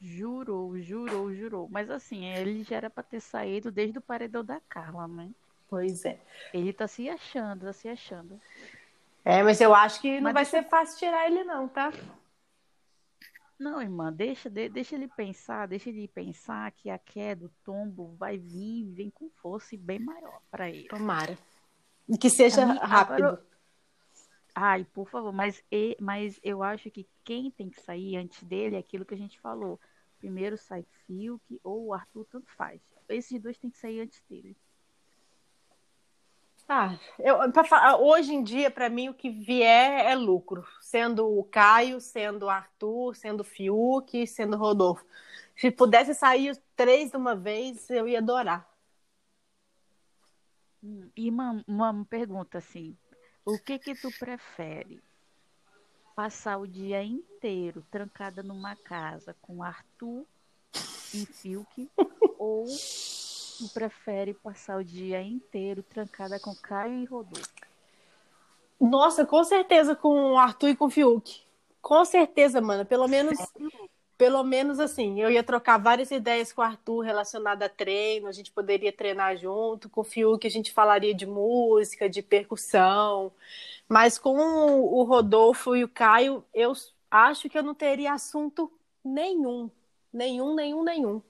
Jurou, 0.00 0.78
jurou, 0.80 1.34
jurou. 1.34 1.68
Mas 1.70 1.90
assim, 1.90 2.24
ele 2.26 2.62
já 2.64 2.76
era 2.76 2.90
pra 2.90 3.02
ter 3.02 3.20
saído 3.20 3.70
desde 3.70 3.98
o 3.98 4.02
paredão 4.02 4.44
da 4.44 4.60
Carla, 4.68 5.06
né? 5.06 5.30
Pois 5.68 6.04
é. 6.04 6.18
Ele 6.52 6.72
tá 6.72 6.88
se 6.88 7.08
achando, 7.08 7.66
tá 7.66 7.72
se 7.72 7.88
achando. 7.88 8.40
É, 9.24 9.42
mas 9.42 9.60
eu 9.60 9.74
acho 9.74 10.00
que 10.00 10.16
não 10.16 10.22
Mas 10.22 10.34
vai 10.34 10.44
deixa- 10.44 10.62
ser 10.62 10.68
fácil 10.68 10.98
tirar 10.98 11.26
ele, 11.26 11.44
não, 11.44 11.68
tá? 11.68 11.92
Não, 13.58 13.80
irmã, 13.82 14.10
deixa, 14.10 14.48
de- 14.48 14.70
deixa 14.70 14.94
ele 14.94 15.06
pensar, 15.06 15.68
deixa 15.68 15.90
ele 15.90 16.08
pensar 16.08 16.72
que 16.72 16.88
a 16.88 16.98
queda, 16.98 17.44
o 17.44 17.50
tombo 17.62 18.14
vai 18.18 18.38
vir, 18.38 18.86
vem 18.94 19.10
com 19.10 19.28
força 19.42 19.74
e 19.74 19.78
bem 19.78 19.98
maior 19.98 20.40
pra 20.50 20.70
ele. 20.70 20.88
Tomara. 20.88 21.36
E 22.12 22.18
que 22.18 22.28
seja 22.28 22.62
Amiga, 22.64 22.84
rápido. 22.86 23.24
agora- 23.26 23.42
Ai, 24.54 24.84
por 24.92 25.08
favor, 25.08 25.32
mas, 25.32 25.62
e- 25.70 25.96
mas 26.00 26.40
eu 26.42 26.62
acho 26.62 26.90
que 26.90 27.06
quem 27.24 27.50
tem 27.52 27.70
que 27.70 27.80
sair 27.80 28.16
antes 28.16 28.42
dele 28.42 28.74
é 28.76 28.78
aquilo 28.80 29.04
que 29.04 29.14
a 29.14 29.18
gente 29.18 29.38
falou. 29.40 29.78
Primeiro 30.18 30.58
sai 30.58 30.84
Fiuk 31.06 31.60
ou 31.62 31.86
o 31.86 31.94
Arthur, 31.94 32.26
tanto 32.30 32.50
faz. 32.56 32.80
Esses 33.08 33.40
dois 33.40 33.56
têm 33.56 33.70
que 33.70 33.78
sair 33.78 34.00
antes 34.00 34.20
dele. 34.28 34.56
Ah, 36.68 36.96
eu, 37.18 37.50
pra 37.52 37.64
fa- 37.64 37.96
hoje 37.96 38.32
em 38.32 38.44
dia, 38.44 38.70
para 38.70 38.88
mim, 38.88 39.08
o 39.08 39.14
que 39.14 39.28
vier 39.30 40.04
é 40.06 40.14
lucro. 40.14 40.64
Sendo 40.80 41.26
o 41.26 41.42
Caio, 41.42 42.00
sendo 42.00 42.46
o 42.46 42.50
Arthur, 42.50 43.16
sendo 43.16 43.40
o 43.40 43.44
Fiuk, 43.44 44.24
sendo 44.26 44.54
o 44.56 44.58
Rodolfo. 44.58 45.04
Se 45.56 45.70
pudesse 45.70 46.14
sair 46.14 46.50
os 46.50 46.60
três 46.76 47.10
de 47.10 47.16
uma 47.16 47.34
vez, 47.34 47.90
eu 47.90 48.06
ia 48.06 48.18
adorar. 48.18 48.68
E 51.16 51.28
uma, 51.28 51.62
uma 51.66 52.04
pergunta 52.04 52.58
assim, 52.58 52.96
o 53.44 53.58
que 53.58 53.78
que 53.78 53.94
tu 53.94 54.10
prefere? 54.18 55.00
Passar 56.14 56.58
o 56.58 56.66
dia 56.66 57.02
inteiro 57.02 57.84
trancada 57.90 58.42
numa 58.42 58.76
casa 58.76 59.36
com 59.40 59.62
Arthur 59.62 60.24
e 61.14 61.26
Fiuk 61.26 61.90
ou 62.38 62.66
tu 63.58 63.68
prefere 63.74 64.34
passar 64.34 64.78
o 64.78 64.84
dia 64.84 65.22
inteiro 65.22 65.82
trancada 65.82 66.38
com 66.40 66.54
Caio 66.54 67.00
e 67.00 67.04
Rodolfo? 67.04 67.48
Nossa, 68.80 69.26
com 69.26 69.44
certeza 69.44 69.94
com 69.94 70.38
Arthur 70.38 70.70
e 70.70 70.76
com 70.76 70.88
Fiuk. 70.88 71.42
Com 71.82 72.04
certeza, 72.04 72.60
mano. 72.60 72.86
Pelo 72.86 73.06
menos, 73.06 73.38
pelo 74.20 74.44
menos 74.44 74.78
assim, 74.78 75.18
eu 75.18 75.30
ia 75.30 75.42
trocar 75.42 75.78
várias 75.78 76.10
ideias 76.10 76.52
com 76.52 76.60
o 76.60 76.64
Arthur 76.64 77.00
relacionada 77.00 77.64
a 77.64 77.68
treino, 77.70 78.26
a 78.26 78.32
gente 78.32 78.52
poderia 78.52 78.92
treinar 78.92 79.34
junto. 79.38 79.88
Com 79.88 80.02
o 80.02 80.04
Fiuk 80.04 80.46
a 80.46 80.50
gente 80.50 80.70
falaria 80.72 81.14
de 81.14 81.24
música, 81.24 82.06
de 82.06 82.20
percussão. 82.20 83.32
Mas 83.88 84.18
com 84.18 84.36
o 84.36 85.02
Rodolfo 85.04 85.74
e 85.74 85.84
o 85.84 85.88
Caio, 85.88 86.44
eu 86.52 86.74
acho 87.10 87.48
que 87.48 87.56
eu 87.56 87.62
não 87.62 87.74
teria 87.74 88.12
assunto 88.12 88.70
nenhum. 89.02 89.70
Nenhum, 90.12 90.54
nenhum, 90.54 90.84
nenhum. 90.84 91.22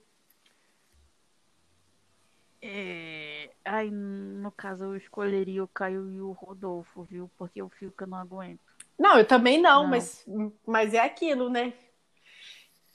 É, 2.61 3.51
Ai, 3.63 3.89
no 3.89 4.51
caso 4.51 4.83
eu 4.83 4.97
escolheria 4.97 5.63
o 5.63 5.67
Caio 5.69 6.11
e 6.11 6.19
o 6.19 6.33
Rodolfo, 6.33 7.03
viu? 7.03 7.31
Porque 7.37 7.63
o 7.63 7.69
Fiuk 7.69 8.01
eu 8.01 8.07
não 8.07 8.17
aguento. 8.17 8.59
Não, 8.99 9.17
eu 9.17 9.25
também 9.25 9.61
não, 9.61 9.83
Não. 9.83 9.89
Mas, 9.89 10.27
mas 10.67 10.93
é 10.93 10.99
aquilo, 10.99 11.49
né? 11.49 11.71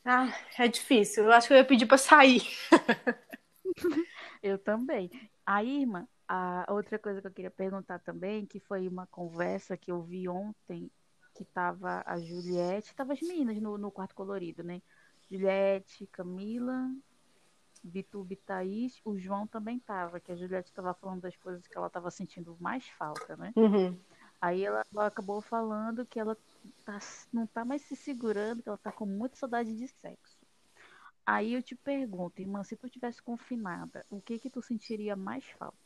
Ah, 0.06 0.32
é 0.56 0.68
difícil. 0.68 1.24
Eu 1.24 1.32
acho 1.32 1.48
que 1.48 1.52
eu 1.52 1.58
ia 1.58 1.64
pedir 1.64 1.84
pra 1.84 1.98
sair. 1.98 2.42
Eu 4.40 4.56
também. 4.56 5.10
Aí, 5.44 5.80
irmã, 5.80 6.06
a 6.28 6.64
outra 6.68 6.96
coisa 6.96 7.20
que 7.20 7.26
eu 7.26 7.32
queria 7.32 7.50
perguntar 7.50 7.98
também, 7.98 8.46
que 8.46 8.60
foi 8.60 8.86
uma 8.86 9.06
conversa 9.08 9.76
que 9.76 9.90
eu 9.90 10.00
vi 10.00 10.28
ontem, 10.28 10.88
que 11.34 11.44
tava 11.44 12.04
a 12.06 12.20
Juliette, 12.20 12.94
tava 12.94 13.14
as 13.14 13.20
meninas 13.20 13.60
no, 13.60 13.76
no 13.76 13.90
quarto 13.90 14.14
colorido, 14.14 14.62
né? 14.62 14.80
Juliette, 15.28 16.06
Camila, 16.06 16.88
Vitube 17.82 18.34
e 18.34 18.36
Thaís, 18.36 19.00
o 19.04 19.18
João 19.18 19.44
também 19.44 19.80
tava, 19.80 20.20
que 20.20 20.30
a 20.30 20.36
Juliette 20.36 20.72
tava 20.72 20.94
falando 20.94 21.22
das 21.22 21.36
coisas 21.36 21.66
que 21.66 21.76
ela 21.76 21.90
tava 21.90 22.12
sentindo 22.12 22.56
mais 22.60 22.86
falta, 22.90 23.36
né? 23.36 23.52
Uhum. 23.56 23.98
Aí 24.40 24.64
ela, 24.64 24.84
ela 24.92 25.06
acabou 25.06 25.40
falando 25.42 26.06
que 26.06 26.18
ela 26.20 26.36
tá- 26.84 26.98
não 27.32 27.46
tá 27.46 27.64
mais 27.64 27.82
se 27.82 27.96
segurando, 27.96 28.62
que 28.62 28.68
ela 28.68 28.78
tá 28.78 28.92
com 28.92 29.06
muita 29.06 29.36
saudade 29.36 29.76
de 29.76 29.88
sexo. 29.88 30.38
Aí 31.26 31.54
eu 31.54 31.62
te 31.62 31.76
pergunto, 31.76 32.40
irmã, 32.40 32.64
se 32.64 32.76
tu 32.76 32.88
tivesse 32.90 33.22
confinada, 33.22 34.06
o 34.10 34.20
que 34.20 34.38
que 34.38 34.50
tu 34.50 34.62
sentiria 34.62 35.16
mais 35.16 35.44
falta? 35.58 35.78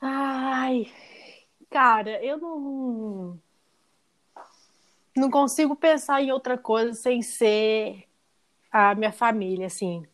Ai, 0.00 0.86
cara, 1.70 2.22
eu 2.24 2.38
não. 2.38 3.42
Não 5.16 5.30
consigo 5.30 5.76
pensar 5.76 6.22
em 6.22 6.32
outra 6.32 6.56
coisa 6.56 6.94
sem 6.94 7.22
ser 7.22 8.08
a 8.72 8.94
minha 8.94 9.12
família, 9.12 9.66
assim. 9.68 10.06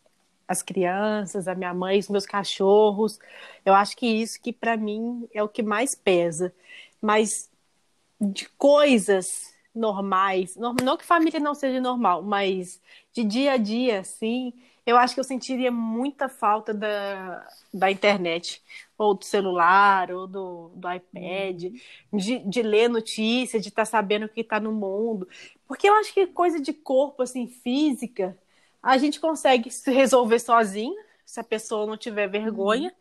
As 0.49 0.63
crianças, 0.63 1.47
a 1.47 1.55
minha 1.55 1.75
mãe, 1.75 1.99
os 1.99 2.09
meus 2.09 2.27
cachorros. 2.27 3.19
Eu 3.65 3.75
acho 3.75 3.97
que 3.97 4.07
isso 4.07 4.41
que 4.41 4.53
para 4.53 4.77
mim 4.77 5.29
é 5.33 5.43
o 5.43 5.49
que 5.49 5.63
mais 5.63 5.95
pesa. 5.95 6.53
Mas 7.01 7.51
de 8.21 8.49
coisas 8.51 9.55
normais, 9.75 10.57
não, 10.57 10.75
que 10.97 11.05
família 11.05 11.39
não 11.39 11.55
seja 11.55 11.81
normal, 11.81 12.23
mas 12.23 12.81
de 13.13 13.23
dia 13.23 13.53
a 13.53 13.57
dia, 13.57 14.01
assim, 14.01 14.53
eu 14.85 14.97
acho 14.97 15.15
que 15.15 15.21
eu 15.21 15.25
sentiria 15.25 15.71
muita 15.71 16.29
falta 16.29 16.73
da, 16.75 17.47
da 17.73 17.91
internet, 17.91 18.63
ou 18.97 19.15
do 19.15 19.25
celular, 19.25 20.11
ou 20.11 20.27
do, 20.27 20.73
do 20.75 20.93
iPad, 20.93 21.73
de, 22.13 22.39
de 22.39 22.63
ler 22.63 22.89
notícia, 22.89 23.61
de 23.61 23.69
estar 23.69 23.85
sabendo 23.85 24.27
o 24.27 24.29
que 24.29 24.41
está 24.41 24.59
no 24.59 24.73
mundo. 24.73 25.29
Porque 25.67 25.89
eu 25.89 25.95
acho 25.95 26.13
que 26.13 26.27
coisa 26.27 26.59
de 26.61 26.73
corpo, 26.73 27.23
assim, 27.23 27.47
física, 27.47 28.37
a 28.83 28.97
gente 28.99 29.20
consegue 29.20 29.70
se 29.70 29.91
resolver 29.91 30.39
sozinho, 30.39 30.97
se 31.24 31.41
a 31.41 31.45
pessoa 31.45 31.87
não 31.87 31.97
tiver 31.97 32.29
vergonha, 32.29 32.95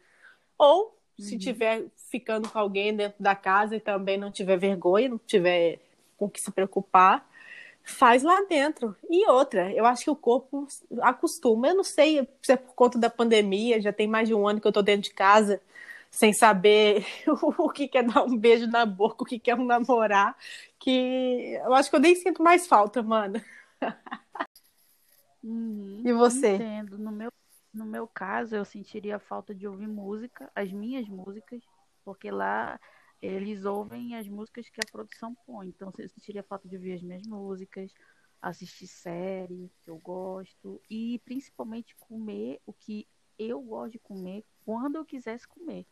ou 0.58 0.98
se 1.20 1.38
tiver 1.38 1.86
ficando 2.12 2.50
com 2.50 2.60
alguém 2.60 2.96
dentro 2.96 3.22
da 3.22 3.36
casa 3.36 3.76
e 3.76 3.80
também 3.80 4.18
não 4.18 4.32
tiver 4.32 4.58
vergonha, 4.58 5.10
não 5.10 5.18
tiver 5.18 5.80
com 6.16 6.26
o 6.26 6.30
que 6.30 6.40
se 6.40 6.52
preocupar, 6.52 7.28
faz 7.84 8.24
lá 8.24 8.42
dentro. 8.44 8.96
E 9.10 9.28
outra, 9.30 9.72
eu 9.74 9.86
acho 9.86 10.04
que 10.04 10.10
o 10.10 10.16
corpo 10.16 10.68
acostuma. 11.02 11.70
Eu 11.70 11.76
não 11.76 11.84
sei 11.84 12.28
se 12.42 12.52
é 12.52 12.58
por 12.58 12.74
conta 12.76 13.00
da 13.00 13.10
pandemia, 13.10 13.82
já 13.82 13.94
tem 13.94 14.08
mais 14.08 14.28
de 14.28 14.34
um 14.36 14.48
ano 14.48 14.62
que 14.62 14.68
eu 14.68 14.72
tô 14.72 14.82
dentro 14.82 15.04
de 15.04 15.16
casa 15.16 15.62
sem 16.10 16.34
saber 16.34 17.06
o 17.28 17.70
que 17.70 17.90
é 17.94 18.04
dar 18.04 18.24
um 18.24 18.38
beijo 18.38 18.68
na 18.68 18.86
boca, 18.86 19.24
o 19.24 19.26
que 19.26 19.40
que 19.40 19.52
é 19.52 19.56
um 19.56 19.66
namorar, 19.66 20.36
que 20.80 21.60
eu 21.64 21.74
acho 21.74 21.90
que 21.90 21.96
eu 21.96 22.00
nem 22.00 22.16
sinto 22.16 22.44
mais 22.44 22.68
falta, 22.68 23.02
mano. 23.04 23.42
Uhum, 25.48 26.02
E 26.04 26.14
você? 26.14 26.56
Entendo. 26.56 26.98
No 26.98 27.12
meu, 27.12 27.32
no 27.74 27.86
meu 27.86 28.08
caso, 28.08 28.56
eu 28.56 28.66
sentiria 28.66 29.20
falta 29.20 29.54
de 29.56 29.68
ouvir 29.68 29.88
música, 29.88 30.52
as 30.56 30.72
minhas 30.72 31.08
músicas, 31.08 31.62
porque 32.04 32.30
lá 32.32 32.80
eles 33.22 33.66
ouvem 33.66 34.16
as 34.16 34.28
músicas 34.28 34.70
que 34.70 34.82
a 34.82 34.86
produção 34.86 35.36
põe. 35.46 35.70
Então, 35.70 35.92
eu 35.98 36.10
sentiria 36.10 36.44
falta 36.44 36.68
de 36.68 36.76
ouvir 36.76 36.94
as 36.94 37.02
minhas 37.02 37.24
músicas, 37.24 37.92
assistir 38.42 38.88
série, 38.88 39.72
que 39.84 39.90
eu 39.90 39.98
gosto, 39.98 40.82
e 40.90 41.20
principalmente 41.26 41.96
comer 42.00 42.60
o 42.66 42.74
que 42.74 43.08
eu 43.40 43.62
gosto 43.62 43.94
de 43.94 44.00
comer 44.00 44.44
quando 44.66 44.96
eu 44.98 45.06
quisesse 45.06 45.48
comer. 45.48 45.86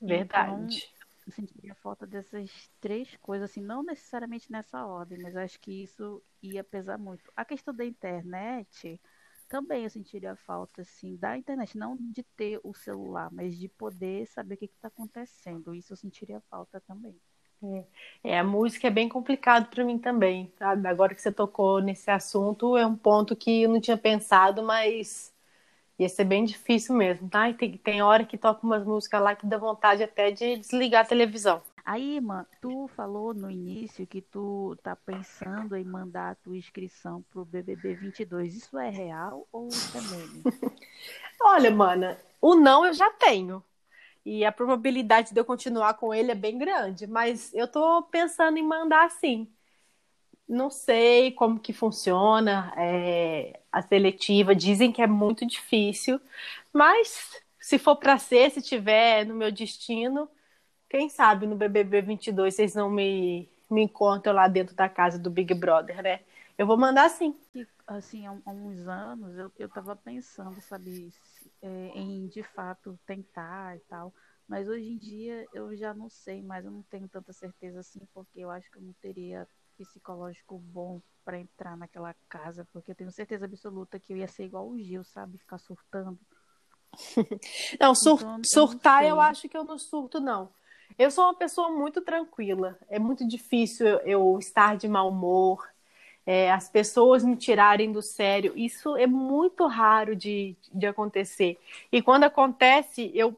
Verdade. 0.00 0.82
Sentiria 1.30 1.74
falta 1.76 2.06
dessas 2.06 2.50
três 2.80 3.16
coisas, 3.16 3.50
assim, 3.50 3.62
não 3.62 3.82
necessariamente 3.82 4.50
nessa 4.50 4.84
ordem, 4.84 5.18
mas 5.22 5.36
acho 5.36 5.60
que 5.60 5.82
isso 5.82 6.22
ia 6.42 6.64
pesar 6.64 6.98
muito. 6.98 7.30
A 7.36 7.44
questão 7.44 7.72
da 7.74 7.84
internet 7.84 9.00
também 9.48 9.84
eu 9.84 9.90
sentiria 9.90 10.34
falta, 10.34 10.82
assim, 10.82 11.16
da 11.16 11.36
internet, 11.36 11.76
não 11.76 11.96
de 11.96 12.22
ter 12.22 12.58
o 12.64 12.72
celular, 12.72 13.30
mas 13.30 13.56
de 13.56 13.68
poder 13.68 14.26
saber 14.26 14.54
o 14.54 14.58
que 14.58 14.64
está 14.64 14.88
acontecendo. 14.88 15.74
Isso 15.74 15.92
eu 15.92 15.96
sentiria 15.96 16.40
falta 16.50 16.80
também. 16.80 17.14
É, 17.62 17.84
é, 18.24 18.38
a 18.38 18.44
música 18.44 18.88
é 18.88 18.90
bem 18.90 19.08
complicado 19.08 19.68
para 19.68 19.84
mim 19.84 19.98
também. 19.98 20.52
Sabe? 20.58 20.88
Agora 20.88 21.14
que 21.14 21.22
você 21.22 21.30
tocou 21.30 21.80
nesse 21.80 22.10
assunto, 22.10 22.76
é 22.76 22.86
um 22.86 22.96
ponto 22.96 23.36
que 23.36 23.62
eu 23.62 23.68
não 23.68 23.80
tinha 23.80 23.96
pensado, 23.96 24.62
mas 24.62 25.31
ia 25.98 26.08
ser 26.08 26.24
bem 26.24 26.44
difícil 26.44 26.94
mesmo, 26.94 27.28
tá? 27.28 27.48
E 27.50 27.54
tem, 27.54 27.76
tem 27.78 28.02
hora 28.02 28.24
que 28.24 28.38
toca 28.38 28.66
umas 28.66 28.84
músicas 28.84 29.22
lá 29.22 29.34
que 29.36 29.46
dá 29.46 29.58
vontade 29.58 30.02
até 30.02 30.30
de 30.30 30.56
desligar 30.56 31.02
a 31.02 31.08
televisão. 31.08 31.62
Aí, 31.84 32.20
mano, 32.20 32.46
tu 32.60 32.88
falou 32.94 33.34
no 33.34 33.50
início 33.50 34.06
que 34.06 34.20
tu 34.20 34.76
tá 34.82 34.94
pensando 34.94 35.76
em 35.76 35.84
mandar 35.84 36.30
a 36.30 36.34
tua 36.36 36.56
inscrição 36.56 37.22
pro 37.30 37.44
BBB 37.44 37.94
22. 37.94 38.54
Isso 38.54 38.78
é 38.78 38.88
real 38.88 39.48
ou 39.50 39.68
isso 39.68 39.98
é 39.98 40.00
meme? 40.00 40.42
Olha, 41.42 41.70
mana, 41.70 42.18
o 42.40 42.54
não 42.54 42.86
eu 42.86 42.92
já 42.94 43.10
tenho. 43.10 43.62
E 44.24 44.44
a 44.44 44.52
probabilidade 44.52 45.32
de 45.32 45.40
eu 45.40 45.44
continuar 45.44 45.94
com 45.94 46.14
ele 46.14 46.30
é 46.30 46.34
bem 46.36 46.56
grande, 46.56 47.08
mas 47.08 47.52
eu 47.52 47.66
tô 47.66 48.02
pensando 48.04 48.56
em 48.56 48.62
mandar 48.62 49.10
sim. 49.10 49.48
Não 50.52 50.70
sei 50.70 51.32
como 51.32 51.58
que 51.58 51.72
funciona 51.72 52.72
é, 52.76 53.58
a 53.72 53.80
seletiva, 53.80 54.54
dizem 54.54 54.92
que 54.92 55.00
é 55.00 55.06
muito 55.06 55.46
difícil, 55.46 56.20
mas 56.72 57.42
se 57.58 57.78
for 57.78 57.96
para 57.96 58.18
ser, 58.18 58.50
se 58.50 58.60
tiver 58.60 59.24
no 59.24 59.34
meu 59.34 59.50
destino, 59.50 60.28
quem 60.90 61.08
sabe 61.08 61.46
no 61.46 61.56
BBB 61.56 62.02
22 62.02 62.54
vocês 62.54 62.74
não 62.74 62.90
me, 62.90 63.48
me 63.70 63.82
encontram 63.82 64.34
lá 64.34 64.46
dentro 64.46 64.74
da 64.76 64.90
casa 64.90 65.18
do 65.18 65.30
Big 65.30 65.54
Brother, 65.54 66.02
né? 66.02 66.20
Eu 66.58 66.66
vou 66.66 66.76
mandar 66.76 67.08
sim. 67.08 67.34
Assim, 67.86 68.26
há 68.26 68.32
uns 68.46 68.86
anos 68.86 69.38
eu, 69.38 69.50
eu 69.58 69.68
tava 69.70 69.96
pensando, 69.96 70.60
sabe, 70.60 71.10
é, 71.62 71.68
em 71.94 72.28
de 72.28 72.42
fato 72.42 72.98
tentar 73.06 73.76
e 73.76 73.80
tal. 73.80 74.12
Mas 74.46 74.68
hoje 74.68 74.84
em 74.84 74.98
dia 74.98 75.46
eu 75.54 75.74
já 75.74 75.94
não 75.94 76.10
sei 76.10 76.42
mais, 76.42 76.64
eu 76.64 76.70
não 76.70 76.82
tenho 76.82 77.08
tanta 77.08 77.32
certeza 77.32 77.80
assim, 77.80 78.00
porque 78.12 78.40
eu 78.40 78.50
acho 78.50 78.70
que 78.70 78.76
eu 78.76 78.82
não 78.82 78.92
teria 79.00 79.48
psicológico 79.86 80.58
bom 80.58 81.00
para 81.24 81.38
entrar 81.38 81.76
naquela 81.76 82.14
casa, 82.28 82.66
porque 82.72 82.90
eu 82.90 82.94
tenho 82.94 83.10
certeza 83.10 83.44
absoluta 83.44 83.98
que 83.98 84.12
eu 84.12 84.16
ia 84.16 84.28
ser 84.28 84.44
igual 84.44 84.68
o 84.68 84.78
Gil, 84.78 85.04
sabe? 85.04 85.38
Ficar 85.38 85.58
surtando. 85.58 86.18
não, 87.80 87.94
sur 87.94 88.14
então, 88.14 88.40
surtar 88.44 89.02
eu, 89.02 89.10
eu 89.10 89.20
acho 89.20 89.48
que 89.48 89.56
eu 89.56 89.64
não 89.64 89.78
surto, 89.78 90.20
não. 90.20 90.50
Eu 90.98 91.10
sou 91.10 91.24
uma 91.24 91.34
pessoa 91.34 91.70
muito 91.70 92.00
tranquila. 92.00 92.78
É 92.88 92.98
muito 92.98 93.26
difícil 93.26 93.86
eu, 93.86 93.98
eu 94.00 94.38
estar 94.38 94.76
de 94.76 94.88
mau 94.88 95.08
humor, 95.08 95.66
é, 96.26 96.52
as 96.52 96.68
pessoas 96.68 97.24
me 97.24 97.36
tirarem 97.36 97.92
do 97.92 98.02
sério. 98.02 98.52
Isso 98.56 98.96
é 98.96 99.06
muito 99.06 99.66
raro 99.66 100.14
de, 100.14 100.56
de 100.72 100.86
acontecer. 100.86 101.58
E 101.90 102.02
quando 102.02 102.24
acontece, 102.24 103.10
eu 103.14 103.36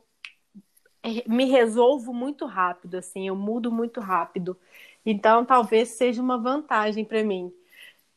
é, 1.03 1.29
me 1.29 1.45
resolvo 1.45 2.13
muito 2.13 2.47
rápido, 2.47 2.97
assim, 2.97 3.29
eu 3.29 3.37
mudo 3.37 3.71
muito 3.71 4.01
rápido. 4.01 4.57
Então, 5.05 5.45
talvez 5.45 5.91
seja 5.91 6.23
uma 6.23 6.39
vantagem 6.39 7.05
para 7.05 7.23
mim. 7.23 7.53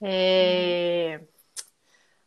É... 0.02 1.22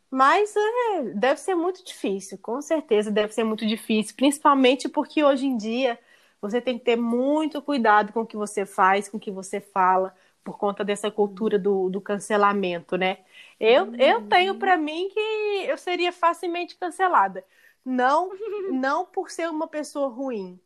Mas 0.09 0.53
é, 0.55 1.03
deve 1.15 1.39
ser 1.39 1.55
muito 1.55 1.83
difícil, 1.85 2.37
com 2.37 2.61
certeza 2.61 3.09
deve 3.09 3.33
ser 3.33 3.45
muito 3.45 3.65
difícil, 3.65 4.13
principalmente 4.15 4.89
porque 4.89 5.23
hoje 5.23 5.45
em 5.45 5.55
dia 5.55 5.97
você 6.41 6.59
tem 6.59 6.77
que 6.77 6.83
ter 6.83 6.97
muito 6.97 7.61
cuidado 7.61 8.11
com 8.11 8.21
o 8.21 8.27
que 8.27 8.35
você 8.35 8.65
faz, 8.65 9.07
com 9.07 9.15
o 9.17 9.19
que 9.19 9.31
você 9.31 9.61
fala, 9.61 10.13
por 10.43 10.57
conta 10.57 10.83
dessa 10.83 11.09
cultura 11.09 11.57
do, 11.57 11.89
do 11.89 12.01
cancelamento, 12.01 12.97
né? 12.97 13.19
Eu, 13.59 13.95
eu 13.97 14.21
tenho 14.23 14.55
para 14.55 14.75
mim 14.77 15.07
que 15.09 15.19
eu 15.67 15.77
seria 15.77 16.11
facilmente 16.11 16.75
cancelada. 16.75 17.45
Não, 17.85 18.31
não 18.71 19.05
por 19.05 19.29
ser 19.31 19.49
uma 19.49 19.67
pessoa 19.67 20.09
ruim, 20.09 20.59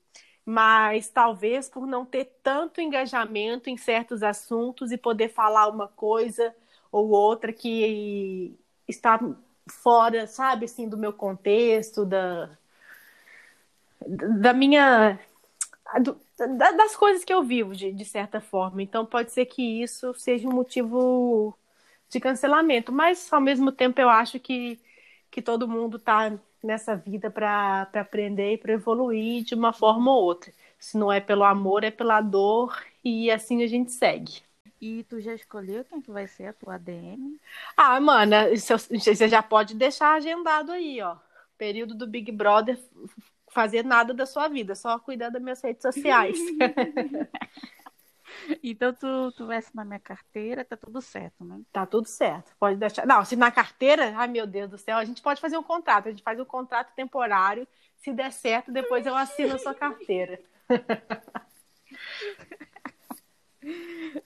mas 0.46 1.10
talvez 1.10 1.68
por 1.70 1.88
não 1.88 2.06
ter 2.06 2.26
tanto 2.43 2.82
engajamento 2.82 3.70
em 3.70 3.78
certos 3.78 4.22
assuntos 4.24 4.91
e 4.91 4.98
poder 4.98 5.30
falar 5.30 5.68
uma 5.68 5.88
coisa 5.88 6.56
ou 6.91 7.10
outra 7.10 7.52
que 7.52 8.56
está 8.88 9.20
fora, 9.68 10.28
sabe, 10.28 10.66
assim, 10.66 10.88
do 10.88 10.98
meu 10.98 11.12
contexto, 11.12 12.06
da, 12.06 12.50
da 14.39 14.54
minha 14.54 15.20
do, 16.02 16.20
das 16.38 16.96
coisas 16.96 17.24
que 17.24 17.34
eu 17.34 17.43
vivo, 17.43 17.76
de, 17.76 17.91
de 17.91 18.06
certa 18.06 18.41
forma. 18.41 18.82
Então, 18.82 19.06
pode 19.06 19.32
ser 19.32 19.46
que 19.46 19.82
isso 19.82 20.14
seja 20.16 20.48
um 20.48 20.52
motivo 20.52 21.58
de 22.10 22.20
cancelamento. 22.20 22.91
Mas, 22.91 23.32
ao 23.32 23.41
mesmo 23.41 23.72
tempo, 23.72 24.00
eu 24.02 24.10
acho 24.10 24.39
que, 24.39 24.80
que 25.32 25.41
todo 25.41 25.68
mundo 25.68 25.98
está 25.98 26.38
nessa 26.66 26.95
vida 26.95 27.30
para 27.30 27.88
aprender 27.93 28.53
e 28.53 28.57
para 28.57 28.74
evoluir 28.74 29.43
de 29.43 29.55
uma 29.55 29.72
forma 29.72 30.11
ou 30.11 30.24
outra. 30.24 30.51
Se 30.80 30.97
não 30.97 31.11
é 31.11 31.20
pelo 31.20 31.43
amor, 31.43 31.84
é 31.84 31.91
pela 31.91 32.22
dor, 32.22 32.78
e 33.03 33.32
assim 33.32 33.63
a 33.63 33.68
gente 33.68 33.91
segue. 33.91 34.41
E 34.82 35.03
tu 35.03 35.20
já 35.22 35.34
escolheu 35.34 35.86
quem 35.86 36.01
que 36.01 36.11
vai 36.11 36.28
ser 36.28 36.47
a 36.47 36.53
tua 36.53 36.76
ADM? 36.76 37.39
Ah, 37.78 37.99
mana, 37.99 38.49
você 38.49 39.28
já 39.28 39.41
pode 39.41 39.74
deixar 39.74 40.13
agendado 40.16 40.72
aí, 40.72 41.01
ó. 41.01 41.16
Período 41.57 41.95
do 41.95 42.05
Big 42.05 42.32
Brother 42.32 42.78
fazer 43.49 43.86
nada 43.86 44.13
da 44.13 44.26
sua 44.26 44.49
vida, 44.49 44.76
só 44.76 44.99
cuidar 44.99 45.30
das 45.30 45.41
minhas 45.41 45.61
redes 45.61 45.82
sociais. 45.82 46.38
então 48.64 48.94
tu, 48.94 49.32
tu 49.34 49.48
vai 49.48 49.58
assinar 49.58 49.86
minha 49.86 50.00
carteira, 50.00 50.64
tá 50.66 50.78
tudo 50.78 51.02
certo, 51.02 51.44
né? 51.44 51.62
Tá 51.72 51.86
tudo 51.86 52.08
certo. 52.08 52.56
Pode 52.60 52.78
deixar. 52.78 53.06
Não, 53.06 53.24
se 53.26 53.36
na 53.36 53.52
carteira, 53.52 54.14
ai 54.16 54.28
meu 54.28 54.48
Deus 54.48 54.70
do 54.70 54.78
céu, 54.78 54.98
a 54.98 55.06
gente 55.06 55.22
pode 55.22 55.42
fazer 55.42 55.58
um 55.58 55.64
contrato. 55.64 56.08
A 56.08 56.12
gente 56.12 56.24
faz 56.24 56.40
um 56.40 56.46
contrato 56.46 56.94
temporário. 56.96 57.68
Se 57.98 58.14
der 58.14 58.32
certo, 58.32 58.72
depois 58.72 59.06
eu 59.06 59.16
assino 59.16 59.56
a 59.56 59.60
sua 59.60 59.74
carteira. 59.74 60.40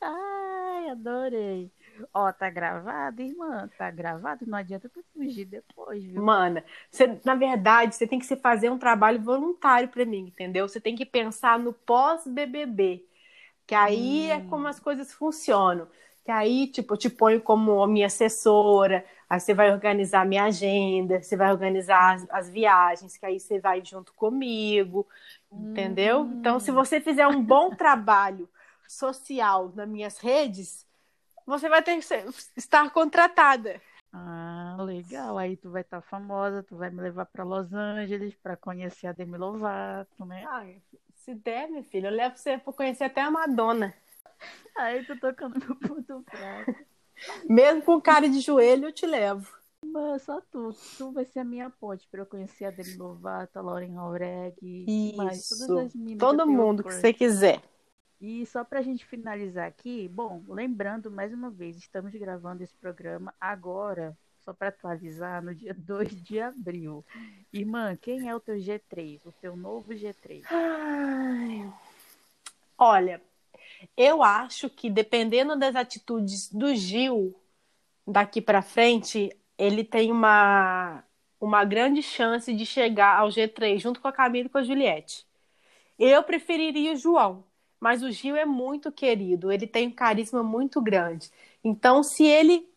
ai, 0.02 0.90
adorei. 0.90 1.72
Ó, 2.14 2.32
tá 2.32 2.50
gravado, 2.50 3.22
irmã? 3.22 3.70
Tá 3.78 3.92
gravado? 3.92 4.46
Não 4.48 4.58
adianta 4.58 4.90
tu 4.90 5.04
fugir 5.14 5.46
depois, 5.46 6.04
viu? 6.04 6.22
Mana, 6.22 6.64
você, 6.90 7.20
na 7.26 7.36
verdade, 7.36 7.96
você 7.96 8.08
tem 8.08 8.20
que 8.20 8.26
se 8.26 8.38
fazer 8.38 8.70
um 8.70 8.78
trabalho 8.78 9.22
voluntário 9.22 9.90
para 9.90 10.06
mim, 10.06 10.28
entendeu? 10.28 10.68
Você 10.68 10.80
tem 10.80 10.96
que 10.96 11.06
pensar 11.06 11.60
no 11.60 11.74
pós-BBB. 11.74 13.06
Que 13.70 13.76
aí 13.76 14.32
é 14.32 14.38
hum. 14.38 14.40
é 14.40 14.50
como 14.50 14.68
as 14.68 14.80
coisas 14.80 15.14
funcionam. 15.14 15.88
Que 16.26 16.32
aí, 16.32 16.66
tipo, 16.66 16.96
eu 16.96 16.98
te 16.98 17.08
ponho 17.08 17.40
como 17.40 17.86
minha 17.86 18.08
assessora, 18.08 19.06
aí 19.30 19.40
você 19.40 19.54
vai 19.54 19.72
organizar 19.72 20.26
minha 20.26 20.46
agenda, 20.46 21.22
você 21.22 21.38
vai 21.38 21.52
organizar 21.52 22.16
as, 22.16 22.28
as 22.32 22.50
viagens, 22.50 23.16
que 23.16 23.24
aí 23.28 23.40
você 23.40 23.60
vai 23.60 23.86
junto 23.86 24.12
comigo, 24.16 25.08
hum. 25.52 25.70
entendeu? 25.70 26.26
Então, 26.26 26.60
se 26.60 26.72
você 26.72 27.00
fizer 27.00 27.28
um 27.28 27.44
bom 27.44 27.70
trabalho 27.70 28.50
social 28.88 29.72
nas 29.76 29.88
minhas 29.88 30.18
redes, 30.18 30.84
você 31.46 31.70
vai 31.70 31.84
ter 31.84 31.96
que 31.96 32.02
ser, 32.02 32.26
estar 32.58 32.90
contratada. 32.90 33.80
Ah, 34.12 34.78
legal. 34.80 35.38
Aí 35.38 35.56
tu 35.56 35.70
vai 35.70 35.84
estar 35.84 36.02
famosa, 36.02 36.64
tu 36.64 36.76
vai 36.76 36.90
me 36.90 37.04
levar 37.04 37.28
para 37.28 37.44
Los 37.44 37.72
Angeles 37.72 38.34
para 38.42 38.58
conhecer 38.58 39.06
a 39.06 39.12
Demi 39.12 39.38
Lovato, 39.38 40.26
né? 40.26 40.44
Ah, 40.48 40.66
se 41.30 41.36
der, 41.36 41.70
minha 41.70 41.84
filha, 41.84 42.08
eu 42.08 42.16
levo 42.16 42.36
você 42.36 42.58
para 42.58 42.74
conhecer 42.74 43.04
até 43.04 43.22
a 43.22 43.30
Madonna. 43.30 43.94
Aí 44.76 45.06
tu 45.06 45.20
tocando 45.20 45.60
no 45.60 45.76
ponto 45.76 46.24
fraco. 46.28 46.76
Mesmo 47.48 47.84
com 47.84 48.02
cara 48.02 48.28
de 48.28 48.40
joelho, 48.40 48.88
eu 48.88 48.92
te 48.92 49.06
levo. 49.06 49.48
Mas 49.86 50.24
só 50.24 50.42
tu. 50.42 50.74
Tu 50.98 51.12
vai 51.12 51.26
ser 51.26 51.40
a 51.40 51.44
minha 51.44 51.70
ponte 51.70 52.08
para 52.10 52.22
eu 52.22 52.26
conhecer 52.26 52.66
a 52.66 52.72
Demi 52.72 52.96
Lovato, 52.96 53.60
a 53.60 53.62
Lauren 53.62 53.96
Aureg. 53.98 54.56
Isso. 54.62 55.18
Mais, 55.18 56.18
Todo 56.18 56.48
mundo 56.48 56.84
que 56.84 56.94
você 56.94 57.14
quiser. 57.14 57.62
E 58.20 58.46
só 58.48 58.64
para 58.64 58.80
a 58.80 58.82
gente 58.82 59.06
finalizar 59.06 59.68
aqui, 59.68 60.08
bom, 60.10 60.44
lembrando 60.48 61.12
mais 61.12 61.34
uma 61.34 61.50
vez, 61.50 61.78
estamos 61.78 62.12
gravando 62.12 62.64
esse 62.64 62.76
programa 62.76 63.34
agora, 63.40 64.18
só 64.50 64.54
para 64.54 64.70
atualizar, 64.70 65.44
no 65.44 65.54
dia 65.54 65.74
2 65.78 66.24
de 66.24 66.40
abril. 66.40 67.06
Irmã, 67.54 67.96
quem 67.96 68.28
é 68.28 68.36
o 68.36 68.40
teu 68.40 68.56
G3, 68.56 69.20
o 69.26 69.32
teu 69.32 69.56
novo 69.56 69.94
G3? 69.94 70.44
Ai, 70.50 71.72
olha, 72.78 73.22
eu 73.96 74.24
acho 74.24 74.70
que 74.70 74.90
dependendo 74.90 75.56
das 75.56 75.76
atitudes 75.76 76.52
do 76.52 76.74
Gil 76.76 77.36
daqui 78.08 78.42
para 78.42 78.62
frente, 78.62 79.36
ele 79.58 79.84
tem 79.84 80.12
uma, 80.12 81.04
uma 81.40 81.64
grande 81.64 82.02
chance 82.02 82.52
de 82.52 82.66
chegar 82.66 83.20
ao 83.20 83.30
G3 83.30 83.80
junto 83.80 84.02
com 84.02 84.08
a 84.08 84.14
Camila 84.14 84.48
e 84.48 84.50
com 84.50 84.58
a 84.58 84.64
Juliette. 84.64 85.28
Eu 85.98 86.24
preferiria 86.24 86.94
o 86.94 86.96
João 86.96 87.44
mas 87.80 88.04
o 88.04 88.12
Gil 88.12 88.36
é 88.36 88.46
muito 88.46 88.92
querido, 88.92 89.52
ele 89.52 89.66
tem 89.66 89.88
um 89.88 89.92
carisma 89.92 90.44
muito 90.44 90.82
grande. 90.82 91.32
Então, 91.64 92.04
se 92.04 92.26
ele 92.26 92.69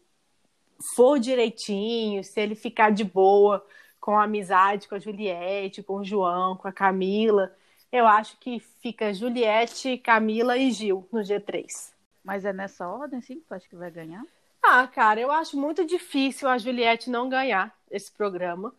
for 0.94 1.18
direitinho, 1.18 2.22
se 2.24 2.40
ele 2.40 2.54
ficar 2.54 2.90
de 2.90 3.04
boa 3.04 3.64
com 4.00 4.18
a 4.18 4.24
amizade 4.24 4.88
com 4.88 4.96
a 4.96 4.98
Juliette, 4.98 5.82
com 5.82 5.98
o 5.98 6.04
João, 6.04 6.56
com 6.56 6.66
a 6.66 6.72
Camila, 6.72 7.54
eu 7.92 8.06
acho 8.06 8.36
que 8.38 8.58
fica 8.80 9.14
Juliette, 9.14 9.96
Camila 9.98 10.56
e 10.58 10.70
Gil 10.72 11.06
no 11.12 11.20
G3. 11.22 11.92
Mas 12.24 12.44
é 12.44 12.52
nessa 12.52 12.88
ordem, 12.88 13.20
sim, 13.20 13.36
que 13.36 13.46
tu 13.46 13.54
acha 13.54 13.68
que 13.68 13.76
vai 13.76 13.90
ganhar? 13.90 14.24
Ah, 14.62 14.86
cara, 14.86 15.20
eu 15.20 15.30
acho 15.30 15.56
muito 15.56 15.84
difícil 15.84 16.48
a 16.48 16.58
Juliette 16.58 17.10
não 17.10 17.28
ganhar 17.28 17.76
esse 17.90 18.10
programa. 18.10 18.74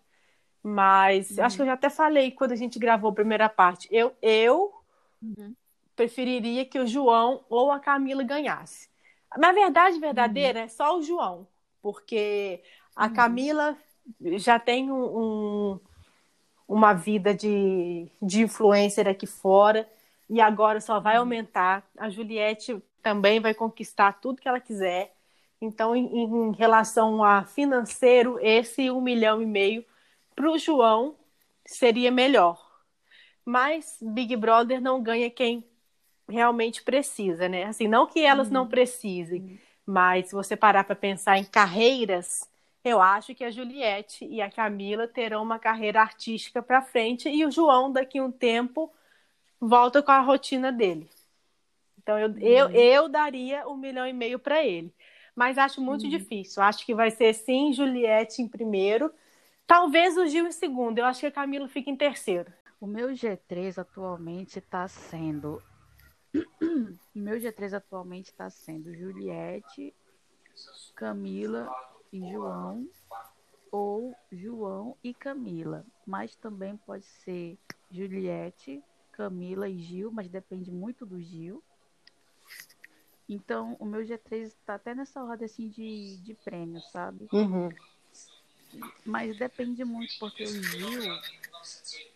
Mas 0.61 1.37
Uhum. 1.37 1.43
acho 1.43 1.55
que 1.57 1.61
eu 1.61 1.65
já 1.67 1.73
até 1.73 1.89
falei 1.89 2.31
quando 2.31 2.53
a 2.53 2.55
gente 2.55 2.79
gravou 2.79 3.11
a 3.11 3.13
primeira 3.15 3.49
parte. 3.49 3.87
Eu, 3.91 4.13
eu 4.21 4.73
Uhum. 5.21 5.53
preferiria 5.95 6.65
que 6.65 6.79
o 6.79 6.87
João 6.87 7.43
ou 7.49 7.71
a 7.71 7.79
Camila 7.79 8.23
ganhasse. 8.23 8.89
Na 9.37 9.51
verdade, 9.51 9.99
verdadeira, 9.99 10.59
Uhum. 10.59 10.65
é 10.65 10.67
só 10.67 10.97
o 10.97 11.01
João. 11.01 11.47
Porque 11.83 12.63
a 12.97 13.09
Camila 13.09 13.77
já 14.37 14.59
tem 14.59 14.91
um, 14.91 15.73
um- 15.75 15.81
uma 16.67 16.93
vida 16.93 17.33
de, 17.35 18.09
de 18.21 18.43
influencer 18.43 19.07
aqui 19.07 19.27
fora 19.27 19.89
e 20.29 20.41
agora 20.41 20.81
só 20.81 20.95
Uhum. 20.97 21.01
vai 21.01 21.17
aumentar. 21.17 21.87
A 21.97 22.09
Juliette 22.09 22.81
também 23.03 23.39
vai 23.41 23.53
conquistar 23.53 24.13
tudo 24.13 24.41
que 24.41 24.47
ela 24.49 24.61
quiser. 24.61 25.13
Então, 25.61 25.95
em, 25.95 26.07
em 26.23 26.53
relação 26.53 27.23
a 27.23 27.45
financeiro, 27.45 28.39
esse 28.41 28.91
um 28.91 29.01
milhão 29.01 29.41
e 29.41 29.45
meio 29.45 29.85
para 30.35 30.51
o 30.51 30.57
João 30.59 31.15
seria 31.65 32.11
melhor. 32.11 32.59
Mas 33.45 33.97
Big 34.01 34.35
Brother 34.37 34.81
não 34.81 35.01
ganha 35.03 35.29
quem 35.29 35.65
realmente 36.29 36.83
precisa, 36.83 37.49
né? 37.49 37.65
Assim, 37.65 37.87
não 37.87 38.07
que 38.07 38.21
elas 38.21 38.49
não 38.49 38.67
precisem, 38.67 39.59
mas 39.85 40.27
se 40.27 40.35
você 40.35 40.55
parar 40.55 40.83
para 40.83 40.95
pensar 40.95 41.37
em 41.37 41.43
carreiras, 41.43 42.49
eu 42.83 43.01
acho 43.01 43.33
que 43.33 43.43
a 43.43 43.51
Juliette 43.51 44.25
e 44.25 44.41
a 44.41 44.51
Camila 44.51 45.07
terão 45.07 45.43
uma 45.43 45.59
carreira 45.59 46.01
artística 46.01 46.61
para 46.61 46.81
frente 46.81 47.29
e 47.29 47.45
o 47.45 47.51
João 47.51 47.91
daqui 47.91 48.19
a 48.19 48.23
um 48.23 48.31
tempo 48.31 48.91
volta 49.59 50.01
com 50.01 50.11
a 50.11 50.19
rotina 50.19 50.71
dele. 50.71 51.09
Então 51.97 52.19
eu, 52.19 52.37
eu, 52.39 52.69
eu 52.69 53.09
daria 53.09 53.67
um 53.67 53.77
milhão 53.77 54.05
e 54.05 54.11
meio 54.11 54.37
para 54.37 54.63
ele. 54.63 54.93
Mas 55.35 55.57
acho 55.57 55.81
muito 55.81 56.07
difícil. 56.07 56.61
Acho 56.61 56.85
que 56.85 56.93
vai 56.93 57.09
ser 57.09 57.33
sim 57.33 57.73
Juliette 57.73 58.41
em 58.41 58.47
primeiro. 58.47 59.11
Talvez 59.65 60.17
o 60.17 60.27
Gil 60.27 60.45
em 60.45 60.51
segundo. 60.51 60.99
Eu 60.99 61.05
acho 61.05 61.21
que 61.21 61.25
a 61.25 61.31
Camila 61.31 61.67
fica 61.67 61.89
em 61.89 61.95
terceiro. 61.95 62.51
O 62.79 62.85
meu 62.85 63.09
G3 63.09 63.77
atualmente 63.79 64.59
está 64.59 64.87
sendo. 64.87 65.63
O 66.73 67.19
meu 67.19 67.37
G3 67.39 67.73
atualmente 67.73 68.27
está 68.27 68.49
sendo 68.49 68.93
Juliette, 68.93 69.93
Camila 70.95 71.69
e 72.11 72.19
João, 72.31 72.87
ou 73.71 74.15
João 74.31 74.97
e 75.03 75.13
Camila. 75.13 75.85
Mas 76.05 76.35
também 76.35 76.77
pode 76.77 77.05
ser 77.05 77.57
Juliette, 77.91 78.83
Camila 79.11 79.69
e 79.69 79.77
Gil, 79.77 80.11
mas 80.11 80.27
depende 80.27 80.71
muito 80.71 81.05
do 81.05 81.21
Gil. 81.21 81.63
Então, 83.29 83.77
o 83.79 83.85
meu 83.85 84.01
G3 84.01 84.47
está 84.47 84.75
até 84.75 84.93
nessa 84.93 85.23
ordem 85.23 85.45
assim 85.45 85.69
de, 85.69 86.17
de 86.17 86.33
prêmio, 86.33 86.81
sabe? 86.91 87.27
Uhum. 87.31 87.69
Mas 89.05 89.37
depende 89.37 89.85
muito, 89.85 90.13
porque 90.19 90.43
o 90.43 90.63
Gil 90.63 90.89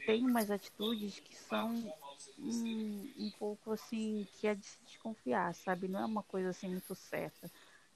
tem 0.06 0.26
umas 0.26 0.50
atitudes 0.50 1.20
que 1.20 1.36
são 1.36 1.94
um, 2.40 3.14
um 3.18 3.32
pouco 3.40 3.72
assim, 3.72 4.28
que 4.40 4.48
é 4.48 4.56
de 4.56 4.66
se 4.66 4.78
desconfiar, 4.86 5.54
sabe? 5.56 5.88
Não 5.88 6.00
é 6.00 6.06
uma 6.06 6.24
coisa 6.24 6.50
assim 6.50 6.70
muito 6.70 6.94
certa. 6.96 7.50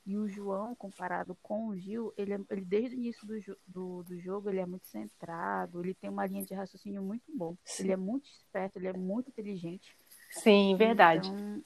E 0.05 0.17
o 0.17 0.27
João, 0.27 0.73
comparado 0.73 1.37
com 1.43 1.67
o 1.67 1.77
Gil, 1.77 2.11
ele, 2.17 2.33
é- 2.33 2.39
ele 2.49 2.65
desde 2.65 2.95
o 2.95 2.99
início 2.99 3.27
do, 3.27 3.39
do, 3.67 4.03
do 4.03 4.19
jogo, 4.19 4.49
ele 4.49 4.59
é 4.59 4.65
muito 4.65 4.87
centrado, 4.87 5.79
ele 5.83 5.93
tem 5.93 6.09
uma 6.09 6.25
linha 6.25 6.43
de 6.43 6.53
raciocínio 6.55 7.03
muito 7.03 7.25
bom. 7.35 7.55
Ele 7.79 7.91
é 7.91 7.97
muito 7.97 8.25
esperto, 8.25 8.79
ele 8.79 8.87
é 8.87 8.93
muito 8.93 9.29
inteligente. 9.29 9.95
Sim, 10.31 10.75
verdade. 10.75 11.27
Então, 11.27 11.61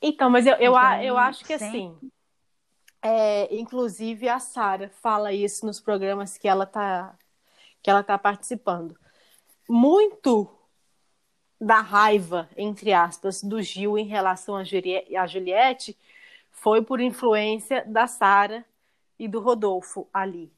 Então, 0.00 0.30
mas 0.30 0.46
eu, 0.46 0.54
eu, 0.54 0.76
a- 0.76 0.94
Então, 0.94 1.04
eu 1.04 1.18
acho 1.18 1.44
que 1.44 1.58
sempre- 1.58 1.66
assim. 1.66 2.10
é, 3.02 3.54
inclusive 3.54 4.28
a 4.28 4.38
Sara 4.40 4.88
fala 4.88 5.32
isso 5.32 5.66
nos 5.66 5.80
programas 5.80 6.36
que 6.38 6.48
ela 6.48 6.66
tá 6.66 7.16
que 7.82 7.90
ela 7.90 8.02
tá 8.02 8.18
participando. 8.18 8.98
Muito 9.68 10.55
da 11.60 11.80
raiva, 11.80 12.48
entre 12.56 12.92
aspas, 12.92 13.42
do 13.42 13.62
Gil 13.62 13.98
em 13.98 14.04
relação 14.06 14.56
a, 14.56 14.64
Julie- 14.64 15.16
a 15.16 15.26
Juliette 15.26 15.96
foi 16.50 16.82
por 16.82 17.00
influência 17.00 17.84
da 17.86 18.06
Sara 18.06 18.64
e 19.18 19.28
do 19.28 19.40
Rodolfo 19.40 20.08
ali. 20.12 20.52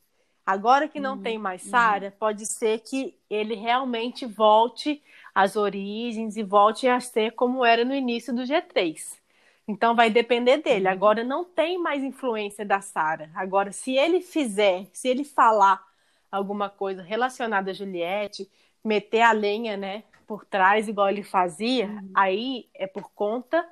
Agora 0.44 0.88
que 0.88 0.98
não 0.98 1.16
tem 1.18 1.38
mais 1.38 1.62
Sara, 1.62 2.14
pode 2.18 2.46
ser 2.46 2.80
que 2.80 3.14
ele 3.28 3.54
realmente 3.54 4.24
volte 4.26 5.02
às 5.34 5.56
origens 5.56 6.36
e 6.36 6.42
volte 6.42 6.88
a 6.88 6.98
ser 7.00 7.32
como 7.32 7.64
era 7.64 7.84
no 7.84 7.94
início 7.94 8.34
do 8.34 8.46
G3. 8.46 9.18
Então 9.66 9.94
vai 9.94 10.08
depender 10.10 10.58
dele. 10.58 10.88
Agora 10.88 11.22
não 11.22 11.44
tem 11.44 11.78
mais 11.78 12.02
influência 12.02 12.64
da 12.64 12.80
Sara. 12.80 13.30
Agora, 13.34 13.70
se 13.72 13.92
ele 13.96 14.22
fizer, 14.22 14.86
se 14.92 15.08
ele 15.08 15.22
falar 15.24 15.86
alguma 16.32 16.70
coisa 16.70 17.02
relacionada 17.02 17.70
a 17.70 17.74
Juliette, 17.74 18.50
meter 18.82 19.20
a 19.20 19.32
lenha, 19.32 19.76
né, 19.76 20.02
por 20.28 20.44
trás, 20.46 20.88
igual 20.88 21.10
ele 21.10 21.24
fazia, 21.24 21.90
aí 22.14 22.68
é 22.74 22.86
por 22.86 23.10
conta 23.12 23.68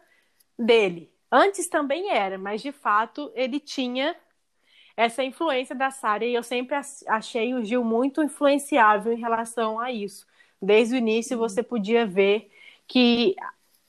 dele. 0.58 1.12
Antes 1.30 1.68
também 1.68 2.10
era, 2.10 2.38
mas 2.38 2.62
de 2.62 2.72
fato 2.72 3.30
ele 3.34 3.60
tinha 3.60 4.16
essa 4.96 5.22
influência 5.22 5.74
da 5.76 5.90
Sara 5.90 6.24
e 6.24 6.34
eu 6.34 6.42
sempre 6.42 6.74
ach- 6.74 7.04
achei 7.08 7.54
o 7.54 7.64
Gil 7.64 7.84
muito 7.84 8.22
influenciável 8.22 9.12
em 9.12 9.20
relação 9.20 9.78
a 9.78 9.92
isso. 9.92 10.26
Desde 10.60 10.94
o 10.94 10.98
início 10.98 11.38
você 11.38 11.62
podia 11.62 12.06
ver 12.06 12.50
que 12.88 13.36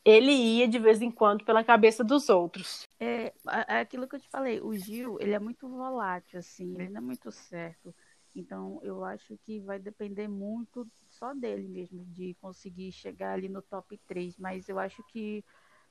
ele 0.04 0.32
ia 0.32 0.68
de 0.68 0.80
vez 0.80 1.02
em 1.02 1.12
quando 1.12 1.46
pela 1.46 1.64
cabeça 1.64 2.04
dos 2.04 2.30
outros. 2.30 2.84
É, 3.00 3.34
é 3.68 3.80
aquilo 3.80 4.08
que 4.08 4.16
eu 4.16 4.20
te 4.20 4.30
falei, 4.30 4.60
o 4.60 4.74
Gil, 4.76 5.18
ele 5.22 5.34
é 5.34 5.40
muito 5.40 5.68
volátil, 5.70 6.40
assim, 6.40 6.76
ele 6.76 6.90
não 6.90 6.98
é 6.98 7.02
muito 7.02 7.32
certo. 7.32 7.94
Então, 8.36 8.80
eu 8.84 9.04
acho 9.04 9.38
que 9.46 9.60
vai 9.62 9.80
depender 9.80 10.28
muito 10.28 10.88
só 11.18 11.34
dele 11.34 11.68
mesmo, 11.68 12.06
de 12.06 12.36
conseguir 12.36 12.92
chegar 12.92 13.34
ali 13.34 13.50
no 13.50 13.62
top 13.62 13.98
3. 14.08 14.38
Mas 14.38 14.70
eu 14.70 14.78
acho 14.80 15.04
que 15.04 15.44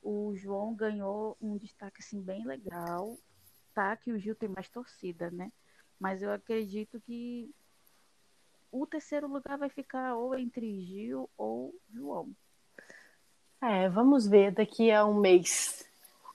o 0.03 0.35
João 0.37 0.75
ganhou 0.75 1.37
um 1.41 1.57
destaque, 1.57 2.01
assim, 2.01 2.23
bem 2.23 2.45
legal. 2.45 3.19
Tá 3.75 3.97
que 3.97 4.13
o 4.13 4.19
Gil 4.19 4.35
tem 4.35 4.49
mais 4.49 4.69
torcida, 4.69 5.31
né? 5.31 5.53
Mas 5.99 6.23
eu 6.23 6.33
acredito 6.33 7.01
que 7.01 7.51
o 8.71 8.87
terceiro 8.87 9.27
lugar 9.27 9.59
vai 9.59 9.69
ficar 9.69 10.15
ou 10.15 10.35
entre 10.39 10.81
Gil 10.83 11.29
ou 11.37 11.75
João. 11.91 12.35
É, 13.61 13.89
vamos 13.89 14.27
ver 14.27 14.53
daqui 14.53 14.91
a 14.91 15.05
um 15.05 15.19
mês 15.19 15.85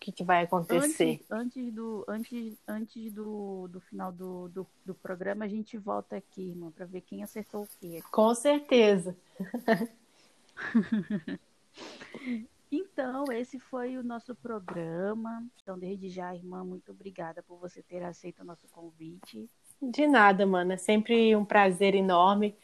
que, 0.01 0.11
que 0.11 0.23
vai 0.23 0.43
acontecer. 0.43 1.21
Antes, 1.29 1.31
antes 1.31 1.73
do, 1.73 2.03
antes, 2.07 2.57
antes 2.67 3.13
do, 3.13 3.67
do 3.67 3.79
final 3.79 4.11
do, 4.11 4.49
do, 4.49 4.67
do 4.83 4.95
programa, 4.95 5.45
a 5.45 5.47
gente 5.47 5.77
volta 5.77 6.17
aqui, 6.17 6.49
irmã, 6.49 6.71
para 6.71 6.87
ver 6.87 7.01
quem 7.01 7.21
acertou 7.21 7.63
o 7.63 7.67
quê. 7.79 8.01
Com 8.11 8.33
certeza. 8.33 9.15
Então, 12.73 13.25
esse 13.33 13.59
foi 13.59 13.97
o 13.97 14.03
nosso 14.03 14.33
programa. 14.33 15.43
Então, 15.61 15.77
desde 15.77 16.07
já, 16.07 16.33
irmã, 16.33 16.63
muito 16.63 16.93
obrigada 16.93 17.43
por 17.43 17.57
você 17.57 17.81
ter 17.83 18.01
aceito 18.01 18.43
o 18.43 18.45
nosso 18.45 18.65
convite. 18.69 19.49
De 19.81 20.07
nada, 20.07 20.45
mano. 20.45 20.71
É 20.71 20.77
sempre 20.77 21.35
um 21.35 21.43
prazer 21.43 21.95
enorme 21.95 22.55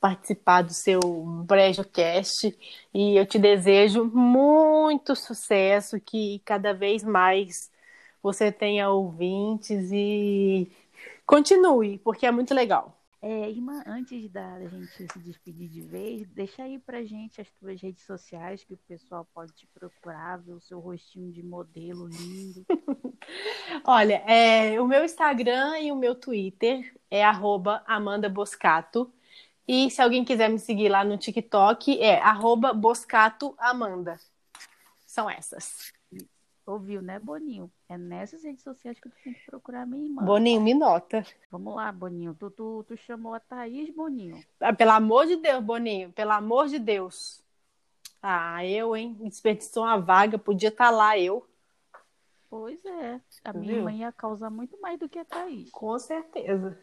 participar 0.00 0.62
do 0.62 0.72
seu 0.72 1.00
BrejoCast 1.46 2.56
e 2.92 3.16
eu 3.16 3.26
te 3.26 3.38
desejo 3.38 4.04
muito 4.04 5.16
sucesso, 5.16 6.00
que 6.00 6.40
cada 6.44 6.72
vez 6.74 7.02
mais 7.02 7.70
você 8.22 8.50
tenha 8.52 8.88
ouvintes 8.90 9.90
e 9.92 10.70
continue, 11.26 11.98
porque 11.98 12.26
é 12.26 12.30
muito 12.30 12.54
legal. 12.54 12.98
É, 13.26 13.48
irmã, 13.48 13.82
antes 13.86 14.28
da 14.28 14.60
gente 14.68 15.10
se 15.10 15.18
despedir 15.18 15.66
de 15.70 15.80
vez, 15.80 16.28
deixa 16.28 16.62
aí 16.62 16.78
pra 16.78 17.02
gente 17.02 17.40
as 17.40 17.50
tuas 17.52 17.80
redes 17.80 18.04
sociais 18.04 18.62
que 18.62 18.74
o 18.74 18.78
pessoal 18.86 19.26
pode 19.32 19.50
te 19.54 19.66
procurar, 19.68 20.36
ver 20.36 20.52
o 20.52 20.60
seu 20.60 20.78
rostinho 20.78 21.32
de 21.32 21.42
modelo 21.42 22.06
lindo. 22.06 22.66
Olha, 23.82 24.16
é, 24.26 24.78
o 24.78 24.86
meu 24.86 25.02
Instagram 25.02 25.78
e 25.78 25.90
o 25.90 25.96
meu 25.96 26.14
Twitter 26.14 26.94
é 27.10 27.24
arroba 27.24 27.82
Amanda 27.86 28.28
Boscato. 28.28 29.10
E 29.66 29.90
se 29.90 30.02
alguém 30.02 30.24
quiser 30.24 30.48
me 30.50 30.58
seguir 30.58 30.88
lá 30.88 31.04
no 31.04 31.16
TikTok, 31.16 31.98
é 32.00 32.20
arroba 32.20 32.72
Boscato 32.72 33.54
Amanda. 33.58 34.20
São 35.06 35.28
essas. 35.28 35.92
Ouviu, 36.66 37.02
né, 37.02 37.18
Boninho? 37.18 37.70
É 37.88 37.96
nessas 37.98 38.42
redes 38.42 38.62
sociais 38.62 38.98
que 38.98 39.08
tu 39.08 39.14
tem 39.22 39.34
que 39.34 39.44
procurar 39.46 39.82
a 39.82 39.86
minha 39.86 40.04
irmã. 40.06 40.22
Boninho, 40.24 40.60
me 40.60 40.72
nota. 40.74 41.24
Vamos 41.50 41.74
lá, 41.76 41.92
Boninho. 41.92 42.34
Tu, 42.38 42.50
tu, 42.50 42.84
tu 42.88 42.96
chamou 42.96 43.34
a 43.34 43.40
Thaís, 43.40 43.94
Boninho. 43.94 44.42
Ah, 44.60 44.72
Pelo 44.72 44.92
amor 44.92 45.26
de 45.26 45.36
Deus, 45.36 45.62
Boninho, 45.62 46.10
pelo 46.12 46.32
amor 46.32 46.68
de 46.68 46.78
Deus. 46.78 47.42
Ah, 48.22 48.64
eu, 48.64 48.96
hein? 48.96 49.14
Desperdiçou 49.20 49.82
uma 49.82 49.98
vaga, 49.98 50.38
podia 50.38 50.70
estar 50.70 50.88
lá 50.90 51.18
eu. 51.18 51.46
Pois 52.48 52.82
é. 52.84 53.20
A 53.44 53.52
minha 53.52 53.66
Viu? 53.72 53.76
irmã 53.80 53.92
ia 53.92 54.12
causar 54.12 54.48
muito 54.48 54.80
mais 54.80 54.98
do 54.98 55.08
que 55.08 55.18
a 55.18 55.24
Thaís. 55.24 55.70
Com 55.70 55.98
certeza. 55.98 56.78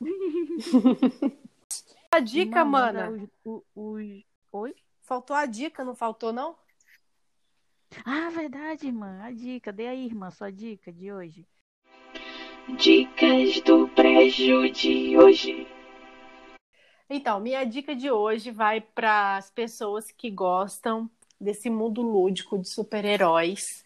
A 2.12 2.18
dica, 2.18 2.64
manda 2.64 3.08
mana. 3.08 3.10
os- 3.10 3.28
o- 3.44 3.64
os- 3.92 4.24
Oi? 4.52 4.74
Faltou 5.02 5.36
a 5.36 5.46
dica, 5.46 5.84
não 5.84 5.94
faltou, 5.94 6.32
não? 6.32 6.56
Ah, 8.04 8.28
verdade, 8.30 8.88
irmã. 8.88 9.20
A 9.22 9.30
dica. 9.30 9.72
Dê 9.72 9.86
aí, 9.86 10.06
irmã, 10.06 10.28
sua 10.30 10.50
dica 10.50 10.92
de 10.92 11.12
hoje. 11.12 11.46
Dicas 12.76 13.60
do 13.60 13.86
Brejo 13.88 14.68
de 14.70 15.16
hoje. 15.16 15.68
Então, 17.08 17.38
minha 17.38 17.64
dica 17.64 17.94
de 17.94 18.10
hoje 18.10 18.50
vai 18.50 18.80
para 18.80 19.36
as 19.36 19.48
pessoas 19.50 20.10
que 20.10 20.30
gostam 20.30 21.08
desse 21.40 21.70
mundo 21.70 22.02
lúdico 22.02 22.58
de 22.58 22.68
super-heróis, 22.68 23.84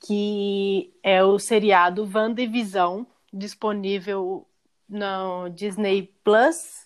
que 0.00 0.92
é 1.02 1.22
o 1.22 1.38
seriado 1.38 2.08
WandaVision, 2.12 3.04
disponível 3.32 4.46
no 4.88 5.48
Disney 5.48 6.12
Plus, 6.24 6.85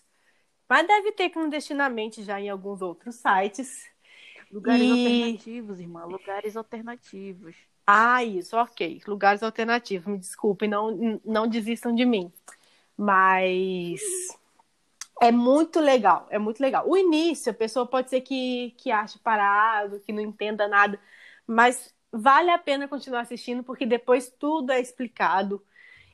mas 0.70 0.86
deve 0.86 1.12
ter 1.12 1.30
clandestinamente 1.30 2.22
já 2.24 2.40
em 2.40 2.48
alguns 2.50 2.82
outros 2.82 3.16
sites. 3.16 3.90
Lugares 4.50 4.88
E- 4.88 4.90
alternativos, 4.90 5.80
irmã. 5.80 6.04
Lugares 6.06 6.56
alternativos. 6.56 7.56
Ah, 7.86 8.22
isso, 8.24 8.56
ok. 8.56 9.02
Lugares 9.06 9.42
alternativos, 9.42 10.06
me 10.06 10.18
desculpem, 10.18 10.68
não, 10.68 11.20
não 11.24 11.48
desistam 11.48 11.94
de 11.94 12.04
mim. 12.06 12.32
Mas 12.96 14.00
é 15.20 15.30
muito 15.32 15.80
legal, 15.80 16.26
é 16.30 16.38
muito 16.38 16.60
legal. 16.60 16.88
O 16.88 16.96
início, 16.96 17.50
a 17.52 17.54
pessoa 17.54 17.86
pode 17.86 18.10
ser 18.10 18.20
que, 18.22 18.72
que 18.78 18.90
ache 18.90 19.18
parado, 19.18 20.00
que 20.00 20.12
não 20.12 20.22
entenda 20.22 20.66
nada, 20.68 20.98
mas 21.46 21.94
vale 22.12 22.50
a 22.50 22.58
pena 22.58 22.88
continuar 22.88 23.20
assistindo, 23.22 23.62
porque 23.64 23.86
depois 23.86 24.30
tudo 24.30 24.72
é 24.72 24.80
explicado. 24.80 25.64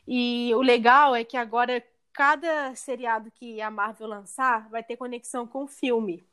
E 0.06 0.52
o 0.54 0.62
legal 0.62 1.14
é 1.16 1.24
que 1.24 1.36
agora 1.36 1.82
cada 2.16 2.74
seriado 2.74 3.30
que 3.30 3.60
a 3.60 3.70
Marvel 3.70 4.08
lançar 4.08 4.68
vai 4.70 4.82
ter 4.82 4.96
conexão 4.96 5.46
com 5.46 5.64
o 5.64 5.68
filme. 5.68 6.26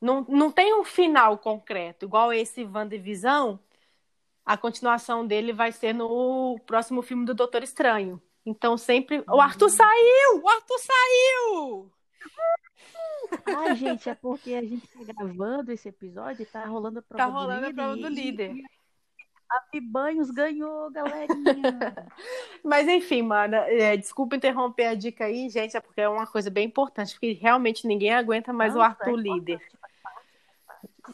Não, 0.00 0.22
não 0.28 0.50
tem 0.52 0.74
um 0.74 0.84
final 0.84 1.38
concreto, 1.38 2.04
igual 2.04 2.32
esse 2.32 2.64
WandaVision, 2.64 3.56
a 4.44 4.56
continuação 4.56 5.26
dele 5.26 5.52
vai 5.52 5.72
ser 5.72 5.92
no 5.92 6.58
próximo 6.66 7.00
filme 7.02 7.24
do 7.24 7.34
Doutor 7.34 7.62
Estranho. 7.62 8.20
Então 8.44 8.76
sempre. 8.76 9.22
O 9.28 9.40
Arthur 9.40 9.68
saiu! 9.70 10.42
O 10.42 10.48
Arthur 10.48 10.78
saiu! 10.78 11.92
Ai, 13.58 13.76
gente, 13.76 14.08
é 14.08 14.14
porque 14.14 14.54
a 14.54 14.62
gente 14.62 14.86
tá 14.88 15.00
gravando 15.04 15.70
esse 15.72 15.88
episódio 15.88 16.42
e 16.42 16.46
tá 16.46 16.64
rolando 16.64 17.00
a 17.00 17.02
prova 17.02 17.24
Tá 17.24 17.28
do 17.28 17.32
rolando 17.34 17.66
a 17.66 17.68
líder. 17.68 17.74
prova 17.74 17.96
do 17.96 18.08
líder. 18.08 18.54
A 19.50 19.60
Fibanhos 19.70 20.30
ganhou, 20.30 20.90
galerinha. 20.90 21.94
Mas 22.62 22.86
enfim, 22.86 23.22
mana, 23.22 23.56
é, 23.68 23.96
desculpa 23.96 24.36
interromper 24.36 24.86
a 24.86 24.94
dica 24.94 25.24
aí, 25.24 25.48
gente, 25.48 25.76
é 25.76 25.80
porque 25.80 26.02
é 26.02 26.08
uma 26.08 26.26
coisa 26.26 26.50
bem 26.50 26.66
importante, 26.66 27.14
porque 27.14 27.32
realmente 27.32 27.86
ninguém 27.86 28.12
aguenta 28.12 28.52
mais 28.52 28.76
o 28.76 28.80
Arthur 28.80 29.18
é 29.18 29.22
líder. 29.22 29.60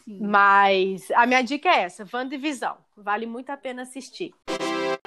Sim. 0.05 0.19
Mas 0.21 1.11
a 1.13 1.27
minha 1.27 1.43
dica 1.43 1.69
é 1.69 1.83
essa: 1.83 2.07
WandaVision. 2.13 2.75
Vale 2.97 3.27
muito 3.27 3.51
a 3.51 3.57
pena 3.57 3.83
assistir. 3.83 4.35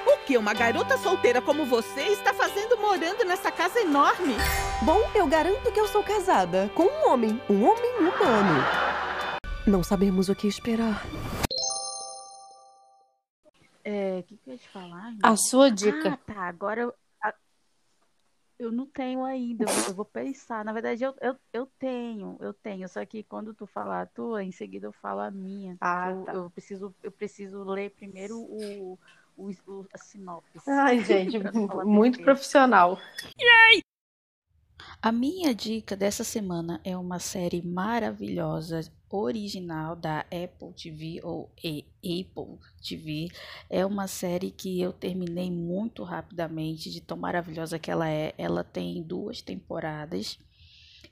O 0.06 0.24
que 0.26 0.38
uma 0.38 0.54
garota 0.54 0.96
solteira 0.96 1.42
como 1.42 1.66
você 1.66 2.02
está 2.08 2.32
fazendo 2.32 2.78
morando 2.78 3.24
nessa 3.24 3.50
casa 3.50 3.80
enorme? 3.80 4.34
Bom, 4.82 5.00
eu 5.14 5.26
garanto 5.26 5.70
que 5.70 5.80
eu 5.80 5.86
sou 5.86 6.02
casada 6.02 6.70
com 6.74 6.84
um 6.84 7.10
homem, 7.10 7.40
um 7.48 7.64
homem 7.64 7.98
humano. 7.98 8.64
Não 9.66 9.82
sabemos 9.82 10.28
o 10.28 10.34
que 10.34 10.48
esperar. 10.48 11.04
É, 13.84 14.18
o 14.18 14.22
que, 14.24 14.36
que 14.36 14.50
eu 14.50 14.52
ia 14.54 14.58
te 14.58 14.68
falar? 14.68 15.06
A 15.06 15.08
irmã? 15.08 15.36
sua 15.36 15.70
dica. 15.70 16.10
Ah, 16.10 16.16
tá. 16.26 16.42
Agora 16.48 16.80
eu, 16.82 16.94
a- 17.22 17.34
eu 18.58 18.72
não 18.72 18.86
tenho 18.86 19.24
ainda. 19.24 19.64
Eu, 19.64 19.68
eu 19.88 19.94
vou 19.94 20.04
pensar. 20.04 20.64
Na 20.64 20.72
verdade, 20.72 21.02
eu, 21.04 21.14
eu, 21.20 21.36
eu 21.52 21.66
tenho, 21.78 22.36
eu 22.40 22.52
tenho. 22.52 22.88
Só 22.88 23.04
que 23.06 23.22
quando 23.22 23.54
tu 23.54 23.66
falar 23.66 24.02
a 24.02 24.06
tua, 24.06 24.42
em 24.42 24.52
seguida 24.52 24.86
eu 24.86 24.92
falo 24.92 25.20
a 25.20 25.30
minha. 25.30 25.76
Ah, 25.80 26.10
eu, 26.10 26.24
tá. 26.24 26.32
eu 26.34 26.50
preciso, 26.50 26.94
eu 27.02 27.12
preciso 27.12 27.62
ler 27.64 27.90
primeiro 27.90 28.36
o, 28.38 28.98
o, 29.36 29.50
o- 29.66 29.86
a 29.92 29.98
sinopse. 29.98 30.58
Ai, 30.66 31.02
gente, 31.04 31.38
muito 31.86 32.20
profissional. 32.22 32.98
A 35.00 35.12
minha 35.12 35.54
dica 35.54 35.96
dessa 35.96 36.24
semana 36.24 36.80
é 36.84 36.96
uma 36.96 37.18
série 37.18 37.62
maravilhosa, 37.62 38.80
original 39.10 39.96
da 39.96 40.20
Apple 40.20 40.72
TV 40.74 41.20
ou 41.22 41.50
e- 41.62 41.84
Apple 42.02 42.58
TV. 42.82 43.28
É 43.70 43.84
uma 43.84 44.06
série 44.06 44.50
que 44.50 44.80
eu 44.80 44.92
terminei 44.92 45.50
muito 45.50 46.02
rapidamente, 46.04 46.90
de 46.90 47.00
tão 47.00 47.16
maravilhosa 47.16 47.78
que 47.78 47.90
ela 47.90 48.08
é. 48.08 48.34
Ela 48.38 48.62
tem 48.64 49.02
duas 49.02 49.40
temporadas 49.42 50.38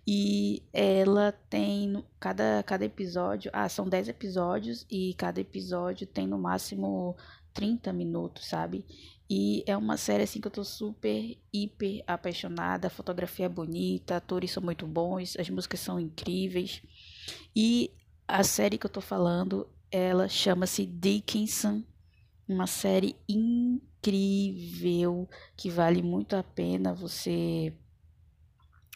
e 0.07 0.63
ela 0.73 1.33
tem 1.51 2.03
cada, 2.21 2.63
cada 2.63 2.85
episódio. 2.85 3.51
Ah, 3.53 3.69
são 3.69 3.89
10 3.89 4.09
episódios 4.09 4.87
e 4.91 5.15
cada 5.15 5.41
episódio 5.41 6.07
tem 6.07 6.27
no 6.27 6.39
máximo 6.39 7.17
30 7.53 7.93
minutos, 7.93 8.47
sabe? 8.47 8.85
E 9.29 9.65
é 9.67 9.77
uma 9.77 9.97
série 9.97 10.23
assim 10.23 10.41
que 10.41 10.47
eu 10.47 10.53
tô 10.53 10.63
super, 10.65 11.37
hiper 11.53 12.05
apaixonada. 12.07 12.87
A 12.87 12.91
fotografia 12.91 13.47
é 13.47 13.49
bonita, 13.49 14.17
atores 14.17 14.53
são 14.53 14.63
muito 14.63 14.87
bons, 14.87 15.37
as 15.37 15.51
músicas 15.51 15.81
são 15.81 15.99
incríveis. 15.99 16.81
E 17.55 17.91
a 18.27 18.43
série 18.43 18.79
que 18.79 18.87
eu 18.87 18.91
tô 18.91 19.01
falando, 19.01 19.69
ela 19.91 20.29
chama-se 20.29 20.85
Dickinson, 20.85 21.83
uma 22.49 22.67
série 22.67 23.17
incrível 23.29 25.29
que 25.57 25.71
vale 25.71 26.03
muito 26.03 26.37
a 26.37 26.43
pena 26.43 26.95
você 26.95 27.73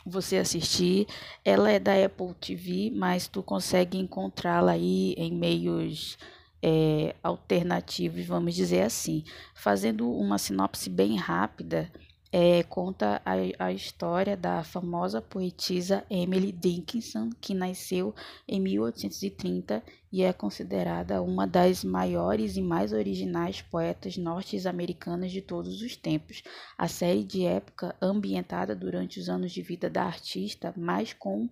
você 0.04 0.38
assistir. 0.38 1.06
Ela 1.44 1.72
é 1.72 1.78
da 1.78 2.04
Apple 2.04 2.34
TV, 2.34 2.90
mas 2.94 3.28
tu 3.28 3.42
consegue 3.42 3.98
encontrá-la 3.98 4.72
aí 4.72 5.14
em 5.16 5.32
meios 5.32 6.18
é, 6.62 7.14
alternativos, 7.22 8.24
vamos 8.26 8.54
dizer 8.54 8.82
assim. 8.82 9.24
Fazendo 9.54 10.10
uma 10.10 10.38
sinopse 10.38 10.88
bem 10.88 11.16
rápida, 11.16 11.90
é, 12.32 12.62
conta 12.62 13.20
a, 13.24 13.66
a 13.66 13.72
história 13.72 14.36
da 14.36 14.62
famosa 14.62 15.20
poetisa 15.20 16.04
Emily 16.08 16.52
Dickinson, 16.52 17.30
que 17.40 17.54
nasceu 17.54 18.14
em 18.46 18.60
1830 18.60 19.82
e 20.12 20.22
é 20.22 20.32
considerada 20.32 21.22
uma 21.22 21.46
das 21.46 21.82
maiores 21.84 22.56
e 22.56 22.62
mais 22.62 22.92
originais 22.92 23.62
poetas 23.62 24.16
norte-americanas 24.16 25.32
de 25.32 25.40
todos 25.42 25.82
os 25.82 25.96
tempos. 25.96 26.42
A 26.78 26.86
série 26.88 27.24
de 27.24 27.44
época 27.44 27.94
ambientada 28.00 28.74
durante 28.76 29.18
os 29.18 29.28
anos 29.28 29.50
de 29.52 29.62
vida 29.62 29.90
da 29.90 30.04
artista, 30.04 30.72
mas 30.76 31.12
com 31.12 31.48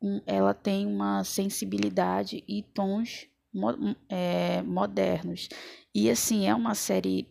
um- 0.00 0.20
ela 0.26 0.54
tem 0.54 0.86
uma 0.86 1.24
sensibilidade 1.24 2.44
e 2.46 2.62
tons 2.62 3.26
mo- 3.52 3.96
é, 4.08 4.62
modernos. 4.62 5.48
E 5.94 6.10
assim, 6.10 6.46
é 6.46 6.54
uma 6.54 6.74
série 6.74 7.26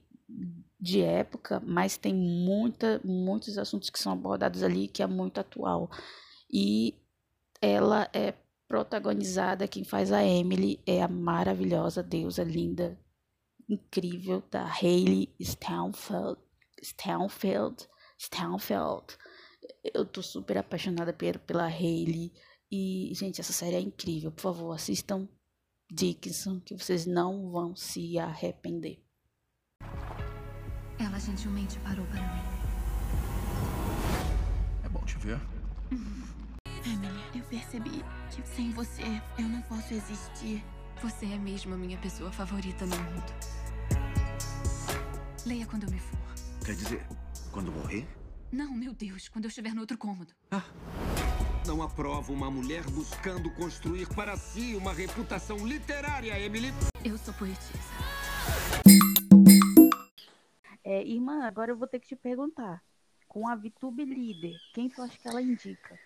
de 0.85 1.01
época, 1.01 1.59
mas 1.65 1.97
tem 1.97 2.13
muita, 2.13 3.01
muitos 3.03 3.57
assuntos 3.57 3.89
que 3.89 3.97
são 3.97 4.13
abordados 4.13 4.61
ali 4.61 4.87
que 4.87 5.01
é 5.01 5.07
muito 5.07 5.39
atual. 5.39 5.89
E 6.51 6.93
ela 7.59 8.07
é 8.13 8.33
protagonizada, 8.67 9.67
quem 9.67 9.83
faz 9.83 10.11
a 10.11 10.23
Emily 10.23 10.79
é 10.85 11.01
a 11.01 11.07
maravilhosa 11.07 12.03
deusa 12.03 12.43
linda, 12.43 12.99
incrível 13.67 14.43
da 14.51 14.63
Hailey 14.63 15.33
Steinfeld. 15.41 16.37
Steinfeld. 16.83 17.87
Steinfeld. 18.19 19.17
Eu 19.83 20.05
tô 20.05 20.21
super 20.21 20.57
apaixonada 20.59 21.11
pe- 21.11 21.39
pela 21.39 21.65
Hailey. 21.65 22.31
E, 22.71 23.11
gente, 23.15 23.41
essa 23.41 23.53
série 23.53 23.75
é 23.75 23.79
incrível. 23.81 24.31
Por 24.31 24.41
favor, 24.41 24.71
assistam 24.73 25.27
Dickinson, 25.91 26.59
que 26.59 26.75
vocês 26.75 27.07
não 27.07 27.49
vão 27.49 27.75
se 27.75 28.19
arrepender. 28.19 29.04
Ela 30.97 31.19
gentilmente 31.19 31.77
parou 31.79 32.05
para 32.07 32.21
mim. 32.21 32.41
É 34.83 34.89
bom 34.89 35.01
te 35.01 35.17
ver. 35.17 35.39
Emily, 36.85 37.23
eu 37.33 37.43
percebi 37.43 38.03
que 38.31 38.47
sem 38.55 38.71
você 38.71 39.03
eu 39.37 39.45
não 39.45 39.61
posso 39.63 39.93
existir. 39.93 40.63
Você 41.01 41.25
é 41.25 41.37
mesmo 41.37 41.73
a 41.73 41.77
minha 41.77 41.97
pessoa 41.97 42.31
favorita 42.31 42.85
no 42.85 42.95
mundo. 42.97 43.33
Leia 45.45 45.65
quando 45.65 45.83
eu 45.83 45.91
me 45.91 45.99
for. 45.99 46.17
Quer 46.65 46.75
dizer, 46.75 47.05
quando 47.51 47.71
morrer? 47.71 48.07
Não, 48.51 48.73
meu 48.73 48.93
Deus, 48.93 49.27
quando 49.27 49.45
eu 49.45 49.49
estiver 49.49 49.73
no 49.73 49.81
outro 49.81 49.97
cômodo. 49.97 50.33
Não 51.67 51.81
aprovo 51.81 52.31
uma 52.31 52.49
mulher 52.49 52.83
buscando 52.91 53.51
construir 53.51 54.07
para 54.07 54.37
si 54.37 54.75
uma 54.75 54.93
reputação 54.93 55.57
literária, 55.67 56.39
Emily. 56.39 56.73
Eu 57.03 57.17
sou 57.17 57.33
poetisa. 57.33 58.04
É, 60.95 61.03
irmã, 61.03 61.45
agora 61.45 61.71
eu 61.71 61.75
vou 61.75 61.87
ter 61.87 61.99
que 61.99 62.07
te 62.07 62.15
perguntar. 62.15 62.81
Com 63.27 63.49
a 63.49 63.55
VTube 63.55 64.05
líder, 64.05 64.55
quem 64.73 64.87
tu 64.87 65.01
acha 65.01 65.17
que 65.17 65.27
ela 65.27 65.41
indica? 65.41 65.99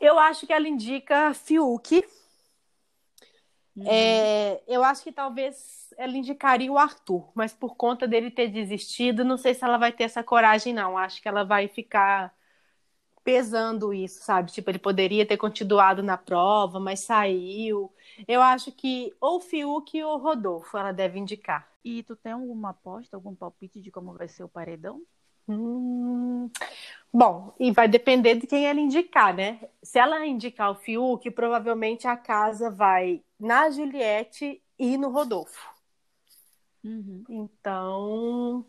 Eu 0.00 0.18
acho 0.18 0.46
que 0.46 0.52
ela 0.54 0.66
indica 0.66 1.34
Fiuk. 1.34 2.02
É, 3.84 4.62
eu 4.66 4.82
acho 4.82 5.02
que 5.02 5.12
talvez 5.12 5.92
ela 5.98 6.16
indicaria 6.16 6.72
o 6.72 6.78
Arthur, 6.78 7.30
mas 7.34 7.52
por 7.52 7.76
conta 7.76 8.08
dele 8.08 8.30
ter 8.30 8.48
desistido, 8.48 9.22
não 9.22 9.36
sei 9.36 9.52
se 9.52 9.64
ela 9.64 9.76
vai 9.76 9.92
ter 9.92 10.04
essa 10.04 10.22
coragem, 10.22 10.72
não. 10.72 10.96
Acho 10.96 11.20
que 11.20 11.28
ela 11.28 11.44
vai 11.44 11.68
ficar 11.68 12.34
pesando 13.22 13.92
isso, 13.92 14.22
sabe? 14.22 14.50
Tipo, 14.50 14.70
ele 14.70 14.78
poderia 14.78 15.26
ter 15.26 15.36
continuado 15.36 16.02
na 16.02 16.16
prova, 16.16 16.80
mas 16.80 17.00
saiu. 17.00 17.92
Eu 18.26 18.40
acho 18.40 18.72
que 18.72 19.14
ou 19.20 19.40
Fiuk 19.40 20.02
ou 20.02 20.16
Rodolfo 20.16 20.78
ela 20.78 20.90
deve 20.90 21.18
indicar. 21.18 21.69
E 21.84 22.02
tu 22.02 22.14
tem 22.14 22.32
alguma 22.32 22.70
aposta, 22.70 23.16
algum 23.16 23.34
palpite 23.34 23.80
de 23.80 23.90
como 23.90 24.14
vai 24.14 24.28
ser 24.28 24.44
o 24.44 24.48
paredão? 24.48 25.02
Hum, 25.48 26.50
Bom, 27.12 27.52
e 27.58 27.72
vai 27.72 27.88
depender 27.88 28.36
de 28.36 28.46
quem 28.46 28.66
ela 28.66 28.78
indicar, 28.78 29.34
né? 29.34 29.60
Se 29.82 29.98
ela 29.98 30.24
indicar 30.24 30.70
o 30.70 30.76
Fiuk, 30.76 31.28
provavelmente 31.32 32.06
a 32.06 32.16
casa 32.16 32.70
vai 32.70 33.22
na 33.38 33.68
Juliette 33.68 34.62
e 34.78 34.96
no 34.96 35.10
Rodolfo. 35.10 35.68
Uhum. 36.84 37.24
Então, 37.28 38.64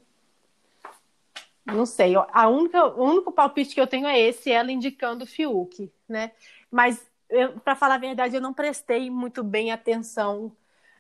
não 1.65 1.85
sei. 1.85 2.13
A 2.15 2.49
única, 2.49 2.83
o 2.83 3.03
único 3.03 3.31
palpite 3.31 3.75
que 3.75 3.81
eu 3.81 3.87
tenho 3.87 4.07
é 4.07 4.19
esse, 4.19 4.51
ela 4.51 4.71
indicando 4.71 5.23
o 5.23 5.27
Fiuk, 5.27 5.91
né? 6.09 6.31
Mas, 6.71 7.07
para 7.63 7.75
falar 7.75 7.95
a 7.95 7.99
verdade, 7.99 8.35
eu 8.35 8.41
não 8.41 8.53
prestei 8.53 9.09
muito 9.11 9.43
bem 9.43 9.71
atenção 9.71 10.51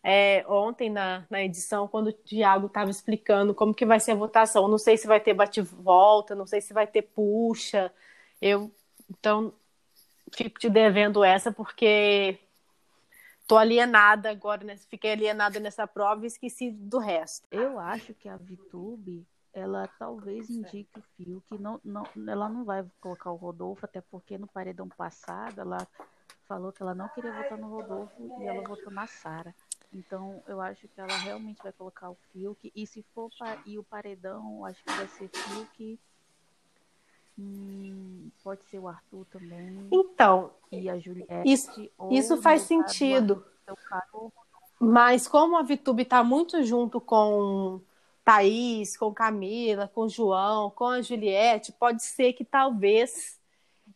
é, 0.03 0.43
ontem 0.47 0.89
na, 0.89 1.25
na 1.29 1.43
edição, 1.43 1.87
quando 1.87 2.07
o 2.07 2.13
Thiago 2.13 2.67
estava 2.67 2.89
explicando 2.89 3.53
como 3.53 3.73
que 3.73 3.85
vai 3.85 3.99
ser 3.99 4.11
a 4.11 4.15
votação. 4.15 4.67
Não 4.67 4.77
sei 4.77 4.97
se 4.97 5.07
vai 5.07 5.19
ter 5.19 5.33
bate-volta, 5.33 6.33
não 6.33 6.47
sei 6.47 6.59
se 6.61 6.73
vai 6.73 6.87
ter 6.87 7.03
puxa. 7.03 7.93
Eu, 8.41 8.71
então, 9.09 9.53
fico 10.33 10.59
te 10.59 10.69
devendo 10.69 11.23
essa, 11.23 11.51
porque 11.51 12.39
tô 13.47 13.57
alienada 13.57 14.31
agora, 14.31 14.63
né? 14.63 14.75
Fiquei 14.89 15.11
alienada 15.11 15.59
nessa 15.59 15.85
prova 15.85 16.23
e 16.23 16.27
esqueci 16.27 16.71
do 16.71 16.97
resto. 16.97 17.47
Eu 17.51 17.77
acho 17.77 18.13
que 18.15 18.27
a 18.27 18.37
Vitube, 18.37 19.23
ela 19.53 19.87
talvez 19.99 20.49
indique 20.49 20.97
o 20.97 21.03
Fio, 21.15 21.43
que 21.47 21.61
não, 21.61 21.79
não, 21.83 22.03
ela 22.27 22.49
não 22.49 22.63
vai 22.63 22.83
colocar 22.99 23.29
o 23.29 23.35
Rodolfo, 23.35 23.85
até 23.85 24.01
porque 24.01 24.35
no 24.35 24.47
paredão 24.47 24.89
passado 24.89 25.61
ela 25.61 25.87
falou 26.47 26.71
que 26.71 26.81
ela 26.81 26.95
não 26.95 27.07
queria 27.09 27.31
votar 27.31 27.57
no 27.57 27.69
Rodolfo 27.69 28.41
e 28.41 28.47
ela 28.47 28.67
votou 28.67 28.91
na 28.91 29.05
Sara. 29.05 29.53
Então 29.93 30.41
eu 30.47 30.61
acho 30.61 30.87
que 30.87 30.99
ela 30.99 31.15
realmente 31.17 31.61
vai 31.61 31.71
colocar 31.71 32.09
o 32.09 32.17
Fiuk. 32.31 32.71
E 32.75 32.87
se 32.87 33.03
for 33.13 33.29
para 33.37 33.57
ir 33.65 33.77
o 33.77 33.83
paredão, 33.83 34.57
eu 34.59 34.65
acho 34.65 34.83
que 34.83 34.91
vai 34.91 35.07
ser 35.07 35.29
Fiuk. 35.29 35.99
Hum, 37.37 38.29
pode 38.43 38.63
ser 38.65 38.79
o 38.79 38.87
Arthur 38.87 39.25
também. 39.31 39.87
Então, 39.91 40.51
e 40.71 40.89
a 40.89 40.97
Juliette. 40.97 41.49
Isso, 41.49 41.89
isso 42.09 42.41
faz 42.41 42.63
sentido. 42.63 43.45
Mas 44.79 45.27
como 45.27 45.57
a 45.57 45.63
Vitube 45.63 46.03
está 46.03 46.23
muito 46.23 46.63
junto 46.63 46.99
com 46.99 47.81
Thaís, 48.23 48.97
com 48.97 49.13
Camila, 49.13 49.87
com 49.87 50.07
João, 50.07 50.69
com 50.69 50.87
a 50.87 51.01
Juliette, 51.01 51.71
pode 51.73 52.03
ser 52.03 52.33
que 52.33 52.45
talvez 52.45 53.39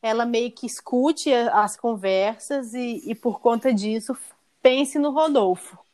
ela 0.02 0.26
meio 0.26 0.52
que 0.52 0.66
escute 0.66 1.34
as 1.34 1.76
conversas 1.78 2.74
e, 2.74 3.02
e 3.10 3.16
por 3.16 3.40
conta 3.40 3.74
disso 3.74 4.16
pense 4.62 5.00
no 5.00 5.12
Rodolfo. 5.12 5.85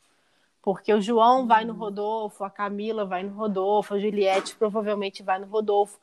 Porque 0.62 0.94
o 0.94 1.02
João 1.02 1.48
vai 1.48 1.66
no 1.66 1.74
Rodolfo, 1.74 2.44
a 2.44 2.50
Camila 2.50 3.06
vai 3.06 3.24
no 3.24 3.34
Rodolfo, 3.34 3.96
a 3.96 4.00
Juliette 4.00 4.56
provavelmente 4.56 5.24
vai 5.24 5.40
no 5.40 5.48
Rodolfo. 5.48 6.00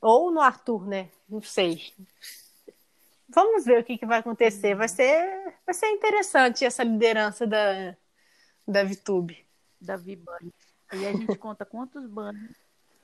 Ou 0.00 0.32
no 0.32 0.40
Arthur, 0.40 0.86
né? 0.86 1.10
Não 1.28 1.40
sei. 1.40 1.92
Vamos 3.28 3.64
ver 3.64 3.80
o 3.80 3.84
que, 3.84 3.96
que 3.96 4.04
vai 4.04 4.18
acontecer. 4.18 4.74
Vai 4.74 4.88
ser, 4.88 5.54
vai 5.64 5.74
ser 5.74 5.86
interessante 5.90 6.64
essa 6.64 6.82
liderança 6.82 7.46
da, 7.46 7.96
da 8.66 8.82
Vitube. 8.82 9.46
Da 9.80 9.96
Vibane. 9.96 10.52
Aí 10.90 11.06
a 11.06 11.12
gente 11.12 11.38
conta 11.38 11.64
quantos 11.64 12.04
banhos 12.06 12.50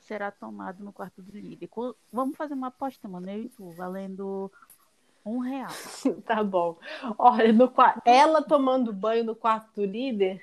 será 0.01 0.29
tomado 0.29 0.83
no 0.83 0.91
quarto 0.91 1.21
do 1.21 1.31
líder. 1.31 1.69
Vamos 2.11 2.35
fazer 2.35 2.53
uma 2.53 2.67
aposta, 2.67 3.07
mano. 3.07 3.29
Eu 3.29 3.43
e 3.43 3.49
tu, 3.49 3.71
valendo 3.71 4.51
um 5.25 5.39
real. 5.39 5.71
tá 6.25 6.43
bom. 6.43 6.77
Olha, 7.17 7.51
no, 7.53 7.71
ela 8.05 8.41
tomando 8.41 8.93
banho 8.93 9.23
no 9.23 9.35
quarto 9.35 9.73
do 9.75 9.85
líder. 9.85 10.41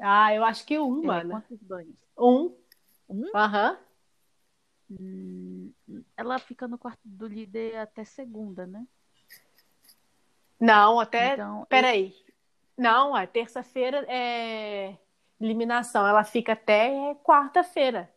Ah, 0.00 0.34
eu 0.34 0.44
acho 0.44 0.64
que 0.64 0.78
um, 0.78 1.02
é, 1.02 1.06
mano. 1.06 1.30
Quantos 1.30 1.62
banhos? 1.62 1.96
Um. 2.16 2.54
Um? 3.08 3.30
Aham. 3.34 3.78
Hum, 4.90 5.72
ela 6.16 6.38
fica 6.38 6.66
no 6.66 6.78
quarto 6.78 7.00
do 7.04 7.26
líder 7.26 7.76
até 7.76 8.04
segunda, 8.04 8.66
né? 8.66 8.86
Não, 10.58 10.98
até. 10.98 11.34
Então, 11.34 11.66
Peraí. 11.68 12.14
Não, 12.76 13.14
a 13.14 13.26
terça-feira 13.26 14.04
é 14.08 14.96
eliminação. 15.40 16.06
Ela 16.06 16.24
fica 16.24 16.52
até 16.52 17.14
quarta-feira. 17.24 18.10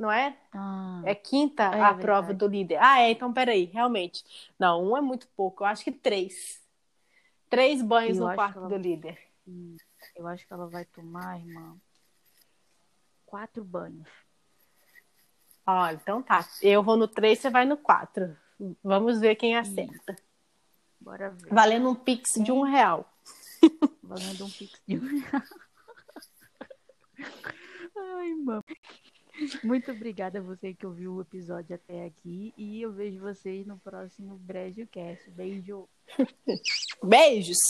Não 0.00 0.10
é? 0.10 0.34
Ah, 0.54 1.02
é 1.04 1.14
quinta 1.14 1.64
é 1.64 1.66
a 1.66 1.70
verdade. 1.92 2.00
prova 2.00 2.32
do 2.32 2.46
líder. 2.46 2.78
Ah, 2.80 3.02
é, 3.02 3.10
então 3.10 3.30
peraí, 3.30 3.64
realmente. 3.66 4.24
Não, 4.58 4.82
um 4.82 4.96
é 4.96 5.00
muito 5.02 5.28
pouco. 5.36 5.62
Eu 5.62 5.66
acho 5.66 5.84
que 5.84 5.92
três. 5.92 6.58
Três 7.50 7.82
banhos 7.82 8.16
Eu 8.16 8.26
no 8.26 8.34
quarto 8.34 8.60
ela- 8.60 8.68
do 8.70 8.76
líder. 8.78 9.18
Eu 10.16 10.26
acho 10.26 10.46
que 10.46 10.52
ela 10.54 10.66
vai 10.68 10.86
tomar, 10.86 11.38
irmã, 11.38 11.76
quatro 13.26 13.62
banhos. 13.62 14.08
Ó, 15.66 15.90
então 15.90 16.22
tá. 16.22 16.48
Eu 16.62 16.82
vou 16.82 16.96
no 16.96 17.06
três, 17.06 17.38
você 17.40 17.50
vai 17.50 17.66
no 17.66 17.76
quatro. 17.76 18.34
Vamos 18.82 19.20
ver 19.20 19.34
quem 19.36 19.54
acerta. 19.54 20.16
Bora 20.98 21.28
ver. 21.28 21.52
Valendo 21.52 21.90
um 21.90 21.94
pix 21.94 22.42
de 22.42 22.50
um 22.50 22.62
real. 22.62 23.06
Valendo 24.02 24.46
um 24.46 24.50
pix 24.50 24.80
de 24.88 24.96
um 24.96 25.20
real. 25.20 25.42
Ai, 28.18 28.30
mano. 28.34 28.64
Muito 29.62 29.90
obrigada 29.90 30.38
a 30.38 30.42
você 30.42 30.74
que 30.74 30.86
ouviu 30.86 31.14
o 31.14 31.20
episódio 31.22 31.74
até 31.74 32.06
aqui. 32.06 32.52
E 32.56 32.80
eu 32.80 32.92
vejo 32.92 33.20
vocês 33.20 33.66
no 33.66 33.78
próximo 33.78 34.36
Brejo 34.38 34.86
Cast. 34.86 35.30
Beijo. 35.30 35.88
Beijos! 37.02 37.58